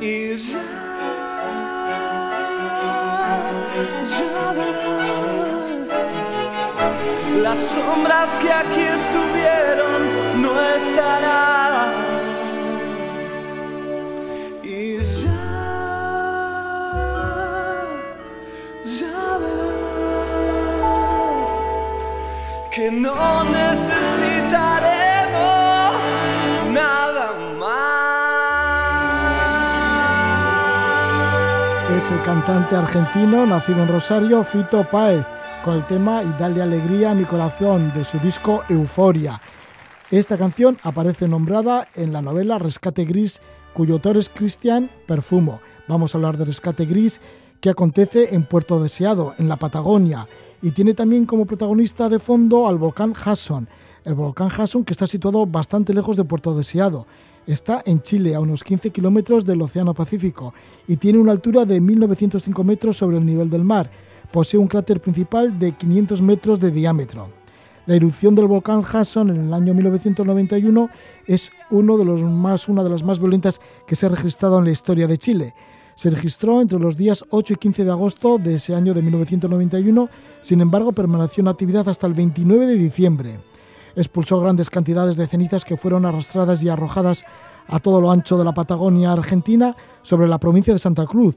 Y 0.00 0.36
ya, 0.36 0.64
ya 4.04 4.52
verás 4.52 5.05
las 7.46 7.58
sombras 7.58 8.38
que 8.38 8.52
aquí 8.52 8.80
estuvieron 8.80 10.42
no 10.42 10.60
estarán. 10.78 11.92
Y 14.64 14.98
ya, 15.22 15.46
ya 18.98 19.38
verás 19.42 21.50
que 22.72 22.86
no 22.90 23.44
necesitaremos 23.44 25.94
nada 26.72 27.26
más. 27.60 27.76
Es 31.96 32.06
el 32.10 32.20
cantante 32.22 32.74
argentino 32.74 33.46
nacido 33.46 33.84
en 33.84 33.88
Rosario, 33.88 34.42
Fito 34.42 34.82
Páez 34.82 35.35
con 35.66 35.74
el 35.74 35.86
tema 35.86 36.22
Y 36.22 36.32
dale 36.38 36.62
alegría 36.62 37.10
a 37.10 37.14
mi 37.14 37.24
corazón 37.24 37.92
de 37.92 38.04
su 38.04 38.20
disco 38.20 38.62
Euforia. 38.68 39.40
Esta 40.12 40.38
canción 40.38 40.78
aparece 40.84 41.26
nombrada 41.26 41.88
en 41.96 42.12
la 42.12 42.22
novela 42.22 42.56
Rescate 42.56 43.04
Gris, 43.04 43.40
cuyo 43.74 43.94
autor 43.94 44.16
es 44.16 44.28
Cristian 44.28 44.88
Perfumo. 45.08 45.60
Vamos 45.88 46.14
a 46.14 46.18
hablar 46.18 46.36
de 46.36 46.44
Rescate 46.44 46.86
Gris, 46.86 47.20
que 47.60 47.70
acontece 47.70 48.32
en 48.32 48.44
Puerto 48.44 48.80
Deseado, 48.80 49.34
en 49.38 49.48
la 49.48 49.56
Patagonia, 49.56 50.28
y 50.62 50.70
tiene 50.70 50.94
también 50.94 51.26
como 51.26 51.46
protagonista 51.46 52.08
de 52.08 52.20
fondo 52.20 52.68
al 52.68 52.78
volcán 52.78 53.12
Hasson. 53.12 53.68
El 54.04 54.14
volcán 54.14 54.50
Hasson 54.56 54.84
que 54.84 54.92
está 54.92 55.08
situado 55.08 55.46
bastante 55.46 55.92
lejos 55.92 56.16
de 56.16 56.24
Puerto 56.24 56.56
Deseado. 56.56 57.08
Está 57.44 57.82
en 57.84 58.02
Chile, 58.02 58.36
a 58.36 58.40
unos 58.40 58.62
15 58.62 58.90
kilómetros 58.90 59.44
del 59.44 59.60
Océano 59.62 59.94
Pacífico, 59.94 60.54
y 60.86 60.96
tiene 60.96 61.18
una 61.18 61.32
altura 61.32 61.64
de 61.64 61.82
1.905 61.82 62.62
metros 62.62 62.96
sobre 62.96 63.18
el 63.18 63.26
nivel 63.26 63.50
del 63.50 63.64
mar 63.64 63.90
posee 64.30 64.58
un 64.58 64.68
cráter 64.68 65.00
principal 65.00 65.58
de 65.58 65.72
500 65.72 66.22
metros 66.22 66.60
de 66.60 66.70
diámetro. 66.70 67.28
La 67.86 67.94
erupción 67.94 68.34
del 68.34 68.46
volcán 68.46 68.82
Hasson 68.82 69.30
en 69.30 69.46
el 69.46 69.54
año 69.54 69.72
1991 69.72 70.90
es 71.26 71.52
uno 71.70 71.96
de 71.96 72.04
los 72.04 72.20
más, 72.22 72.68
una 72.68 72.82
de 72.82 72.90
las 72.90 73.04
más 73.04 73.20
violentas 73.20 73.60
que 73.86 73.94
se 73.94 74.06
ha 74.06 74.08
registrado 74.08 74.58
en 74.58 74.64
la 74.64 74.72
historia 74.72 75.06
de 75.06 75.18
Chile. 75.18 75.54
Se 75.94 76.10
registró 76.10 76.60
entre 76.60 76.80
los 76.80 76.96
días 76.96 77.24
8 77.30 77.54
y 77.54 77.56
15 77.56 77.84
de 77.84 77.90
agosto 77.90 78.38
de 78.38 78.56
ese 78.56 78.74
año 78.74 78.92
de 78.92 79.02
1991, 79.02 80.08
sin 80.42 80.60
embargo 80.60 80.92
permaneció 80.92 81.42
en 81.42 81.48
actividad 81.48 81.88
hasta 81.88 82.08
el 82.08 82.14
29 82.14 82.66
de 82.66 82.74
diciembre. 82.74 83.38
Expulsó 83.94 84.40
grandes 84.40 84.68
cantidades 84.68 85.16
de 85.16 85.28
cenizas 85.28 85.64
que 85.64 85.76
fueron 85.76 86.04
arrastradas 86.04 86.62
y 86.64 86.68
arrojadas 86.68 87.24
a 87.68 87.78
todo 87.78 88.00
lo 88.00 88.10
ancho 88.10 88.36
de 88.36 88.44
la 88.44 88.52
Patagonia 88.52 89.12
argentina 89.12 89.76
sobre 90.02 90.28
la 90.28 90.38
provincia 90.38 90.72
de 90.72 90.78
Santa 90.78 91.06
Cruz, 91.06 91.36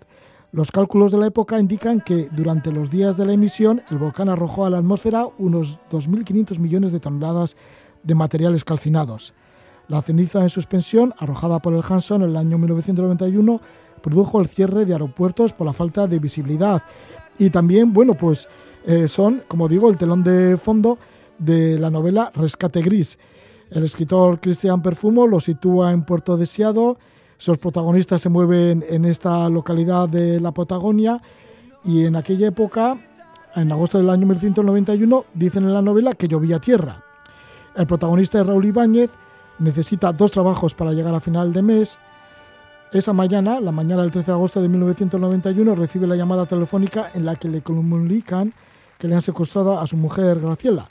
los 0.52 0.72
cálculos 0.72 1.12
de 1.12 1.20
la 1.20 1.28
época 1.28 1.60
indican 1.60 2.02
que 2.02 2.28
durante 2.32 2.72
los 2.72 2.90
días 2.90 3.18
de 3.18 3.26
la 3.26 3.34
emisión 3.34 3.84
el 3.92 4.00
volcán 4.00 4.30
arrojó 4.30 4.66
a 4.66 4.70
la 4.70 4.80
atmósfera 4.80 5.28
unos 5.38 5.80
2.500 5.92 6.58
millones 6.58 6.92
de 6.92 7.00
toneladas 7.00 7.56
de 8.02 8.16
materiales 8.16 8.64
calcinados. 8.64 9.34
La 9.88 10.02
ceniza 10.02 10.42
en 10.42 10.50
suspensión, 10.50 11.14
arrojada 11.18 11.60
por 11.60 11.74
el 11.74 11.84
Hanson 11.88 12.24
en 12.24 12.30
el 12.30 12.38
año 12.38 12.58
1991, 12.58 13.62
produjo 14.02 14.40
el 14.40 14.48
cierre 14.48 14.86
de 14.86 14.94
aeropuertos 14.94 15.54
por 15.54 15.68
la 15.68 15.74
falta 15.74 16.08
de 16.08 16.20
visibilidad. 16.20 16.82
Y 17.38 17.50
también, 17.50 17.94
bueno, 17.94 18.14
pues 18.14 18.48
eh, 18.86 19.08
son, 19.08 19.44
como 19.48 19.68
digo, 19.68 19.90
el 19.90 19.98
telón 19.98 20.24
de 20.24 20.58
fondo 20.58 20.98
de 21.38 21.78
la 21.78 21.90
novela 21.90 22.32
Rescate 22.34 22.82
Gris. 22.82 23.18
El 23.72 23.84
escritor 23.84 24.40
Christian 24.40 24.82
Perfumo 24.82 25.28
lo 25.28 25.40
sitúa 25.40 25.92
en 25.92 26.04
Puerto 26.04 26.38
Deseado, 26.38 26.98
sus 27.40 27.58
protagonistas 27.58 28.22
se 28.22 28.28
mueven 28.28 28.84
en 28.90 29.06
esta 29.06 29.48
localidad 29.48 30.10
de 30.10 30.42
la 30.42 30.52
Patagonia 30.52 31.22
y 31.86 32.04
en 32.04 32.18
aquella 32.18 32.50
época, 32.50 32.98
en 33.56 33.72
agosto 33.72 33.98
del 33.98 34.10
año 34.10 34.26
1991, 34.26 35.24
dicen 35.36 35.64
en 35.64 35.74
la 35.74 35.82
novela 35.82 36.16
que 36.16 36.28
llovía 36.28 36.60
tierra. 36.60 37.02
El 37.78 37.88
protagonista 37.88 38.42
es 38.42 38.46
Raúl 38.46 38.66
Ibáñez, 38.66 39.10
necesita 39.58 40.12
dos 40.12 40.32
trabajos 40.32 40.74
para 40.74 40.92
llegar 40.92 41.16
a 41.16 41.22
final 41.22 41.54
de 41.54 41.62
mes. 41.62 41.98
Esa 42.92 43.14
mañana, 43.14 43.62
la 43.62 43.72
mañana 43.72 44.02
del 44.02 44.12
13 44.12 44.32
de 44.32 44.36
agosto 44.36 44.62
de 44.62 44.68
1991, 44.68 45.76
recibe 45.76 46.08
la 46.08 46.18
llamada 46.18 46.46
telefónica 46.46 47.10
en 47.14 47.24
la 47.24 47.38
que 47.38 47.48
le 47.48 47.62
comunican 47.62 48.54
que 48.98 49.08
le 49.08 49.16
han 49.16 49.22
secuestrado 49.22 49.80
a 49.80 49.88
su 49.88 49.96
mujer 49.96 50.42
Graciela. 50.42 50.90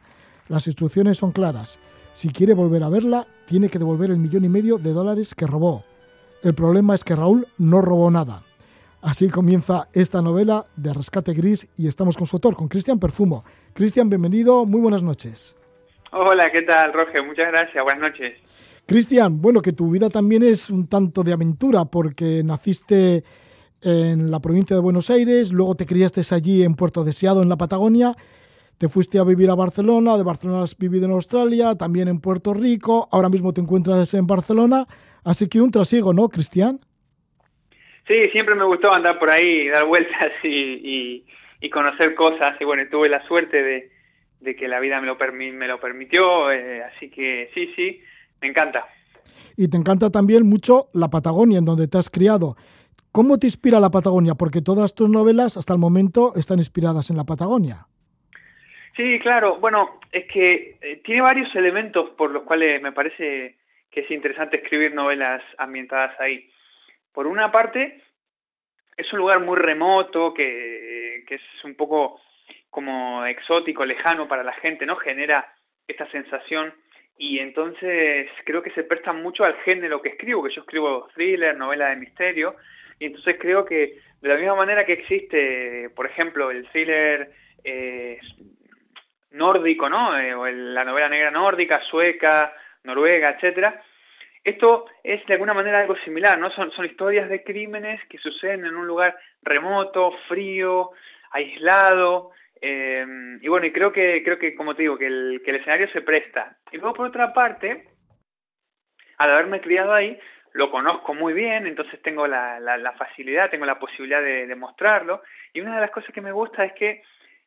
Las 0.49 0.66
instrucciones 0.66 1.18
son 1.18 1.32
claras. 1.32 1.78
Si 2.14 2.30
quiere 2.30 2.55
volver 2.55 2.82
a 2.84 2.88
verla, 2.88 3.26
tiene 3.46 3.68
que 3.68 3.78
devolver 3.78 4.11
el 4.11 4.16
millón 4.16 4.46
y 4.46 4.49
medio 4.49 4.78
de 4.78 4.94
dólares 4.94 5.34
que 5.34 5.46
robó. 5.46 5.84
El 6.41 6.55
problema 6.55 6.95
es 6.95 7.03
que 7.03 7.16
Raúl 7.16 7.49
no 7.59 7.82
robó 7.82 8.11
nada. 8.12 8.43
Así 9.03 9.28
comienza 9.28 9.89
esta 9.93 10.22
novela 10.22 10.66
de 10.76 10.95
Rescate 10.95 11.32
Gris 11.32 11.68
y 11.76 11.89
estamos 11.89 12.16
con 12.16 12.28
su 12.28 12.36
autor, 12.36 12.55
con 12.55 12.68
Cristian 12.68 13.01
Perfumo. 13.01 13.45
Cristian, 13.74 14.09
bienvenido, 14.09 14.64
muy 14.64 14.80
buenas 14.80 15.03
noches. 15.03 15.57
Hola, 16.12 16.51
¿qué 16.53 16.62
tal, 16.62 16.93
Roger? 16.93 17.24
Muchas 17.24 17.49
gracias, 17.49 17.82
buenas 17.82 18.12
noches. 18.12 18.34
Cristian, 18.86 19.43
bueno, 19.43 19.61
que 19.61 19.72
tu 19.72 19.91
vida 19.91 20.09
también 20.09 20.45
es 20.45 20.70
un 20.70 20.86
tanto 20.86 21.24
de 21.24 21.32
aventura 21.32 21.84
porque 21.86 22.43
naciste 22.45 23.24
en 23.82 24.30
la 24.30 24.39
provincia 24.39 24.76
de 24.76 24.82
Buenos 24.82 25.11
Aires, 25.11 25.53
luego 25.53 25.74
te 25.74 25.86
criaste 25.86 26.22
allí 26.32 26.62
en 26.62 26.74
Puerto 26.76 27.03
Deseado, 27.03 27.43
en 27.43 27.49
la 27.49 27.57
Patagonia, 27.57 28.16
te 28.78 28.89
fuiste 28.89 29.18
a 29.18 29.24
vivir 29.24 29.51
a 29.51 29.57
Barcelona, 29.57 30.16
de 30.16 30.22
Barcelona 30.22 30.62
has 30.62 30.76
vivido 30.76 31.07
en 31.07 31.12
Australia, 31.12 31.74
también 31.74 32.07
en 32.07 32.20
Puerto 32.20 32.55
Rico, 32.55 33.09
ahora 33.11 33.28
mismo 33.28 33.53
te 33.53 33.61
encuentras 33.61 34.14
en 34.14 34.26
Barcelona. 34.26 34.86
Así 35.29 35.47
que 35.47 35.61
un 35.61 35.70
trasiego, 35.70 36.14
¿no, 36.14 36.31
Cristian? 36.31 36.81
Sí, 38.07 38.14
siempre 38.33 38.55
me 38.55 38.64
gustó 38.64 38.91
andar 38.91 39.18
por 39.18 39.31
ahí, 39.31 39.68
dar 39.74 39.85
vueltas 39.85 40.33
y, 40.43 41.22
conocer 41.70 42.14
cosas. 42.14 42.59
Y 42.59 42.64
bueno, 42.64 42.85
tuve 42.91 43.11
la 43.11 43.22
suerte 43.29 43.91
de, 44.41 44.57
que 44.57 44.68
la 44.68 44.81
vida 44.81 44.99
me 45.03 45.07
lo, 45.07 45.18
me 45.18 45.68
lo 45.68 45.79
permitió. 45.81 46.51
Eh, 46.51 46.83
así 46.83 47.11
que 47.11 47.51
sí, 47.53 47.70
sí, 47.76 48.01
me 48.41 48.49
encanta. 48.49 48.87
Y 49.55 49.68
te 49.68 49.76
encanta 49.76 50.09
también 50.09 50.49
mucho 50.49 50.89
la 50.95 51.11
Patagonia, 51.11 51.59
en 51.59 51.66
donde 51.66 51.89
te 51.89 51.99
has 51.99 52.09
criado. 52.09 52.57
¿Cómo 53.12 53.39
te 53.39 53.49
inspira 53.49 53.81
la 53.81 53.91
Patagonia? 53.91 54.35
Porque 54.35 54.62
todas 54.62 54.95
tus 54.95 55.11
novelas 55.11 55.59
hasta 55.59 55.74
el 55.74 55.79
momento 55.79 56.33
están 56.37 56.59
inspiradas 56.59 57.11
en 57.11 57.18
la 57.18 57.24
Patagonia. 57.24 57.87
Sí, 58.97 59.18
claro. 59.18 59.59
Bueno, 59.61 60.01
es 60.11 60.24
que 60.33 60.79
eh, 60.81 61.03
tiene 61.05 61.20
varios 61.20 61.55
elementos 61.55 62.09
por 62.16 62.31
los 62.31 62.45
cuales 62.45 62.81
me 62.81 62.93
parece 62.93 63.59
es 63.99 64.11
interesante 64.11 64.59
escribir 64.59 64.94
novelas 64.94 65.42
ambientadas 65.59 66.18
ahí. 66.20 66.51
Por 67.12 67.26
una 67.26 67.51
parte, 67.51 68.03
es 68.96 69.12
un 69.12 69.20
lugar 69.20 69.40
muy 69.40 69.57
remoto, 69.57 70.34
que, 70.34 71.24
que, 71.26 71.36
es 71.36 71.64
un 71.64 71.74
poco 71.74 72.20
como 72.70 73.24
exótico, 73.24 73.84
lejano 73.84 74.28
para 74.28 74.42
la 74.42 74.53
gente, 74.55 74.86
¿no? 74.86 74.96
Genera 74.96 75.53
esta 75.86 76.11
sensación 76.11 76.74
y 77.18 77.40
entonces 77.40 78.30
creo 78.44 78.62
que 78.62 78.70
se 78.70 78.84
presta 78.84 79.12
mucho 79.12 79.44
al 79.44 79.57
género 79.62 80.01
que 80.01 80.11
escribo, 80.11 80.44
que 80.44 80.55
yo 80.55 80.61
escribo 80.61 81.09
thriller, 81.14 81.57
novela 81.57 81.88
de 81.88 81.96
misterio, 81.96 82.55
y 83.01 83.07
entonces 83.07 83.36
creo 83.40 83.64
que 83.64 83.99
de 84.20 84.28
la 84.28 84.36
misma 84.36 84.55
manera 84.55 84.86
que 84.86 84.92
existe, 84.92 85.90
por 85.96 86.07
ejemplo, 86.07 86.51
el 86.53 86.68
thriller 86.68 87.32
eh, 87.64 88.20
nórdico, 89.32 89.88
¿no? 89.88 90.16
Eh, 90.16 90.32
o 90.32 90.46
la 90.46 90.84
novela 90.84 91.09
negra 91.09 91.30
nórdica, 91.32 91.82
sueca, 91.82 92.55
Noruega, 92.84 93.30
etcétera. 93.30 93.82
Esto 94.49 94.86
es 95.05 95.24
de 95.26 95.34
alguna 95.34 95.53
manera 95.53 95.80
algo 95.80 95.94
similar, 95.96 96.38
¿no? 96.38 96.51
Son, 96.51 96.70
son 96.72 96.86
historias 96.86 97.28
de 97.28 97.44
crímenes 97.44 98.01
que 98.09 98.16
suceden 98.16 98.64
en 98.64 98.76
un 98.76 98.86
lugar 98.86 99.14
remoto, 99.42 100.12
frío, 100.26 100.92
aislado, 101.32 102.30
eh, 102.62 103.05
y 103.42 103.46
bueno, 103.46 103.66
y 103.66 103.72
creo 103.72 103.92
que, 103.92 104.22
creo 104.24 104.38
que, 104.38 104.55
como 104.55 104.74
te 104.74 104.82
digo, 104.82 104.96
que 104.96 105.07
el, 105.07 105.42
que 105.44 105.51
el 105.51 105.57
escenario 105.59 105.86
se 105.90 106.01
presta. 106.01 106.57
Y 106.72 106.78
luego, 106.78 106.94
por 106.94 107.07
otra 107.09 107.34
parte, 107.34 107.88
al 109.18 109.32
haberme 109.32 109.61
criado 109.61 109.92
ahí, 109.92 110.18
lo 110.55 110.70
conozco 110.70 111.12
muy 111.12 111.34
bien, 111.34 111.66
entonces 111.66 112.01
tengo 112.01 112.26
la, 112.26 112.59
la, 112.59 112.92
facilidad, 112.92 113.51
tengo 113.51 113.66
la 113.66 113.78
posibilidad 113.78 114.22
de, 114.22 114.46
de, 114.46 114.55
mostrarlo. 114.57 115.22
Y 115.53 115.61
una 115.61 115.74
de 115.74 115.82
las 115.82 115.90
cosas 115.90 116.11
que 116.14 116.22
me 116.22 116.32
gusta 116.32 116.64
es 116.64 116.72
que 116.72 117.03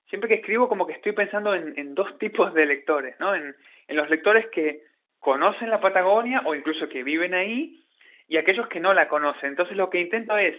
siempre 0.07 0.29
que 0.29 0.35
escribo, 0.35 0.69
como 0.69 0.85
que 0.85 0.93
estoy 0.93 1.13
pensando 1.13 1.55
en, 1.55 1.73
en 1.79 1.95
dos 1.95 2.19
tipos 2.19 2.53
de 2.53 2.67
lectores, 2.67 3.19
¿no? 3.19 3.33
En, 3.33 3.55
en 3.87 3.97
los 3.97 4.07
lectores 4.07 4.45
que 4.51 4.90
conocen 5.21 5.69
la 5.69 5.79
Patagonia 5.79 6.41
o 6.45 6.53
incluso 6.53 6.89
que 6.89 7.03
viven 7.03 7.33
ahí 7.33 7.85
y 8.27 8.37
aquellos 8.37 8.67
que 8.67 8.81
no 8.81 8.93
la 8.93 9.07
conocen. 9.07 9.51
Entonces 9.51 9.77
lo 9.77 9.89
que 9.89 10.01
intento 10.01 10.37
es 10.37 10.55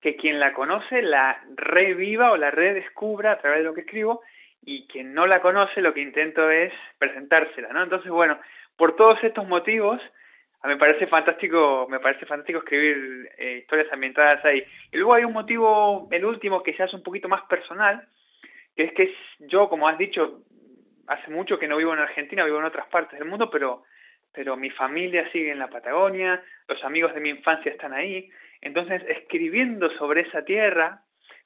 que 0.00 0.16
quien 0.16 0.40
la 0.40 0.52
conoce 0.52 1.02
la 1.02 1.40
reviva 1.54 2.32
o 2.32 2.36
la 2.36 2.50
redescubra 2.50 3.32
a 3.32 3.38
través 3.38 3.60
de 3.60 3.64
lo 3.64 3.74
que 3.74 3.82
escribo 3.82 4.22
y 4.62 4.86
quien 4.88 5.14
no 5.14 5.26
la 5.26 5.40
conoce 5.40 5.80
lo 5.80 5.94
que 5.94 6.00
intento 6.00 6.50
es 6.50 6.72
presentársela, 6.98 7.68
¿no? 7.72 7.84
Entonces, 7.84 8.10
bueno, 8.10 8.38
por 8.76 8.96
todos 8.96 9.22
estos 9.22 9.46
motivos, 9.46 10.00
me 10.64 10.76
parece 10.76 11.06
fantástico, 11.06 11.86
me 11.88 12.00
parece 12.00 12.26
fantástico 12.26 12.58
escribir 12.58 13.30
eh, 13.38 13.58
historias 13.62 13.92
ambientadas 13.92 14.44
ahí. 14.44 14.64
Y 14.90 14.96
luego 14.96 15.14
hay 15.14 15.24
un 15.24 15.32
motivo, 15.32 16.08
el 16.10 16.24
último, 16.24 16.62
que 16.62 16.74
se 16.74 16.82
hace 16.82 16.96
un 16.96 17.02
poquito 17.02 17.28
más 17.28 17.42
personal, 17.42 18.08
que 18.74 18.84
es 18.84 18.92
que 18.94 19.14
yo, 19.40 19.68
como 19.68 19.88
has 19.88 19.98
dicho, 19.98 20.42
hace 21.06 21.30
mucho 21.30 21.58
que 21.58 21.68
no 21.68 21.76
vivo 21.76 21.94
en 21.94 22.00
Argentina, 22.00 22.44
vivo 22.44 22.58
en 22.58 22.64
otras 22.64 22.86
partes 22.88 23.18
del 23.18 23.28
mundo, 23.28 23.50
pero 23.50 23.84
pero 24.36 24.54
mi 24.54 24.68
familia 24.68 25.28
sigue 25.32 25.50
en 25.50 25.58
la 25.58 25.68
Patagonia, 25.68 26.42
los 26.68 26.84
amigos 26.84 27.14
de 27.14 27.20
mi 27.20 27.30
infancia 27.30 27.72
están 27.72 27.94
ahí. 27.94 28.28
Entonces, 28.60 29.02
escribiendo 29.08 29.88
sobre 29.96 30.20
esa 30.20 30.44
tierra, 30.44 31.02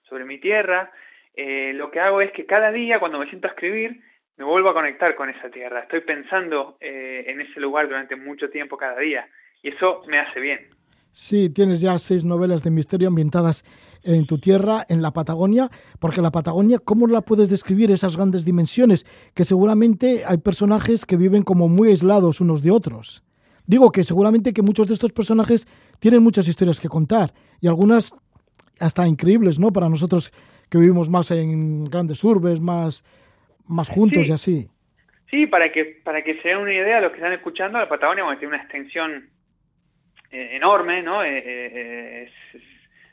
sobre 0.09 0.25
mi 0.25 0.41
tierra, 0.41 0.91
eh, 1.35 1.73
lo 1.73 1.93
que 1.93 2.01
hago 2.01 2.21
es 2.21 2.33
que 2.33 2.47
cada 2.47 2.73
día, 2.73 2.99
cuando 2.99 3.21
me 3.21 3.29
siento 3.29 3.47
a 3.47 3.53
escribir, 3.53 4.01
me 4.37 4.45
vuelvo 4.45 4.71
a 4.71 4.75
conectar 4.75 5.15
con 5.15 5.31
esa 5.31 5.51
tierra. 5.51 5.81
Estoy 5.81 6.01
pensando 6.01 6.79
eh, 6.81 7.25
en 7.29 7.41
ese 7.41 7.61
lugar 7.61 7.87
durante 7.87 8.17
mucho 8.17 8.51
tiempo 8.51 8.77
cada 8.77 8.99
día 8.99 9.29
y 9.63 9.73
eso 9.73 10.03
me 10.09 10.19
hace 10.19 10.41
bien. 10.41 10.69
Sí, 11.13 11.49
tienes 11.49 11.81
ya 11.81 11.97
seis 11.99 12.25
novelas 12.25 12.65
de 12.65 12.71
misterio 12.71 13.07
ambientadas 13.07 13.65
en 14.03 14.27
tu 14.27 14.39
tierra, 14.39 14.85
en 14.89 15.03
la 15.03 15.13
Patagonia, 15.13 15.71
porque 15.99 16.23
la 16.23 16.31
Patagonia, 16.31 16.79
¿cómo 16.79 17.07
la 17.07 17.21
puedes 17.21 17.51
describir 17.51 17.91
esas 17.91 18.17
grandes 18.17 18.45
dimensiones? 18.45 19.07
Que 19.35 19.45
seguramente 19.45 20.23
hay 20.27 20.39
personajes 20.39 21.07
que 21.07 21.17
viven 21.17 21.43
como 21.43 21.69
muy 21.69 21.89
aislados 21.89 22.41
unos 22.41 22.63
de 22.63 22.71
otros. 22.71 23.23
Digo 23.67 23.93
que 23.93 24.05
seguramente 24.05 24.53
que 24.53 24.63
muchos 24.63 24.89
de 24.89 24.95
estos 24.95 25.13
personajes 25.13 25.67
tienen 25.99 26.23
muchas 26.23 26.49
historias 26.49 26.81
que 26.81 26.89
contar 26.89 27.33
y 27.61 27.69
algunas 27.69 28.13
hasta 28.81 29.07
increíbles, 29.07 29.59
¿no? 29.59 29.73
Para 29.73 29.89
nosotros 29.89 30.33
que 30.71 30.79
vivimos 30.79 31.11
más 31.11 31.31
en 31.31 31.85
grandes 31.85 32.25
urbes, 32.25 32.61
más, 32.61 33.05
más 33.69 33.89
juntos 33.89 34.29
y 34.29 34.33
así. 34.33 34.69
Sí, 35.31 35.47
para 35.47 35.71
que, 35.71 35.85
para 36.03 36.23
que 36.23 36.41
se 36.41 36.49
den 36.49 36.59
una 36.59 36.73
idea, 36.73 37.01
los 37.01 37.13
que 37.13 37.19
están 37.19 37.33
escuchando, 37.33 37.79
la 37.79 37.89
Patagonia 37.89 38.25
tiene 38.39 38.55
una 38.55 38.63
extensión 38.63 39.31
eh, 40.33 40.57
enorme, 40.57 41.03
¿no? 41.03 41.23
Eh, 41.23 41.39
eh, 41.39 42.31
es, 42.55 42.63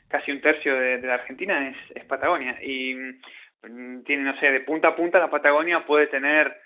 casi 0.08 0.32
un 0.32 0.40
tercio 0.40 0.74
de, 0.74 1.00
la 1.02 1.14
Argentina 1.14 1.74
es, 1.94 2.04
Patagonia. 2.04 2.58
Y 2.62 2.94
mm, 2.94 4.02
tiene, 4.04 4.24
no 4.24 4.38
sé, 4.38 4.50
de 4.50 4.60
punta 4.60 4.88
a 4.88 4.96
punta 4.96 5.20
la 5.20 5.30
Patagonia 5.30 5.84
puede 5.86 6.06
tener 6.06 6.60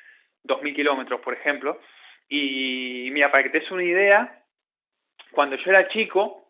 2.000 0.45 0.75
kilómetros, 0.75 1.21
por 1.21 1.35
ejemplo. 1.35 1.81
Y 2.29 3.11
mira, 3.13 3.31
para 3.31 3.43
que 3.43 3.51
te 3.51 3.61
des 3.61 3.71
una 3.71 3.85
idea, 3.85 4.43
cuando 5.33 5.57
yo 5.57 5.71
era 5.71 5.89
chico, 5.89 6.43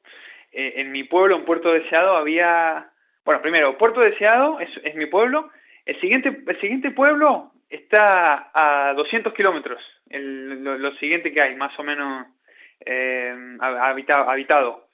en 0.53 0.93
mi 0.93 1.05
pueblo, 1.05 1.36
en 1.36 1.45
Puerto 1.45 1.72
Deseado, 1.72 2.16
había... 2.16 2.90
Bueno, 3.24 3.40
primero, 3.40 3.78
Puerto 3.78 4.01
Deseado 4.01 4.61
es, 4.61 4.95
mi 4.95 5.07
pueblo. 5.07 5.51
El 5.86 5.99
siguiente, 6.01 6.43
el 6.47 6.61
siguiente 6.61 6.90
pueblo 6.90 7.53
está 7.70 8.51
a 8.53 8.93
200 8.95 9.32
kilómetros, 9.32 9.82
lo, 10.11 10.95
siguiente 10.97 11.32
que 11.32 11.40
hay, 11.40 11.57
más 11.57 11.76
o 11.78 11.82
menos 11.82 12.26
eh, 12.84 13.34
habitado. 13.61 14.88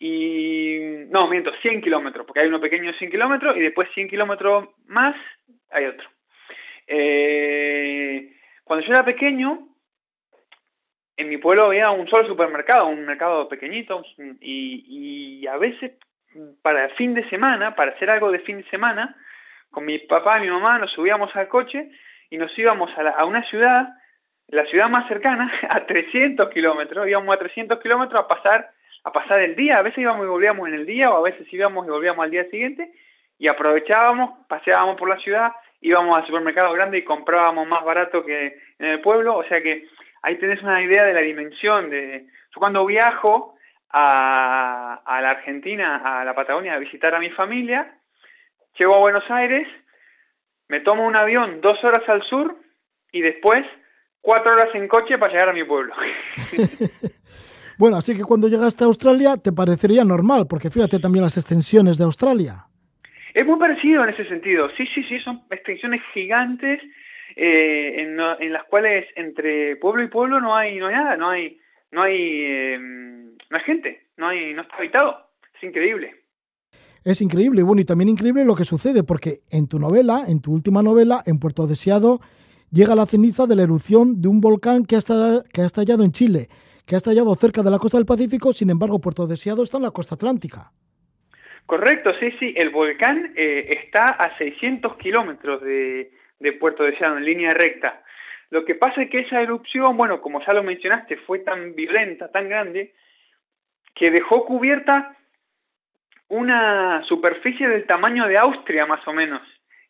Y 0.00 1.04
no, 1.10 1.28
miento, 1.28 1.52
100 1.62 1.82
kilómetros, 1.82 2.26
porque 2.26 2.40
hay 2.40 2.48
uno 2.48 2.60
pequeño 2.60 2.90
de 2.90 2.98
100 2.98 3.10
kilómetros 3.10 3.56
y 3.56 3.60
después 3.60 3.88
100 3.94 4.08
kilómetros 4.08 4.70
más 4.86 5.14
hay 5.70 5.84
otro. 5.86 6.08
Eh, 6.86 8.34
cuando 8.64 8.84
yo 8.84 8.92
era 8.92 9.04
pequeño, 9.04 9.68
en 11.16 11.28
mi 11.28 11.36
pueblo 11.36 11.66
había 11.66 11.90
un 11.90 12.08
solo 12.08 12.26
supermercado, 12.26 12.88
un 12.88 13.04
mercado 13.04 13.48
pequeñito, 13.48 14.02
y, 14.40 15.42
y 15.42 15.46
a 15.46 15.56
veces 15.58 15.92
para 16.62 16.86
el 16.86 16.90
fin 16.92 17.14
de 17.14 17.28
semana, 17.28 17.76
para 17.76 17.92
hacer 17.92 18.10
algo 18.10 18.32
de 18.32 18.38
fin 18.40 18.56
de 18.58 18.70
semana, 18.70 19.16
con 19.70 19.84
mi 19.84 19.98
papá 19.98 20.38
y 20.38 20.42
mi 20.42 20.50
mamá 20.50 20.78
nos 20.78 20.90
subíamos 20.92 21.34
al 21.36 21.48
coche 21.48 21.90
y 22.30 22.38
nos 22.38 22.56
íbamos 22.58 22.90
a, 22.96 23.10
a 23.10 23.24
una 23.24 23.44
ciudad 23.44 23.90
la 24.50 24.66
ciudad 24.66 24.88
más 24.88 25.06
cercana, 25.08 25.44
a 25.70 25.86
300 25.86 26.50
kilómetros, 26.50 27.08
íbamos 27.08 27.34
a 27.34 27.38
300 27.38 27.80
kilómetros 27.80 28.20
a 28.20 28.28
pasar, 28.28 28.70
a 29.04 29.12
pasar 29.12 29.40
el 29.40 29.56
día, 29.56 29.76
a 29.76 29.82
veces 29.82 29.98
íbamos 29.98 30.24
y 30.24 30.28
volvíamos 30.28 30.68
en 30.68 30.74
el 30.74 30.86
día, 30.86 31.10
o 31.10 31.16
a 31.16 31.30
veces 31.30 31.46
íbamos 31.52 31.86
y 31.86 31.90
volvíamos 31.90 32.24
al 32.24 32.30
día 32.30 32.44
siguiente, 32.50 32.92
y 33.38 33.48
aprovechábamos, 33.48 34.46
paseábamos 34.48 34.96
por 34.96 35.08
la 35.08 35.18
ciudad, 35.18 35.52
íbamos 35.80 36.16
al 36.16 36.26
supermercado 36.26 36.72
grande 36.72 36.98
y 36.98 37.04
comprábamos 37.04 37.66
más 37.66 37.84
barato 37.84 38.24
que 38.24 38.58
en 38.78 38.86
el 38.86 39.00
pueblo, 39.00 39.36
o 39.36 39.44
sea 39.44 39.62
que 39.62 39.86
ahí 40.22 40.36
tenés 40.36 40.62
una 40.62 40.82
idea 40.82 41.04
de 41.04 41.14
la 41.14 41.20
dimensión 41.20 41.88
de... 41.88 42.26
Yo 42.54 42.58
cuando 42.58 42.84
viajo 42.84 43.54
a, 43.90 45.00
a 45.04 45.20
la 45.22 45.30
Argentina, 45.30 46.20
a 46.20 46.24
la 46.24 46.34
Patagonia, 46.34 46.74
a 46.74 46.78
visitar 46.78 47.14
a 47.14 47.20
mi 47.20 47.30
familia, 47.30 47.94
llego 48.78 48.94
a 48.94 49.00
Buenos 49.00 49.24
Aires, 49.30 49.66
me 50.68 50.80
tomo 50.80 51.06
un 51.06 51.16
avión 51.16 51.60
dos 51.60 51.82
horas 51.82 52.06
al 52.08 52.22
sur 52.22 52.56
y 53.12 53.22
después 53.22 53.64
cuatro 54.20 54.52
horas 54.52 54.74
en 54.74 54.86
coche 54.88 55.18
para 55.18 55.32
llegar 55.32 55.48
a 55.48 55.54
mi 55.54 55.64
pueblo. 55.64 55.94
bueno, 57.80 57.96
así 57.96 58.14
que 58.14 58.24
cuando 58.24 58.46
llegaste 58.46 58.84
a 58.84 58.88
Australia 58.88 59.38
te 59.38 59.52
parecería 59.52 60.04
normal, 60.04 60.46
porque 60.46 60.68
fíjate 60.68 60.98
también 60.98 61.24
las 61.24 61.38
extensiones 61.38 61.96
de 61.96 62.04
Australia. 62.04 62.66
Es 63.32 63.46
muy 63.46 63.58
parecido 63.58 64.04
en 64.04 64.10
ese 64.10 64.28
sentido. 64.28 64.64
Sí, 64.76 64.86
sí, 64.94 65.02
sí, 65.04 65.18
son 65.20 65.44
extensiones 65.50 66.02
gigantes 66.12 66.78
eh, 67.36 68.02
en, 68.02 68.18
las 68.52 68.64
cuales 68.64 69.06
entre 69.16 69.76
pueblo 69.76 70.02
y 70.02 70.08
pueblo 70.08 70.40
no 70.42 70.54
hay, 70.54 70.76
no 70.76 70.88
hay 70.88 70.94
nada, 70.94 71.16
no 71.16 71.30
hay, 71.30 71.58
no 71.90 72.02
hay, 72.02 72.44
em, 72.44 73.24
no 73.48 73.56
hay 73.56 73.62
gente, 73.64 74.08
no 74.18 74.28
hay, 74.28 74.52
no 74.52 74.60
está 74.60 74.76
habitado. 74.76 75.30
Es 75.56 75.62
increíble. 75.62 76.16
Es 77.02 77.22
increíble, 77.22 77.62
bueno, 77.62 77.80
y 77.80 77.86
también 77.86 78.10
increíble 78.10 78.44
lo 78.44 78.56
que 78.56 78.64
sucede, 78.64 79.04
porque 79.04 79.40
en 79.50 79.68
tu 79.68 79.78
novela, 79.78 80.24
en 80.28 80.42
tu 80.42 80.52
última 80.52 80.82
novela, 80.82 81.22
en 81.24 81.38
Puerto 81.38 81.66
Deseado, 81.66 82.20
llega 82.70 82.94
la 82.94 83.06
ceniza 83.06 83.46
de 83.46 83.56
la 83.56 83.62
erupción 83.62 84.20
de 84.20 84.28
un 84.28 84.42
volcán 84.42 84.84
que 84.84 84.96
ha, 84.96 84.98
estado, 84.98 85.44
que 85.50 85.62
ha 85.62 85.64
estallado 85.64 86.04
en 86.04 86.12
Chile, 86.12 86.48
que 86.86 86.94
ha 86.94 86.98
estallado 86.98 87.34
cerca 87.34 87.62
de 87.62 87.70
la 87.70 87.78
costa 87.78 87.98
del 87.98 88.06
Pacífico, 88.06 88.52
sin 88.52 88.70
embargo, 88.70 89.00
Puerto 89.00 89.26
Deseado 89.26 89.62
está 89.62 89.76
en 89.76 89.84
la 89.84 89.90
costa 89.90 90.14
atlántica. 90.14 90.70
Correcto, 91.66 92.12
sí, 92.18 92.32
sí, 92.38 92.54
el 92.56 92.70
volcán 92.70 93.32
eh, 93.36 93.78
está 93.84 94.06
a 94.06 94.36
600 94.38 94.96
kilómetros 94.96 95.62
de, 95.62 96.10
de 96.38 96.52
Puerto 96.52 96.82
Deseado, 96.82 97.16
en 97.16 97.24
línea 97.24 97.50
recta. 97.50 98.02
Lo 98.50 98.64
que 98.64 98.74
pasa 98.74 99.02
es 99.02 99.10
que 99.10 99.20
esa 99.20 99.40
erupción, 99.40 99.96
bueno, 99.96 100.20
como 100.20 100.44
ya 100.44 100.52
lo 100.52 100.62
mencionaste, 100.62 101.16
fue 101.18 101.40
tan 101.40 101.74
violenta, 101.74 102.32
tan 102.32 102.48
grande, 102.48 102.94
que 103.94 104.10
dejó 104.10 104.44
cubierta 104.44 105.16
una 106.28 107.02
superficie 107.04 107.68
del 107.68 107.86
tamaño 107.86 108.26
de 108.26 108.38
Austria, 108.38 108.86
más 108.86 109.06
o 109.06 109.12
menos, 109.12 109.42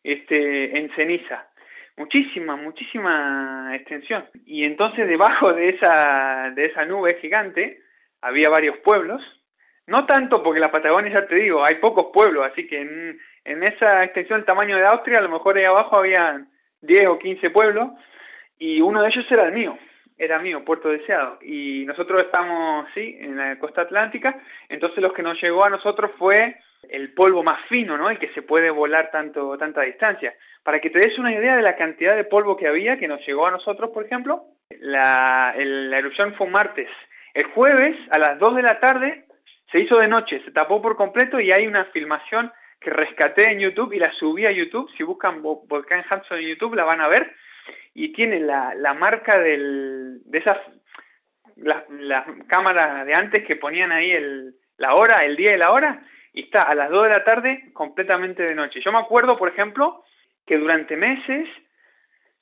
este, 0.03 0.77
en 0.77 0.91
ceniza 0.95 1.50
muchísima, 1.97 2.55
muchísima 2.55 3.71
extensión. 3.73 4.25
Y 4.45 4.63
entonces 4.63 5.07
debajo 5.07 5.53
de 5.53 5.69
esa, 5.69 6.51
de 6.55 6.65
esa 6.65 6.85
nube 6.85 7.17
gigante 7.21 7.81
había 8.21 8.49
varios 8.49 8.77
pueblos, 8.77 9.21
no 9.87 10.05
tanto 10.05 10.43
porque 10.43 10.59
la 10.59 10.71
Patagonia, 10.71 11.11
ya 11.11 11.27
te 11.27 11.35
digo, 11.35 11.65
hay 11.65 11.75
pocos 11.75 12.07
pueblos, 12.13 12.45
así 12.45 12.67
que 12.67 12.81
en, 12.81 13.19
en 13.43 13.63
esa 13.63 14.03
extensión 14.03 14.39
del 14.39 14.45
tamaño 14.45 14.77
de 14.77 14.85
Austria, 14.85 15.19
a 15.19 15.21
lo 15.21 15.29
mejor 15.29 15.57
ahí 15.57 15.65
abajo 15.65 15.97
había 15.97 16.45
10 16.81 17.07
o 17.07 17.19
15 17.19 17.49
pueblos, 17.49 17.89
y 18.57 18.79
uno 18.81 19.01
de 19.01 19.09
ellos 19.09 19.25
era 19.31 19.45
el 19.45 19.53
mío, 19.53 19.77
era 20.17 20.37
mío, 20.39 20.63
Puerto 20.63 20.89
Deseado. 20.89 21.39
Y 21.41 21.83
nosotros 21.85 22.21
estamos, 22.21 22.87
sí, 22.93 23.17
en 23.19 23.37
la 23.37 23.57
costa 23.57 23.81
atlántica, 23.81 24.39
entonces 24.69 25.01
lo 25.01 25.11
que 25.13 25.23
nos 25.23 25.41
llegó 25.41 25.65
a 25.65 25.69
nosotros 25.69 26.11
fue 26.17 26.57
el 26.89 27.13
polvo 27.13 27.43
más 27.43 27.61
fino, 27.67 27.97
¿no? 27.97 28.09
El 28.09 28.19
que 28.19 28.33
se 28.33 28.41
puede 28.41 28.69
volar 28.69 29.11
tanto, 29.11 29.57
tanta 29.57 29.81
distancia. 29.81 30.33
Para 30.63 30.79
que 30.79 30.89
te 30.89 30.99
des 30.99 31.17
una 31.17 31.33
idea 31.33 31.55
de 31.55 31.61
la 31.61 31.75
cantidad 31.75 32.15
de 32.15 32.23
polvo 32.23 32.57
que 32.57 32.67
había, 32.67 32.97
que 32.97 33.07
nos 33.07 33.25
llegó 33.25 33.47
a 33.47 33.51
nosotros, 33.51 33.91
por 33.91 34.05
ejemplo, 34.05 34.43
la, 34.79 35.53
la 35.57 35.97
erupción 35.97 36.33
fue 36.35 36.47
un 36.47 36.53
martes. 36.53 36.89
El 37.33 37.45
jueves, 37.45 37.97
a 38.11 38.19
las 38.19 38.39
2 38.39 38.55
de 38.55 38.61
la 38.61 38.79
tarde, 38.79 39.25
se 39.71 39.79
hizo 39.79 39.97
de 39.97 40.07
noche, 40.07 40.41
se 40.43 40.51
tapó 40.51 40.81
por 40.81 40.95
completo 40.95 41.39
y 41.39 41.51
hay 41.51 41.65
una 41.65 41.85
filmación 41.85 42.51
que 42.79 42.89
rescaté 42.89 43.51
en 43.51 43.59
YouTube 43.59 43.93
y 43.93 43.99
la 43.99 44.11
subí 44.13 44.45
a 44.45 44.51
YouTube. 44.51 44.89
Si 44.97 45.03
buscan 45.03 45.41
Volcán 45.41 46.03
Hudson 46.09 46.39
en 46.39 46.47
YouTube 46.47 46.75
la 46.75 46.83
van 46.83 46.99
a 46.99 47.07
ver. 47.07 47.33
Y 47.93 48.11
tiene 48.13 48.39
la, 48.39 48.73
la 48.73 48.93
marca 48.93 49.37
del, 49.39 50.21
de 50.25 50.37
esas, 50.39 50.57
las 51.57 51.87
la 51.89 52.25
cámaras 52.47 53.05
de 53.05 53.13
antes 53.13 53.45
que 53.45 53.55
ponían 53.55 53.91
ahí 53.91 54.11
el, 54.11 54.55
la 54.77 54.95
hora, 54.95 55.23
el 55.23 55.35
día 55.35 55.53
y 55.53 55.57
la 55.57 55.71
hora 55.71 56.03
y 56.33 56.43
está 56.43 56.63
a 56.63 56.75
las 56.75 56.89
2 56.89 57.03
de 57.03 57.09
la 57.09 57.23
tarde 57.23 57.69
completamente 57.73 58.43
de 58.43 58.55
noche. 58.55 58.81
Yo 58.83 58.91
me 58.91 58.99
acuerdo, 58.99 59.37
por 59.37 59.49
ejemplo, 59.49 60.03
que 60.45 60.57
durante 60.57 60.95
meses 60.95 61.47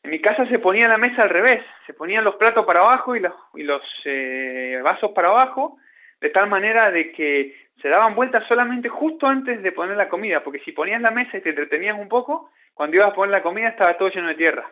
en 0.03 0.11
mi 0.11 0.21
casa 0.21 0.47
se 0.47 0.59
ponía 0.59 0.87
la 0.87 0.97
mesa 0.97 1.23
al 1.23 1.29
revés, 1.29 1.63
se 1.85 1.93
ponían 1.93 2.23
los 2.23 2.35
platos 2.35 2.65
para 2.65 2.79
abajo 2.79 3.15
y 3.15 3.19
los, 3.19 3.33
y 3.55 3.63
los 3.63 3.81
eh, 4.05 4.79
vasos 4.83 5.11
para 5.11 5.29
abajo, 5.29 5.77
de 6.21 6.29
tal 6.29 6.49
manera 6.49 6.89
de 6.91 7.11
que 7.11 7.55
se 7.81 7.89
daban 7.89 8.15
vueltas 8.15 8.47
solamente 8.47 8.89
justo 8.89 9.27
antes 9.27 9.61
de 9.61 9.71
poner 9.71 9.97
la 9.97 10.09
comida, 10.09 10.43
porque 10.43 10.59
si 10.59 10.71
ponías 10.71 11.01
la 11.01 11.11
mesa 11.11 11.37
y 11.37 11.41
te 11.41 11.49
entretenías 11.49 11.97
un 11.99 12.07
poco, 12.07 12.51
cuando 12.73 12.95
ibas 12.95 13.09
a 13.09 13.13
poner 13.13 13.31
la 13.31 13.43
comida 13.43 13.69
estaba 13.69 13.97
todo 13.97 14.09
lleno 14.09 14.29
de 14.29 14.35
tierra. 14.35 14.69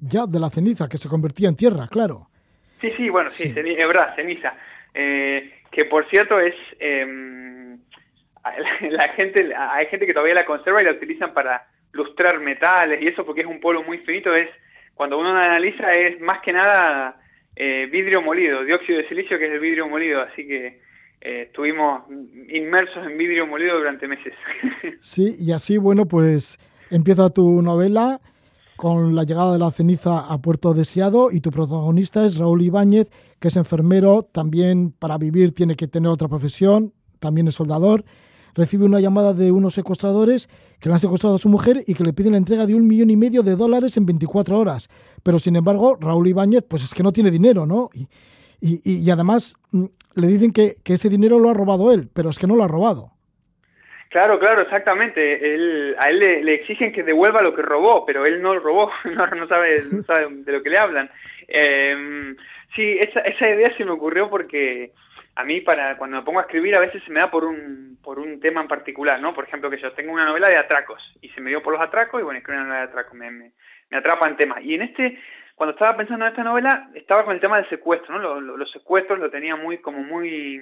Ya, 0.00 0.26
de 0.26 0.40
la 0.40 0.50
ceniza, 0.50 0.88
que 0.88 0.98
se 0.98 1.08
convertía 1.08 1.48
en 1.48 1.56
tierra, 1.56 1.86
claro. 1.88 2.28
Sí, 2.80 2.90
sí, 2.96 3.08
bueno, 3.10 3.30
sí, 3.30 3.44
es 3.44 3.88
verdad, 3.88 4.16
ceniza. 4.16 4.54
Eh, 4.92 5.62
que 5.70 5.84
por 5.84 6.08
cierto 6.08 6.40
es... 6.40 6.54
Em, 6.80 7.78
la 8.90 9.08
gente, 9.10 9.52
hay 9.54 9.86
gente 9.86 10.06
que 10.06 10.12
todavía 10.12 10.34
la 10.34 10.44
conserva 10.44 10.82
y 10.82 10.84
la 10.84 10.92
utilizan 10.92 11.32
para 11.32 11.66
lustrar 11.92 12.40
metales 12.40 13.00
y 13.02 13.08
eso 13.08 13.24
porque 13.24 13.42
es 13.42 13.46
un 13.46 13.60
polvo 13.60 13.82
muy 13.82 13.98
finito, 13.98 14.34
es 14.34 14.48
cuando 14.94 15.18
uno 15.18 15.30
analiza 15.30 15.90
es 15.92 16.20
más 16.20 16.40
que 16.40 16.52
nada 16.52 17.20
eh, 17.54 17.88
vidrio 17.90 18.22
molido, 18.22 18.64
dióxido 18.64 18.98
de 18.98 19.08
silicio 19.08 19.38
que 19.38 19.46
es 19.46 19.52
el 19.52 19.60
vidrio 19.60 19.88
molido, 19.88 20.22
así 20.22 20.46
que 20.46 20.80
eh, 21.20 21.42
estuvimos 21.42 22.02
inmersos 22.48 23.06
en 23.06 23.16
vidrio 23.16 23.46
molido 23.46 23.78
durante 23.78 24.08
meses. 24.08 24.34
Sí, 25.00 25.34
y 25.38 25.52
así, 25.52 25.78
bueno, 25.78 26.06
pues 26.06 26.58
empieza 26.90 27.30
tu 27.30 27.60
novela 27.60 28.20
con 28.76 29.14
la 29.14 29.24
llegada 29.24 29.52
de 29.52 29.58
la 29.58 29.70
ceniza 29.70 30.20
a 30.20 30.38
Puerto 30.38 30.74
Deseado 30.74 31.30
y 31.30 31.40
tu 31.40 31.50
protagonista 31.50 32.24
es 32.24 32.36
Raúl 32.36 32.62
Ibáñez, 32.62 33.10
que 33.38 33.48
es 33.48 33.56
enfermero, 33.56 34.22
también 34.22 34.92
para 34.92 35.18
vivir 35.18 35.54
tiene 35.54 35.76
que 35.76 35.88
tener 35.88 36.10
otra 36.10 36.28
profesión, 36.28 36.92
también 37.20 37.48
es 37.48 37.54
soldador 37.54 38.04
recibe 38.54 38.84
una 38.84 39.00
llamada 39.00 39.32
de 39.32 39.50
unos 39.50 39.74
secuestradores 39.74 40.48
que 40.80 40.88
le 40.88 40.94
han 40.94 40.98
secuestrado 40.98 41.36
a 41.36 41.38
su 41.38 41.48
mujer 41.48 41.82
y 41.86 41.94
que 41.94 42.04
le 42.04 42.12
piden 42.12 42.32
la 42.32 42.38
entrega 42.38 42.66
de 42.66 42.74
un 42.74 42.86
millón 42.86 43.10
y 43.10 43.16
medio 43.16 43.42
de 43.42 43.56
dólares 43.56 43.96
en 43.96 44.06
24 44.06 44.58
horas. 44.58 44.88
Pero 45.22 45.38
sin 45.38 45.56
embargo, 45.56 45.96
Raúl 46.00 46.28
Ibáñez, 46.28 46.64
pues 46.68 46.84
es 46.84 46.94
que 46.94 47.02
no 47.02 47.12
tiene 47.12 47.30
dinero, 47.30 47.66
¿no? 47.66 47.90
Y, 47.94 48.08
y, 48.60 49.04
y 49.04 49.10
además 49.10 49.54
mm, 49.72 49.84
le 50.16 50.26
dicen 50.26 50.52
que, 50.52 50.76
que 50.84 50.94
ese 50.94 51.08
dinero 51.08 51.38
lo 51.38 51.50
ha 51.50 51.54
robado 51.54 51.92
él, 51.92 52.08
pero 52.12 52.30
es 52.30 52.38
que 52.38 52.46
no 52.46 52.56
lo 52.56 52.64
ha 52.64 52.68
robado. 52.68 53.12
Claro, 54.12 54.38
claro, 54.38 54.60
exactamente. 54.60 55.54
Él, 55.54 55.96
a 55.98 56.10
él 56.10 56.18
le, 56.18 56.54
exigen 56.54 56.92
que 56.92 57.02
devuelva 57.02 57.40
lo 57.42 57.54
que 57.54 57.62
robó, 57.62 58.04
pero 58.04 58.26
él 58.26 58.42
no 58.42 58.52
lo 58.52 58.60
robó, 58.60 58.90
no, 59.04 59.26
no, 59.26 59.48
sabe, 59.48 59.82
no 59.90 60.02
sabe 60.04 60.26
de 60.30 60.52
lo 60.52 60.62
que 60.62 60.68
le 60.68 60.78
hablan. 60.78 61.10
Eh, 61.48 62.34
sí, 62.76 62.98
esa, 63.00 63.20
esa 63.20 63.48
idea 63.48 63.74
se 63.76 63.84
me 63.86 63.92
ocurrió 63.92 64.28
porque 64.28 64.92
a 65.34 65.44
mí 65.44 65.60
para 65.60 65.96
cuando 65.96 66.18
me 66.18 66.22
pongo 66.22 66.40
a 66.40 66.42
escribir 66.42 66.76
a 66.76 66.80
veces 66.80 67.02
se 67.04 67.10
me 67.10 67.20
da 67.20 67.30
por 67.30 67.44
un, 67.44 67.98
por 68.02 68.18
un 68.18 68.40
tema 68.40 68.60
en 68.60 68.68
particular, 68.68 69.20
¿no? 69.20 69.34
Por 69.34 69.44
ejemplo, 69.44 69.70
que 69.70 69.78
yo 69.78 69.92
tengo 69.92 70.12
una 70.12 70.26
novela 70.26 70.48
de 70.48 70.56
atracos 70.56 71.02
y 71.20 71.28
se 71.30 71.40
me 71.40 71.50
dio 71.50 71.62
por 71.62 71.72
los 71.72 71.82
atracos 71.82 72.20
y 72.20 72.24
bueno, 72.24 72.38
escribo 72.38 72.58
una 72.58 72.68
novela 72.68 72.86
de 72.86 72.90
atracos, 72.90 73.14
me, 73.14 73.30
me, 73.30 73.52
me 73.90 73.96
atrapa 73.96 74.28
en 74.28 74.36
tema. 74.36 74.60
Y 74.60 74.74
en 74.74 74.82
este, 74.82 75.18
cuando 75.54 75.72
estaba 75.72 75.96
pensando 75.96 76.24
en 76.24 76.30
esta 76.30 76.44
novela, 76.44 76.90
estaba 76.94 77.24
con 77.24 77.34
el 77.34 77.40
tema 77.40 77.56
del 77.56 77.68
secuestro, 77.68 78.18
¿no? 78.18 78.40
los 78.40 78.70
secuestros 78.70 79.18
lo 79.18 79.30
tenía 79.30 79.56
muy, 79.56 79.78
como 79.78 80.02
muy 80.02 80.60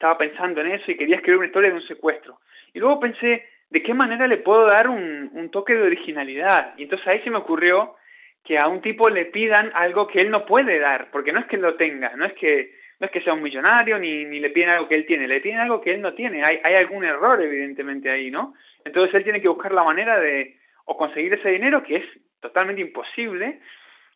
estaba 0.00 0.16
pensando 0.16 0.62
en 0.62 0.68
eso 0.68 0.90
y 0.90 0.96
quería 0.96 1.16
escribir 1.16 1.38
una 1.38 1.46
historia 1.46 1.68
de 1.68 1.76
un 1.76 1.86
secuestro. 1.86 2.40
Y 2.72 2.78
luego 2.78 3.00
pensé, 3.00 3.46
¿de 3.68 3.82
qué 3.82 3.92
manera 3.92 4.26
le 4.26 4.38
puedo 4.38 4.64
dar 4.64 4.88
un, 4.88 5.50
toque 5.52 5.74
de 5.74 5.82
originalidad? 5.82 6.72
Y 6.78 6.84
entonces 6.84 7.06
ahí 7.06 7.20
se 7.20 7.30
me 7.30 7.36
ocurrió 7.36 7.96
que 8.42 8.56
a 8.58 8.66
un 8.66 8.80
tipo 8.80 9.10
le 9.10 9.26
pidan 9.26 9.70
algo 9.74 10.06
que 10.06 10.22
él 10.22 10.30
no 10.30 10.46
puede 10.46 10.78
dar, 10.78 11.10
porque 11.10 11.32
no 11.32 11.40
es 11.40 11.46
que 11.46 11.58
lo 11.58 11.74
tenga, 11.74 12.16
no 12.16 12.24
es 12.24 12.32
que 12.32 12.74
no 13.00 13.06
es 13.06 13.10
que 13.10 13.22
sea 13.22 13.32
un 13.32 13.42
millonario 13.42 13.98
ni, 13.98 14.26
ni 14.26 14.40
le 14.40 14.50
piden 14.50 14.70
algo 14.70 14.86
que 14.86 14.94
él 14.94 15.06
tiene, 15.06 15.26
le 15.26 15.40
piden 15.40 15.58
algo 15.58 15.80
que 15.80 15.94
él 15.94 16.02
no 16.02 16.12
tiene. 16.12 16.42
Hay, 16.44 16.60
hay 16.62 16.74
algún 16.74 17.02
error 17.02 17.42
evidentemente 17.42 18.10
ahí, 18.10 18.30
¿no? 18.30 18.54
Entonces 18.84 19.14
él 19.14 19.24
tiene 19.24 19.40
que 19.40 19.48
buscar 19.48 19.72
la 19.72 19.82
manera 19.82 20.20
de 20.20 20.58
o 20.84 20.96
conseguir 20.96 21.32
ese 21.32 21.48
dinero 21.48 21.82
que 21.82 21.96
es 21.96 22.04
totalmente 22.40 22.82
imposible 22.82 23.60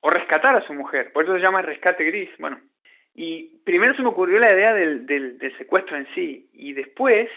o 0.00 0.10
rescatar 0.10 0.54
a 0.54 0.66
su 0.66 0.74
mujer. 0.74 1.12
Por 1.12 1.24
eso 1.24 1.34
se 1.34 1.40
llama 1.40 1.62
rescate 1.62 2.04
gris. 2.04 2.28
Bueno, 2.38 2.60
y 3.14 3.58
primero 3.64 3.94
se 3.94 4.02
me 4.02 4.08
ocurrió 4.08 4.38
la 4.38 4.52
idea 4.52 4.74
del, 4.74 5.06
del, 5.06 5.56
secuestro 5.56 5.96
en 5.96 6.06
sí 6.14 6.50
y 6.52 6.74
después 6.74 7.30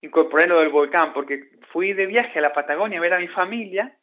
incorporé 0.00 0.46
lo 0.46 0.60
del 0.60 0.70
volcán 0.70 1.12
porque 1.12 1.50
fui 1.72 1.92
de 1.92 2.06
viaje 2.06 2.38
a 2.38 2.42
la 2.42 2.52
Patagonia 2.54 2.98
a 2.98 3.02
ver 3.02 3.14
a 3.14 3.18
mi 3.18 3.28
familia 3.28 3.94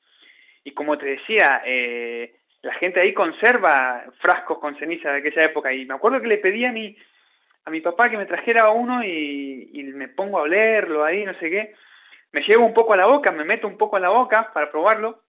y 0.63 0.71
como 0.71 0.97
te 0.97 1.05
decía, 1.05 1.63
eh, 1.65 2.35
la 2.65 2.73
gente 2.73 2.99
ahí 2.99 3.13
conserva 3.13 4.05
frascos 4.19 4.57
con 4.57 4.75
ceniza 4.77 5.11
de 5.11 5.19
aquella 5.19 5.43
época 5.43 5.71
y 5.71 5.85
me 5.85 5.93
acuerdo 5.93 6.19
que 6.19 6.27
le 6.27 6.39
pedí 6.39 6.65
a 6.65 6.71
mi, 6.71 6.97
a 7.63 7.69
mi 7.69 7.79
papá 7.79 8.09
que 8.09 8.17
me 8.17 8.25
trajera 8.25 8.71
uno 8.71 9.03
y, 9.03 9.91
me 9.93 10.07
pongo 10.07 10.39
a 10.39 10.41
olerlo 10.41 11.05
ahí, 11.05 11.23
no 11.23 11.33
sé 11.35 11.49
qué, 11.51 11.75
me 12.31 12.41
llevo 12.41 12.65
un 12.65 12.73
poco 12.73 12.93
a 12.93 12.97
la 12.97 13.05
boca, 13.05 13.31
me 13.31 13.45
meto 13.45 13.67
un 13.67 13.77
poco 13.77 13.97
a 13.97 13.99
la 13.99 14.09
boca 14.09 14.51
para 14.51 14.71
probarlo 14.71 15.21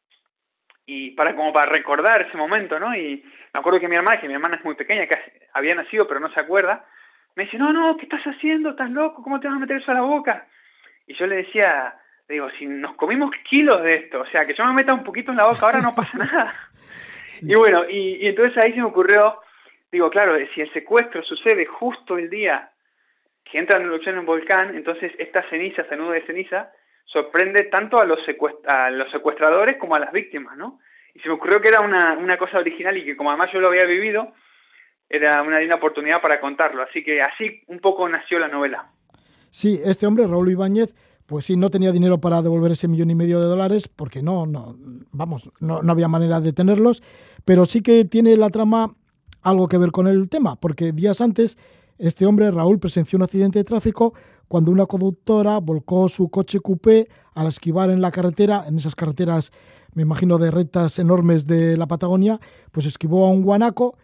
y 0.87 1.11
para 1.11 1.37
como 1.37 1.53
para 1.53 1.71
recordar 1.71 2.23
ese 2.23 2.39
momento, 2.39 2.81
¿no? 2.81 2.97
Y 2.97 3.23
me 3.53 3.61
acuerdo 3.61 3.81
que 3.81 3.89
mi 3.89 3.97
hermana, 3.97 4.19
que 4.19 4.29
mi 4.29 4.35
hermana 4.35 4.57
es 4.57 4.65
muy 4.65 4.75
pequeña, 4.75 5.07
que 5.07 5.19
había 5.53 5.75
nacido 5.75 6.09
pero 6.09 6.21
no 6.21 6.33
se 6.33 6.41
acuerda, 6.41 6.87
me 7.35 7.45
dice, 7.45 7.59
no, 7.59 7.71
no, 7.71 7.99
¿qué 7.99 8.05
estás 8.05 8.25
haciendo? 8.25 8.71
¿Estás 8.71 8.91
loco? 8.91 9.23
¿Cómo 9.23 9.41
te 9.41 9.47
vas 9.47 9.59
a 9.59 9.61
meter 9.61 9.77
eso 9.77 9.91
a 9.91 9.95
la 9.95 10.01
boca? 10.01 10.47
Y 11.07 11.13
yo 11.15 11.27
le 11.27 11.37
decía, 11.37 11.95
digo, 12.29 12.49
si 12.59 12.65
nos 12.65 12.95
comimos 12.97 13.31
kilos 13.49 13.83
de 13.83 13.95
esto, 13.97 14.23
o 14.23 14.27
sea, 14.27 14.47
que 14.47 14.55
yo 14.55 14.65
me 14.65 14.73
meta 14.73 14.95
un 14.95 15.05
poquito 15.05 15.33
en 15.33 15.37
la 15.37 15.47
boca 15.47 15.67
ahora 15.67 15.81
no 15.81 15.95
pasa 15.95 16.17
nada. 16.17 16.55
Y 17.43 17.55
bueno, 17.55 17.89
y, 17.89 18.27
entonces 18.27 18.57
ahí 18.59 18.73
se 18.73 18.79
me 18.79 18.85
ocurrió, 18.85 19.41
digo, 19.91 20.11
claro, 20.11 20.37
si 20.55 20.61
el 20.61 20.73
secuestro 20.73 21.23
sucede 21.23 21.67
justo 21.67 22.19
el 22.19 22.31
día 22.31 22.71
que 23.45 23.59
entra 23.59 23.79
en 23.79 23.85
erupción 23.85 24.15
en 24.15 24.21
un 24.21 24.27
volcán, 24.27 24.77
entonces 24.77 25.13
esta 25.19 25.49
ceniza, 25.49 25.83
esta 25.83 25.97
nube 25.97 26.21
de 26.21 26.27
ceniza, 26.27 26.73
sorprende 27.05 27.65
tanto 27.65 28.01
a 28.01 28.05
los, 28.05 28.19
a 28.67 28.91
los 28.91 29.11
secuestradores 29.11 29.77
como 29.77 29.95
a 29.95 30.01
las 30.01 30.13
víctimas, 30.13 30.57
¿no? 30.57 30.81
Y 31.15 31.21
se 31.21 31.29
me 31.29 31.35
ocurrió 31.35 31.61
que 31.61 31.69
era 31.69 31.81
una, 31.81 32.15
una 32.19 32.37
cosa 32.37 32.59
original 32.59 32.97
y 32.97 33.05
que 33.05 33.17
como 33.17 33.31
además 33.31 33.51
yo 33.53 33.61
lo 33.61 33.69
había 33.69 33.87
vivido, 33.87 34.35
era 35.09 35.41
una 35.43 35.61
linda 35.61 35.77
oportunidad 35.77 36.21
para 36.21 36.41
contarlo. 36.41 36.83
Así 36.83 37.03
que 37.03 37.23
así 37.23 37.63
un 37.69 37.79
poco 37.79 38.09
nació 38.09 38.39
la 38.39 38.49
novela. 38.49 38.91
Sí, 39.51 39.81
este 39.85 40.07
hombre, 40.07 40.27
Raúl 40.27 40.51
Ibáñez, 40.51 40.95
pues 41.27 41.45
sí, 41.45 41.57
no 41.57 41.71
tenía 41.71 41.93
dinero 41.93 42.21
para 42.21 42.43
devolver 42.43 42.73
ese 42.73 42.89
millón 42.89 43.11
y 43.11 43.15
medio 43.15 43.41
de 43.41 43.47
dólares 43.47 43.89
porque 43.89 44.23
no, 44.23 44.47
no, 44.47 44.77
vamos, 45.13 45.51
no, 45.61 45.83
no 45.83 45.93
había 45.93 46.09
manera 46.09 46.41
de 46.41 46.53
tenerlos, 46.53 47.03
pero 47.45 47.67
sí 47.67 47.83
que 47.83 48.05
tiene 48.05 48.37
la 48.37 48.51
trama 48.51 48.95
algo 49.43 49.69
que 49.69 49.79
ver 49.79 49.93
con 49.93 50.07
el 50.07 50.29
tema, 50.29 50.57
porque 50.57 50.93
días 50.93 51.21
antes 51.21 51.57
este 51.99 52.27
hombre, 52.27 52.51
Raúl, 52.51 52.79
presenció 52.79 53.17
un 53.17 53.23
accidente 53.23 53.59
de 53.59 53.65
tráfico 53.65 54.13
cuando 54.49 54.71
una 54.71 54.87
conductora 54.87 55.59
volcó 55.59 56.09
su 56.09 56.29
coche 56.29 56.61
coupé 56.61 57.09
al 57.35 57.47
esquivar 57.47 57.91
en 57.91 58.01
la 58.01 58.11
carretera, 58.11 58.65
en 58.67 58.79
esas 58.79 58.95
carreteras, 58.95 59.51
me 59.95 60.03
imagino, 60.03 60.39
de 60.39 60.51
rectas 60.51 60.99
enormes 60.99 61.47
de 61.47 61.77
la 61.77 61.87
Patagonia, 61.87 62.39
pues 62.71 62.87
esquivó 62.87 63.27
a 63.27 63.31
un 63.31 63.43
guanaco 63.43 63.97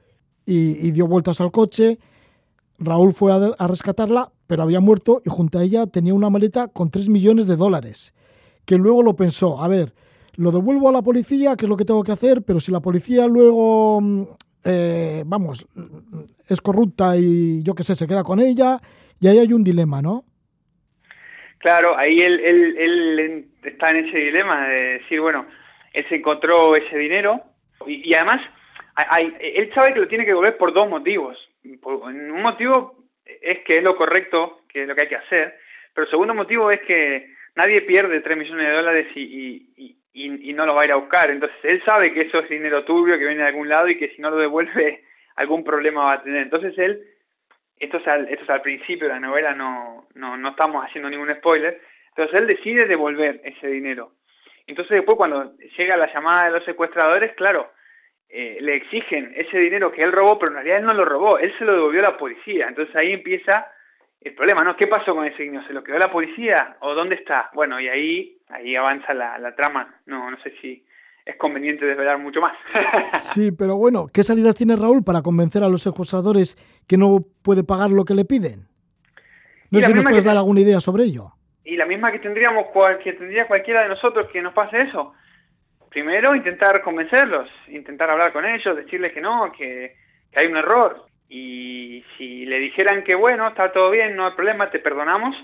y, 0.47 0.91
dio 0.91 1.07
vueltas 1.07 1.41
al 1.41 1.53
coche. 1.53 1.99
Raúl 2.79 3.12
fue 3.12 3.33
a, 3.33 3.66
rescatarla, 3.66 4.33
pero 4.53 4.64
había 4.64 4.80
muerto 4.80 5.22
y 5.24 5.30
junto 5.30 5.59
a 5.59 5.62
ella 5.62 5.86
tenía 5.86 6.12
una 6.12 6.28
maleta 6.28 6.68
con 6.68 6.90
3 6.90 7.09
millones 7.09 7.46
de 7.46 7.57
dólares, 7.57 8.12
que 8.66 8.76
luego 8.76 9.03
lo 9.03 9.16
pensó, 9.16 9.62
a 9.64 9.66
ver, 9.66 9.94
lo 10.36 10.50
devuelvo 10.50 10.90
a 10.90 10.92
la 10.92 11.00
policía, 11.00 11.57
que 11.57 11.64
es 11.64 11.70
lo 11.70 11.76
que 11.78 11.86
tengo 11.86 12.05
que 12.05 12.12
hacer, 12.12 12.42
pero 12.46 12.61
si 12.61 12.70
la 12.70 12.80
policía 12.80 13.26
luego, 13.26 13.98
mm, 14.03 14.22
eh, 14.66 15.22
vamos, 15.24 15.66
es 16.46 16.61
corrupta 16.61 17.16
y 17.16 17.62
yo 17.62 17.74
qué 17.74 17.82
sé, 17.82 17.94
se 17.94 18.07
queda 18.07 18.22
con 18.24 18.40
ella, 18.40 18.78
y 19.18 19.28
ahí 19.28 19.38
hay 19.38 19.55
un 19.55 19.64
dilema, 19.64 20.03
¿no? 20.03 20.26
Claro, 21.57 21.96
ahí 21.96 22.20
él, 22.20 23.48
está 23.64 23.88
en 23.88 24.05
ese 24.05 24.18
dilema 24.18 24.68
de 24.68 24.98
decir, 24.98 25.18
bueno, 25.18 25.46
él 25.94 26.05
se 26.11 26.16
encontró 26.16 26.76
ese 26.76 26.98
dinero 26.98 27.40
y, 27.86 28.12
además 28.12 28.42
hay, 28.96 29.34
él 29.40 29.70
sabe 29.74 29.94
que 29.94 30.00
lo 30.00 30.09
tiene 30.09 30.26
que 30.26 30.32
devolver 30.32 30.59
por 30.59 30.74
dos 30.74 30.90
motivos. 30.90 31.38
un 31.64 32.42
motivo 32.42 33.01
es 33.41 33.61
que 33.61 33.74
es 33.74 33.83
lo 33.83 33.97
correcto, 33.97 34.62
que 34.68 34.83
es 34.83 34.89
lo 34.89 34.95
que 34.95 35.03
hay 35.03 35.09
que 35.09 35.16
hacer, 35.16 35.59
pero 35.95 36.05
el 36.05 36.11
segundo 36.11 36.35
motivo 36.35 36.70
es 36.70 36.80
que 36.83 37.35
nadie 37.55 37.83
pierde 37.83 38.20
3 38.20 38.37
millones 38.37 38.66
de 38.66 38.72
dólares 38.74 39.07
y, 39.14 39.20
y, 39.76 39.97
y, 40.12 40.51
y, 40.51 40.53
no 40.53 40.66
lo 40.66 40.74
va 40.74 40.83
a 40.83 40.85
ir 40.87 40.93
a 40.93 40.97
buscar. 40.97 41.30
Entonces 41.30 41.59
él 41.62 41.83
sabe 41.85 42.12
que 42.12 42.22
eso 42.22 42.41
es 42.41 42.49
dinero 42.49 42.85
turbio 42.85 43.18
que 43.18 43.26
viene 43.26 43.43
de 43.43 43.49
algún 43.49 43.68
lado 43.68 43.89
y 43.89 43.99
que 43.99 44.09
si 44.11 44.22
no 44.22 44.30
lo 44.30 44.37
devuelve 44.37 45.05
algún 45.37 45.64
problema 45.64 46.05
va 46.05 46.14
a 46.14 46.22
tener. 46.22 46.43
Entonces 46.43 46.76
él 46.78 47.03
esto 47.83 47.97
es 47.97 48.07
al, 48.07 48.28
esto 48.28 48.45
es 48.45 48.51
al 48.51 48.62
principio 48.62 49.09
de 49.09 49.14
la 49.14 49.20
novela, 49.20 49.55
no, 49.55 50.07
no, 50.14 50.37
no 50.37 50.51
estamos 50.51 50.85
haciendo 50.85 51.11
ningún 51.11 51.35
spoiler, 51.35 51.80
entonces 52.11 52.41
él 52.41 52.47
decide 52.47 52.87
devolver 52.87 53.41
ese 53.43 53.66
dinero. 53.66 54.12
Entonces 54.68 54.99
después 54.99 55.16
cuando 55.16 55.57
llega 55.76 55.97
la 55.97 56.12
llamada 56.12 56.45
de 56.45 56.53
los 56.53 56.64
secuestradores, 56.64 57.35
claro, 57.35 57.72
eh, 58.35 58.57
le 58.62 58.76
exigen 58.76 59.30
ese 59.37 59.59
dinero 59.59 59.93
que 59.93 60.03
él 60.03 60.11
robó, 60.11 60.39
pero 60.39 60.53
en 60.53 60.57
realidad 60.57 60.78
él 60.78 60.87
no 60.87 60.95
lo 60.95 61.05
robó, 61.05 61.39
él 61.39 61.53
se 61.59 61.66
lo 61.66 61.74
devolvió 61.74 62.01
a 62.01 62.11
la 62.12 62.16
policía. 62.16 62.66
Entonces 62.66 62.97
ahí 62.97 63.12
empieza 63.12 63.66
el 64.22 64.35
problema, 64.35 64.64
¿no? 64.64 64.74
¿Qué 64.74 64.87
pasó 64.87 65.14
con 65.14 65.26
ese 65.26 65.43
dinero? 65.43 65.66
¿Se 65.66 65.74
lo 65.74 65.85
quedó 65.85 65.99
la 65.99 66.11
policía 66.11 66.78
o 66.80 66.95
dónde 66.95 67.16
está? 67.16 67.51
Bueno, 67.53 67.78
y 67.78 67.89
ahí, 67.89 68.39
ahí 68.49 68.74
avanza 68.74 69.12
la, 69.12 69.39
la 69.39 69.55
trama. 69.55 70.01
No, 70.07 70.30
no 70.30 70.41
sé 70.43 70.55
si 70.62 70.83
es 71.26 71.37
conveniente 71.37 71.85
desvelar 71.85 72.18
mucho 72.18 72.41
más. 72.41 72.57
sí, 73.18 73.53
pero 73.53 73.76
bueno, 73.76 74.07
¿qué 74.11 74.22
salidas 74.22 74.57
tiene 74.57 74.76
Raúl 74.76 75.05
para 75.05 75.20
convencer 75.20 75.62
a 75.62 75.68
los 75.68 75.83
secuestradores 75.83 76.57
que 76.89 76.97
no 76.97 77.18
puede 77.43 77.64
pagar 77.64 77.91
lo 77.91 78.07
que 78.07 78.14
le 78.14 78.24
piden? 78.24 78.66
No 79.70 79.80
sé 79.80 79.89
si 79.89 79.93
nos 79.93 80.05
puedes 80.05 80.24
dar 80.24 80.39
alguna 80.39 80.61
idea 80.61 80.80
sobre 80.80 81.05
ello. 81.05 81.33
Y 81.64 81.76
la 81.76 81.85
misma 81.85 82.11
que 82.12 82.18
tendríamos 82.18 82.66
que 83.05 83.12
tendría 83.12 83.47
cualquiera 83.47 83.83
de 83.83 83.91
nosotros 83.91 84.26
que 84.33 84.41
nos 84.41 84.55
pase 84.55 84.78
eso. 84.78 85.12
Primero, 85.93 86.34
intentar 86.34 86.80
convencerlos, 86.80 87.51
intentar 87.68 88.11
hablar 88.11 88.32
con 88.32 88.47
ellos, 88.47 88.74
decirles 88.74 89.12
que 89.12 89.20
no, 89.20 89.53
que, 89.53 89.95
que 90.32 90.40
hay 90.40 90.47
un 90.47 90.57
error. 90.57 91.05
Y 91.28 92.03
si 92.16 92.47
le 92.47 92.59
dijeran 92.59 93.05
que 93.05 93.14
bueno, 93.14 93.49
está 93.49 93.72
todo 93.72 93.90
bien, 93.90 94.16
no 94.16 94.26
hay 94.26 94.32
problema, 94.32 94.70
te 94.70 94.78
perdonamos, 94.78 95.36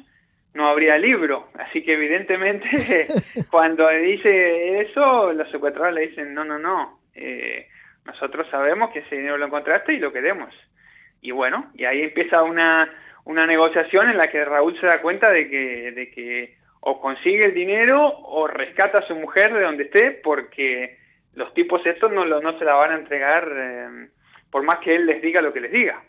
no 0.55 0.69
habría 0.69 0.97
libro. 0.97 1.49
Así 1.55 1.83
que 1.83 1.95
evidentemente 1.95 3.07
cuando 3.51 3.89
dice 3.91 4.77
eso, 4.83 5.35
los 5.35 5.51
secuestradores 5.51 5.95
le 5.95 6.09
dicen, 6.09 6.33
no, 6.33 6.45
no, 6.45 6.59
no, 6.59 7.01
eh, 7.15 7.69
nosotros 8.07 8.47
sabemos 8.51 8.91
que 8.91 9.01
ese 9.01 9.17
dinero 9.17 9.37
lo 9.37 9.47
encontraste 9.47 9.93
y 9.93 9.99
lo 9.99 10.13
queremos. 10.13 10.55
Y 11.21 11.31
bueno, 11.31 11.71
y 11.75 11.85
ahí 11.85 12.03
empieza 12.03 12.43
una, 12.43 12.91
una 13.25 13.47
negociación 13.47 14.09
en 14.09 14.17
la 14.17 14.31
que 14.31 14.45
Raúl 14.47 14.81
se 14.81 14.87
da 14.87 15.03
cuenta 15.03 15.31
de 15.31 15.49
que, 15.51 15.93
de 15.93 16.11
que 16.11 16.58
o 16.81 17.01
consigue 17.01 17.47
el 17.47 17.55
dinero 17.55 18.01
o 18.07 18.47
rescata 18.47 18.99
a 18.99 19.07
su 19.07 19.15
mujer 19.15 19.53
de 19.53 19.63
donde 19.63 19.85
esté 19.85 20.13
porque 20.23 20.99
los 21.35 21.53
tipos 21.55 21.85
estos 21.87 22.13
no, 22.13 22.25
no 22.25 22.59
se 22.59 22.65
la 22.65 22.75
van 22.75 22.93
a 22.93 22.97
entregar 22.97 23.49
eh, 23.55 24.09
por 24.51 24.63
más 24.63 24.79
que 24.79 24.95
él 24.95 25.07
les 25.07 25.23
diga 25.23 25.41
lo 25.41 25.53
que 25.53 25.61
les 25.61 25.73
diga. 25.73 26.03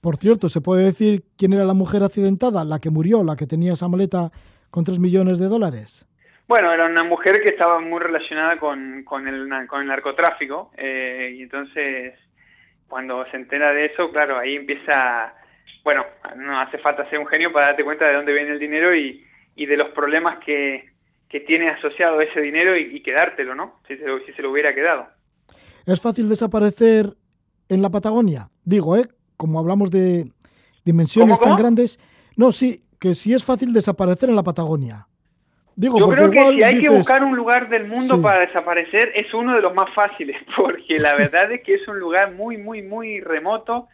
Por 0.00 0.16
cierto, 0.16 0.48
¿se 0.48 0.60
puede 0.60 0.84
decir 0.84 1.22
quién 1.36 1.52
era 1.52 1.64
la 1.64 1.74
mujer 1.74 2.02
accidentada, 2.02 2.64
la 2.64 2.78
que 2.78 2.90
murió, 2.90 3.24
la 3.24 3.36
que 3.36 3.46
tenía 3.46 3.72
esa 3.72 3.88
maleta 3.88 4.30
con 4.70 4.84
3 4.84 4.98
millones 4.98 5.38
de 5.38 5.46
dólares? 5.46 6.06
Bueno, 6.46 6.72
era 6.72 6.86
una 6.86 7.02
mujer 7.02 7.40
que 7.42 7.50
estaba 7.50 7.80
muy 7.80 7.98
relacionada 7.98 8.56
con, 8.58 9.02
con, 9.02 9.26
el, 9.26 9.48
con 9.66 9.82
el 9.82 9.88
narcotráfico 9.88 10.70
eh, 10.76 11.34
y 11.36 11.42
entonces 11.42 12.14
cuando 12.86 13.26
se 13.30 13.36
entera 13.36 13.72
de 13.72 13.86
eso, 13.86 14.12
claro, 14.12 14.38
ahí 14.38 14.54
empieza 14.54 15.34
bueno, 15.86 16.04
no 16.34 16.60
hace 16.60 16.78
falta 16.78 17.08
ser 17.08 17.20
un 17.20 17.28
genio 17.28 17.52
para 17.52 17.68
darte 17.68 17.84
cuenta 17.84 18.06
de 18.06 18.14
dónde 18.14 18.32
viene 18.32 18.50
el 18.50 18.58
dinero 18.58 18.92
y, 18.92 19.24
y 19.56 19.66
de 19.66 19.76
los 19.76 19.88
problemas 19.88 20.38
que, 20.44 20.90
que 21.28 21.40
tiene 21.40 21.70
asociado 21.70 22.20
ese 22.20 22.40
dinero 22.40 22.76
y, 22.76 23.02
quedártelo, 23.02 23.54
¿no? 23.54 23.80
Si 23.88 23.96
se, 23.96 24.06
lo, 24.06 24.20
si 24.20 24.32
se 24.32 24.42
lo 24.42 24.50
hubiera 24.52 24.74
quedado. 24.74 25.08
¿Es 25.86 26.00
fácil 26.00 26.28
desaparecer 26.28 27.14
en 27.68 27.82
la 27.82 27.90
Patagonia? 27.90 28.48
Digo, 28.64 28.96
¿eh? 28.96 29.08
Como 29.36 29.58
hablamos 29.58 29.90
de 29.90 30.30
dimensiones 30.84 31.40
tan 31.40 31.56
grandes. 31.56 31.98
No, 32.36 32.52
sí, 32.52 32.82
que 33.00 33.14
sí 33.14 33.34
es 33.34 33.44
fácil 33.44 33.72
desaparecer 33.72 34.28
en 34.28 34.36
la 34.36 34.42
Patagonia. 34.42 35.06
Digo, 35.74 35.98
Yo 35.98 36.08
creo 36.08 36.30
que 36.30 36.50
si 36.50 36.62
hay 36.62 36.80
que 36.80 36.88
buscar 36.88 37.22
un 37.22 37.36
lugar 37.36 37.68
del 37.68 37.86
mundo 37.86 38.20
para 38.22 38.46
desaparecer, 38.46 39.12
es 39.14 39.32
uno 39.34 39.54
de 39.54 39.60
los 39.60 39.74
más 39.74 39.92
fáciles, 39.94 40.36
porque 40.56 40.98
la 40.98 41.14
verdad 41.18 41.52
es 41.52 41.62
que 41.62 41.74
es 41.74 41.88
un 41.88 41.98
lugar 41.98 42.32
muy, 42.32 42.56
muy, 42.56 42.82
muy 42.82 43.20
remoto, 43.20 43.88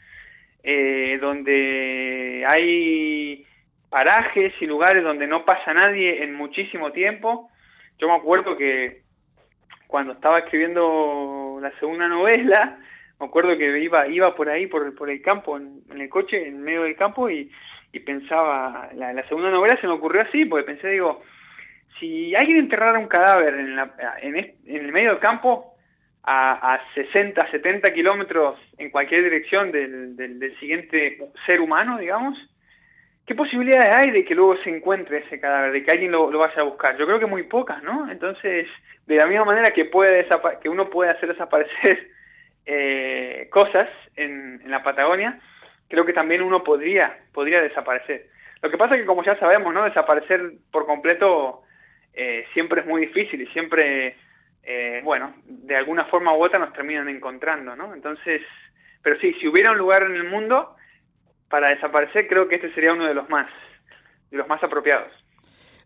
eh, 0.62 1.18
donde 1.20 2.44
hay 2.48 3.44
parajes 3.92 4.54
y 4.58 4.66
lugares 4.66 5.04
donde 5.04 5.26
no 5.26 5.44
pasa 5.44 5.74
nadie 5.74 6.24
en 6.24 6.34
muchísimo 6.34 6.92
tiempo. 6.92 7.50
Yo 7.98 8.08
me 8.08 8.14
acuerdo 8.14 8.56
que 8.56 9.02
cuando 9.86 10.14
estaba 10.14 10.38
escribiendo 10.38 11.58
la 11.60 11.70
segunda 11.78 12.08
novela, 12.08 12.78
me 13.20 13.26
acuerdo 13.26 13.56
que 13.58 13.78
iba 13.78 14.08
iba 14.08 14.34
por 14.34 14.48
ahí, 14.48 14.66
por, 14.66 14.94
por 14.94 15.10
el 15.10 15.20
campo, 15.20 15.58
en, 15.58 15.82
el 15.90 16.08
coche, 16.08 16.48
en 16.48 16.62
medio 16.62 16.84
del 16.84 16.96
campo, 16.96 17.28
y, 17.28 17.50
pensaba, 18.06 18.88
la, 18.94 19.12
la, 19.12 19.28
segunda 19.28 19.50
novela 19.50 19.78
se 19.78 19.86
me 19.86 19.92
ocurrió 19.92 20.22
así, 20.22 20.46
porque 20.46 20.64
pensé, 20.64 20.88
digo, 20.88 21.22
si 22.00 22.34
alguien 22.34 22.60
enterrara 22.60 22.98
un 22.98 23.08
cadáver 23.08 23.52
en, 23.52 23.76
la, 23.76 23.94
en, 24.22 24.54
el 24.66 24.90
medio 24.90 25.10
del 25.10 25.18
campo, 25.18 25.74
a, 26.22 26.76
a 26.76 26.80
60, 26.94 27.50
70 27.50 27.92
kilómetros 27.92 28.58
en 28.78 28.88
cualquier 28.90 29.24
dirección 29.24 29.70
del, 29.70 30.16
del, 30.16 30.38
del 30.38 30.58
siguiente 30.58 31.18
ser 31.44 31.60
humano, 31.60 31.98
digamos, 31.98 32.38
¿Qué 33.26 33.36
posibilidades 33.36 33.98
hay 33.98 34.10
de 34.10 34.24
que 34.24 34.34
luego 34.34 34.56
se 34.58 34.70
encuentre 34.70 35.18
ese 35.18 35.38
cadáver, 35.38 35.70
de 35.72 35.84
que 35.84 35.90
alguien 35.92 36.10
lo, 36.10 36.28
vaya 36.30 36.60
a 36.60 36.64
buscar? 36.64 36.96
Yo 36.96 37.06
creo 37.06 37.20
que 37.20 37.26
muy 37.26 37.44
pocas, 37.44 37.82
¿no? 37.82 38.10
Entonces, 38.10 38.66
de 39.06 39.16
la 39.16 39.26
misma 39.26 39.44
manera 39.44 39.70
que, 39.72 39.84
puede 39.84 40.26
que 40.60 40.68
uno 40.68 40.90
puede 40.90 41.10
hacer 41.10 41.28
desaparecer 41.28 42.08
eh, 42.66 43.48
cosas 43.50 43.88
en, 44.16 44.60
la 44.68 44.82
Patagonia, 44.82 45.38
creo 45.88 46.04
que 46.04 46.12
también 46.12 46.42
uno 46.42 46.64
podría, 46.64 47.16
podría 47.32 47.62
desaparecer. 47.62 48.26
Lo 48.60 48.70
que 48.70 48.78
pasa 48.78 48.94
es 48.94 49.02
que, 49.02 49.06
como 49.06 49.22
ya 49.22 49.38
sabemos, 49.38 49.72
¿no? 49.72 49.84
Desaparecer 49.84 50.54
por 50.72 50.86
completo 50.86 51.62
eh, 52.14 52.44
siempre 52.52 52.80
es 52.80 52.86
muy 52.86 53.02
difícil 53.02 53.40
y 53.40 53.46
siempre, 53.48 54.16
eh, 54.64 55.00
bueno, 55.04 55.34
de 55.44 55.76
alguna 55.76 56.06
forma 56.06 56.34
u 56.34 56.42
otra 56.42 56.58
nos 56.58 56.72
terminan 56.72 57.08
encontrando, 57.08 57.76
¿no? 57.76 57.94
Entonces, 57.94 58.42
pero 59.00 59.18
sí, 59.20 59.32
si 59.34 59.46
hubiera 59.46 59.70
un 59.70 59.78
lugar 59.78 60.02
en 60.02 60.16
el 60.16 60.24
mundo 60.24 60.76
para 61.52 61.68
desaparecer, 61.68 62.26
creo 62.28 62.48
que 62.48 62.54
este 62.54 62.72
sería 62.72 62.94
uno 62.94 63.04
de 63.04 63.12
los 63.12 63.28
más, 63.28 63.46
de 64.30 64.38
los 64.38 64.48
más 64.48 64.64
apropiados. 64.64 65.12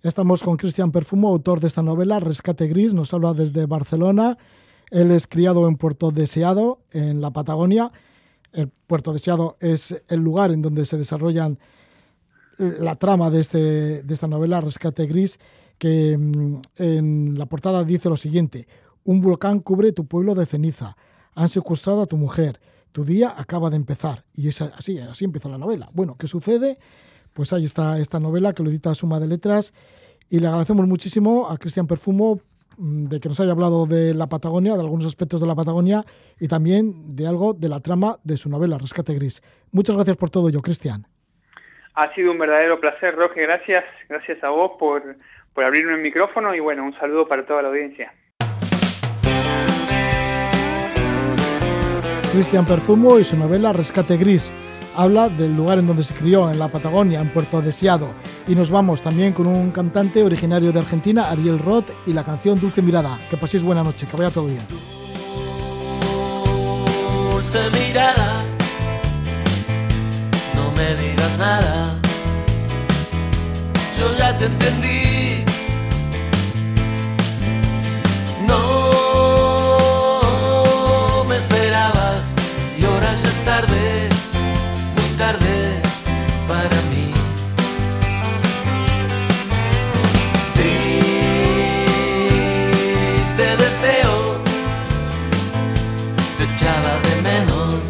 Estamos 0.01 0.41
con 0.41 0.57
Cristian 0.57 0.93
Perfumo, 0.93 1.29
autor 1.29 1.59
de 1.59 1.67
esta 1.67 1.83
novela, 1.83 2.21
Rescate 2.21 2.69
Gris, 2.69 2.95
nos 2.95 3.13
habla 3.13 3.35
desde 3.35 3.67
Barcelona. 3.67 4.39
Él 4.93 5.11
es 5.11 5.27
criado 5.27 5.67
en 5.67 5.75
Puerto 5.75 6.13
Deseado, 6.13 6.79
en 6.93 7.21
la 7.21 7.33
Patagonia. 7.33 7.91
El 8.53 8.69
Puerto 8.87 9.13
Deseado 9.13 9.57
es 9.59 10.01
el 10.07 10.21
lugar 10.21 10.53
en 10.53 10.63
donde 10.63 10.85
se 10.85 10.99
desarrollan 10.99 11.59
eh, 12.61 12.77
la 12.79 12.95
trama 12.95 13.29
de, 13.31 13.41
este, 13.41 14.03
de 14.05 14.15
esta 14.15 14.29
novela, 14.29 14.61
Rescate 14.61 15.07
Gris, 15.07 15.41
que 15.79 16.17
mm, 16.17 16.61
en 16.77 17.37
la 17.37 17.47
portada 17.47 17.83
dice 17.83 18.09
lo 18.09 18.17
siguiente, 18.17 18.69
un 19.03 19.21
volcán 19.21 19.59
cubre 19.59 19.91
tu 19.91 20.07
pueblo 20.07 20.37
de 20.37 20.47
ceniza, 20.47 20.97
han 21.35 21.49
secuestrado 21.49 22.03
a 22.03 22.07
tu 22.07 22.17
mujer, 22.17 22.61
tu 22.97 23.05
día 23.05 23.35
acaba 23.37 23.69
de 23.69 23.77
empezar. 23.77 24.25
Y 24.33 24.49
es 24.49 24.63
así, 24.63 24.99
así 24.99 25.27
empieza 25.27 25.51
la 25.51 25.59
novela. 25.59 25.91
Bueno, 25.93 26.17
¿qué 26.19 26.27
sucede? 26.27 26.79
Pues 27.35 27.53
ahí 27.53 27.67
está 27.67 27.99
esta 27.99 28.19
novela 28.21 28.55
que 28.55 28.63
lo 28.63 28.71
edita 28.71 28.95
Suma 28.95 29.21
de 29.21 29.27
Letras 29.27 29.75
y 30.31 30.41
le 30.41 30.47
agradecemos 30.47 30.87
muchísimo 30.87 31.47
a 31.51 31.59
Cristian 31.59 31.87
Perfumo 31.87 32.41
mm, 32.79 33.09
de 33.09 33.21
que 33.21 33.29
nos 33.29 33.39
haya 33.39 33.53
hablado 33.53 33.85
de 33.85 34.15
la 34.15 34.29
Patagonia, 34.31 34.77
de 34.77 34.81
algunos 34.81 35.05
aspectos 35.05 35.43
de 35.43 35.47
la 35.47 35.55
Patagonia 35.55 36.05
y 36.41 36.49
también 36.49 37.15
de 37.15 37.27
algo 37.27 37.53
de 37.53 37.69
la 37.69 37.81
trama 37.81 38.17
de 38.25 38.39
su 38.39 38.49
novela 38.49 38.79
Rescate 38.79 39.13
Gris. 39.13 39.43
Muchas 39.73 39.95
gracias 39.95 40.17
por 40.17 40.31
todo 40.31 40.49
ello, 40.49 40.61
Cristian. 40.61 41.05
Ha 41.97 42.15
sido 42.15 42.33
un 42.33 42.39
verdadero 42.39 42.81
placer, 42.81 43.15
Roque. 43.15 43.43
Gracias, 43.43 43.85
gracias 44.09 44.43
a 44.43 44.49
vos 44.49 44.73
por, 44.79 45.19
por 45.53 45.65
abrirme 45.65 45.97
el 45.97 46.01
micrófono 46.01 46.55
y 46.55 46.61
bueno, 46.61 46.83
un 46.83 46.95
saludo 46.95 47.29
para 47.29 47.45
toda 47.45 47.61
la 47.61 47.69
audiencia. 47.69 48.11
Cristian 52.37 52.67
Perfumo 52.67 53.19
y 53.19 53.25
su 53.25 53.35
novela 53.35 53.73
Rescate 53.73 54.19
Gris. 54.19 54.53
Habla 54.95 55.31
del 55.31 55.57
lugar 55.57 55.79
en 55.79 55.87
donde 55.87 56.05
se 56.05 56.13
crió, 56.13 56.51
en 56.51 56.59
la 56.59 56.69
Patagonia, 56.69 57.19
en 57.19 57.31
Puerto 57.31 57.63
Deseado. 57.63 58.09
Y 58.47 58.55
nos 58.55 58.69
vamos 58.69 59.01
también 59.01 59.33
con 59.33 59.47
un 59.47 59.71
cantante 59.71 60.23
originario 60.23 60.71
de 60.71 60.81
Argentina, 60.81 61.31
Ariel 61.31 61.59
Roth, 61.59 61.89
y 62.07 62.13
la 62.13 62.25
canción 62.25 62.61
Dulce 62.61 62.83
Mirada. 62.83 63.19
Que 63.31 63.39
paséis 63.39 63.63
buena 63.63 63.83
noche, 63.83 64.07
que 64.07 64.19
vaya 64.19 64.29
todo 64.29 64.49
bien. 64.49 64.61
Dulce 67.31 67.71
mirada, 67.71 68.43
no 70.57 70.71
me 70.73 70.95
digas 70.95 71.39
nada. 71.39 71.99
Yo 73.99 74.15
ya 74.19 74.37
te 74.37 74.45
entendí. 74.45 75.16
Tarde, 83.47 84.09
muy 84.97 85.11
tarde 85.17 85.81
para 86.49 86.79
mí. 86.91 87.07
Triste 93.15 93.47
deseo, 93.57 94.43
te 96.37 96.45
echaba 96.53 96.93
de 97.07 97.15
menos. 97.23 97.81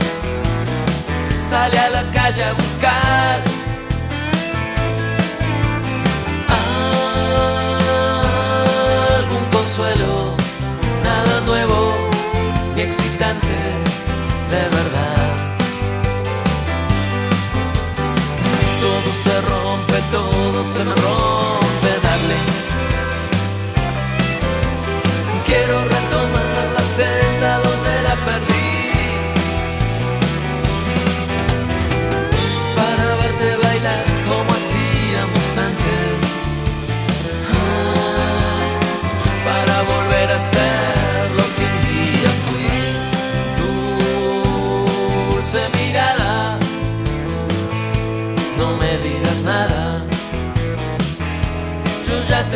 Sale 1.41 1.79
a 1.79 1.89
la 1.89 2.05
calle 2.13 2.45
a 2.45 2.53
buscar. 2.53 3.43
Algún 9.19 9.45
consuelo, 9.51 10.37
nada 11.03 11.41
nuevo 11.47 11.79
ni 12.75 12.83
excitante 12.83 13.57
de 14.51 14.63
verdad. 14.77 15.16
Todo 20.13 20.65
se 20.65 20.85
me 20.85 20.95
rompe, 20.95 21.91
darle. 22.03 22.39
Quiero 25.47 25.86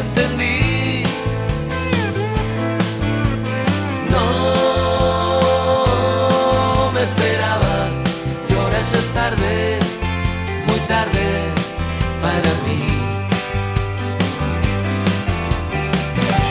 te 0.00 0.06
entendí. 0.06 1.02
No 4.10 4.20
me 6.92 7.02
esperabas 7.02 7.94
y 8.48 8.52
ahora 8.54 8.78
ya 8.92 8.98
es 8.98 9.08
tarde, 9.10 9.78
muy 10.66 10.80
tarde 10.80 11.26
para 12.22 12.50
mí. 12.66 12.82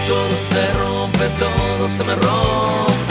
Todo 0.07 0.35
se 0.49 0.63
rompe, 0.79 1.25
todo 1.39 1.89
se 1.89 2.03
me 2.03 2.15
rompe 2.15 3.08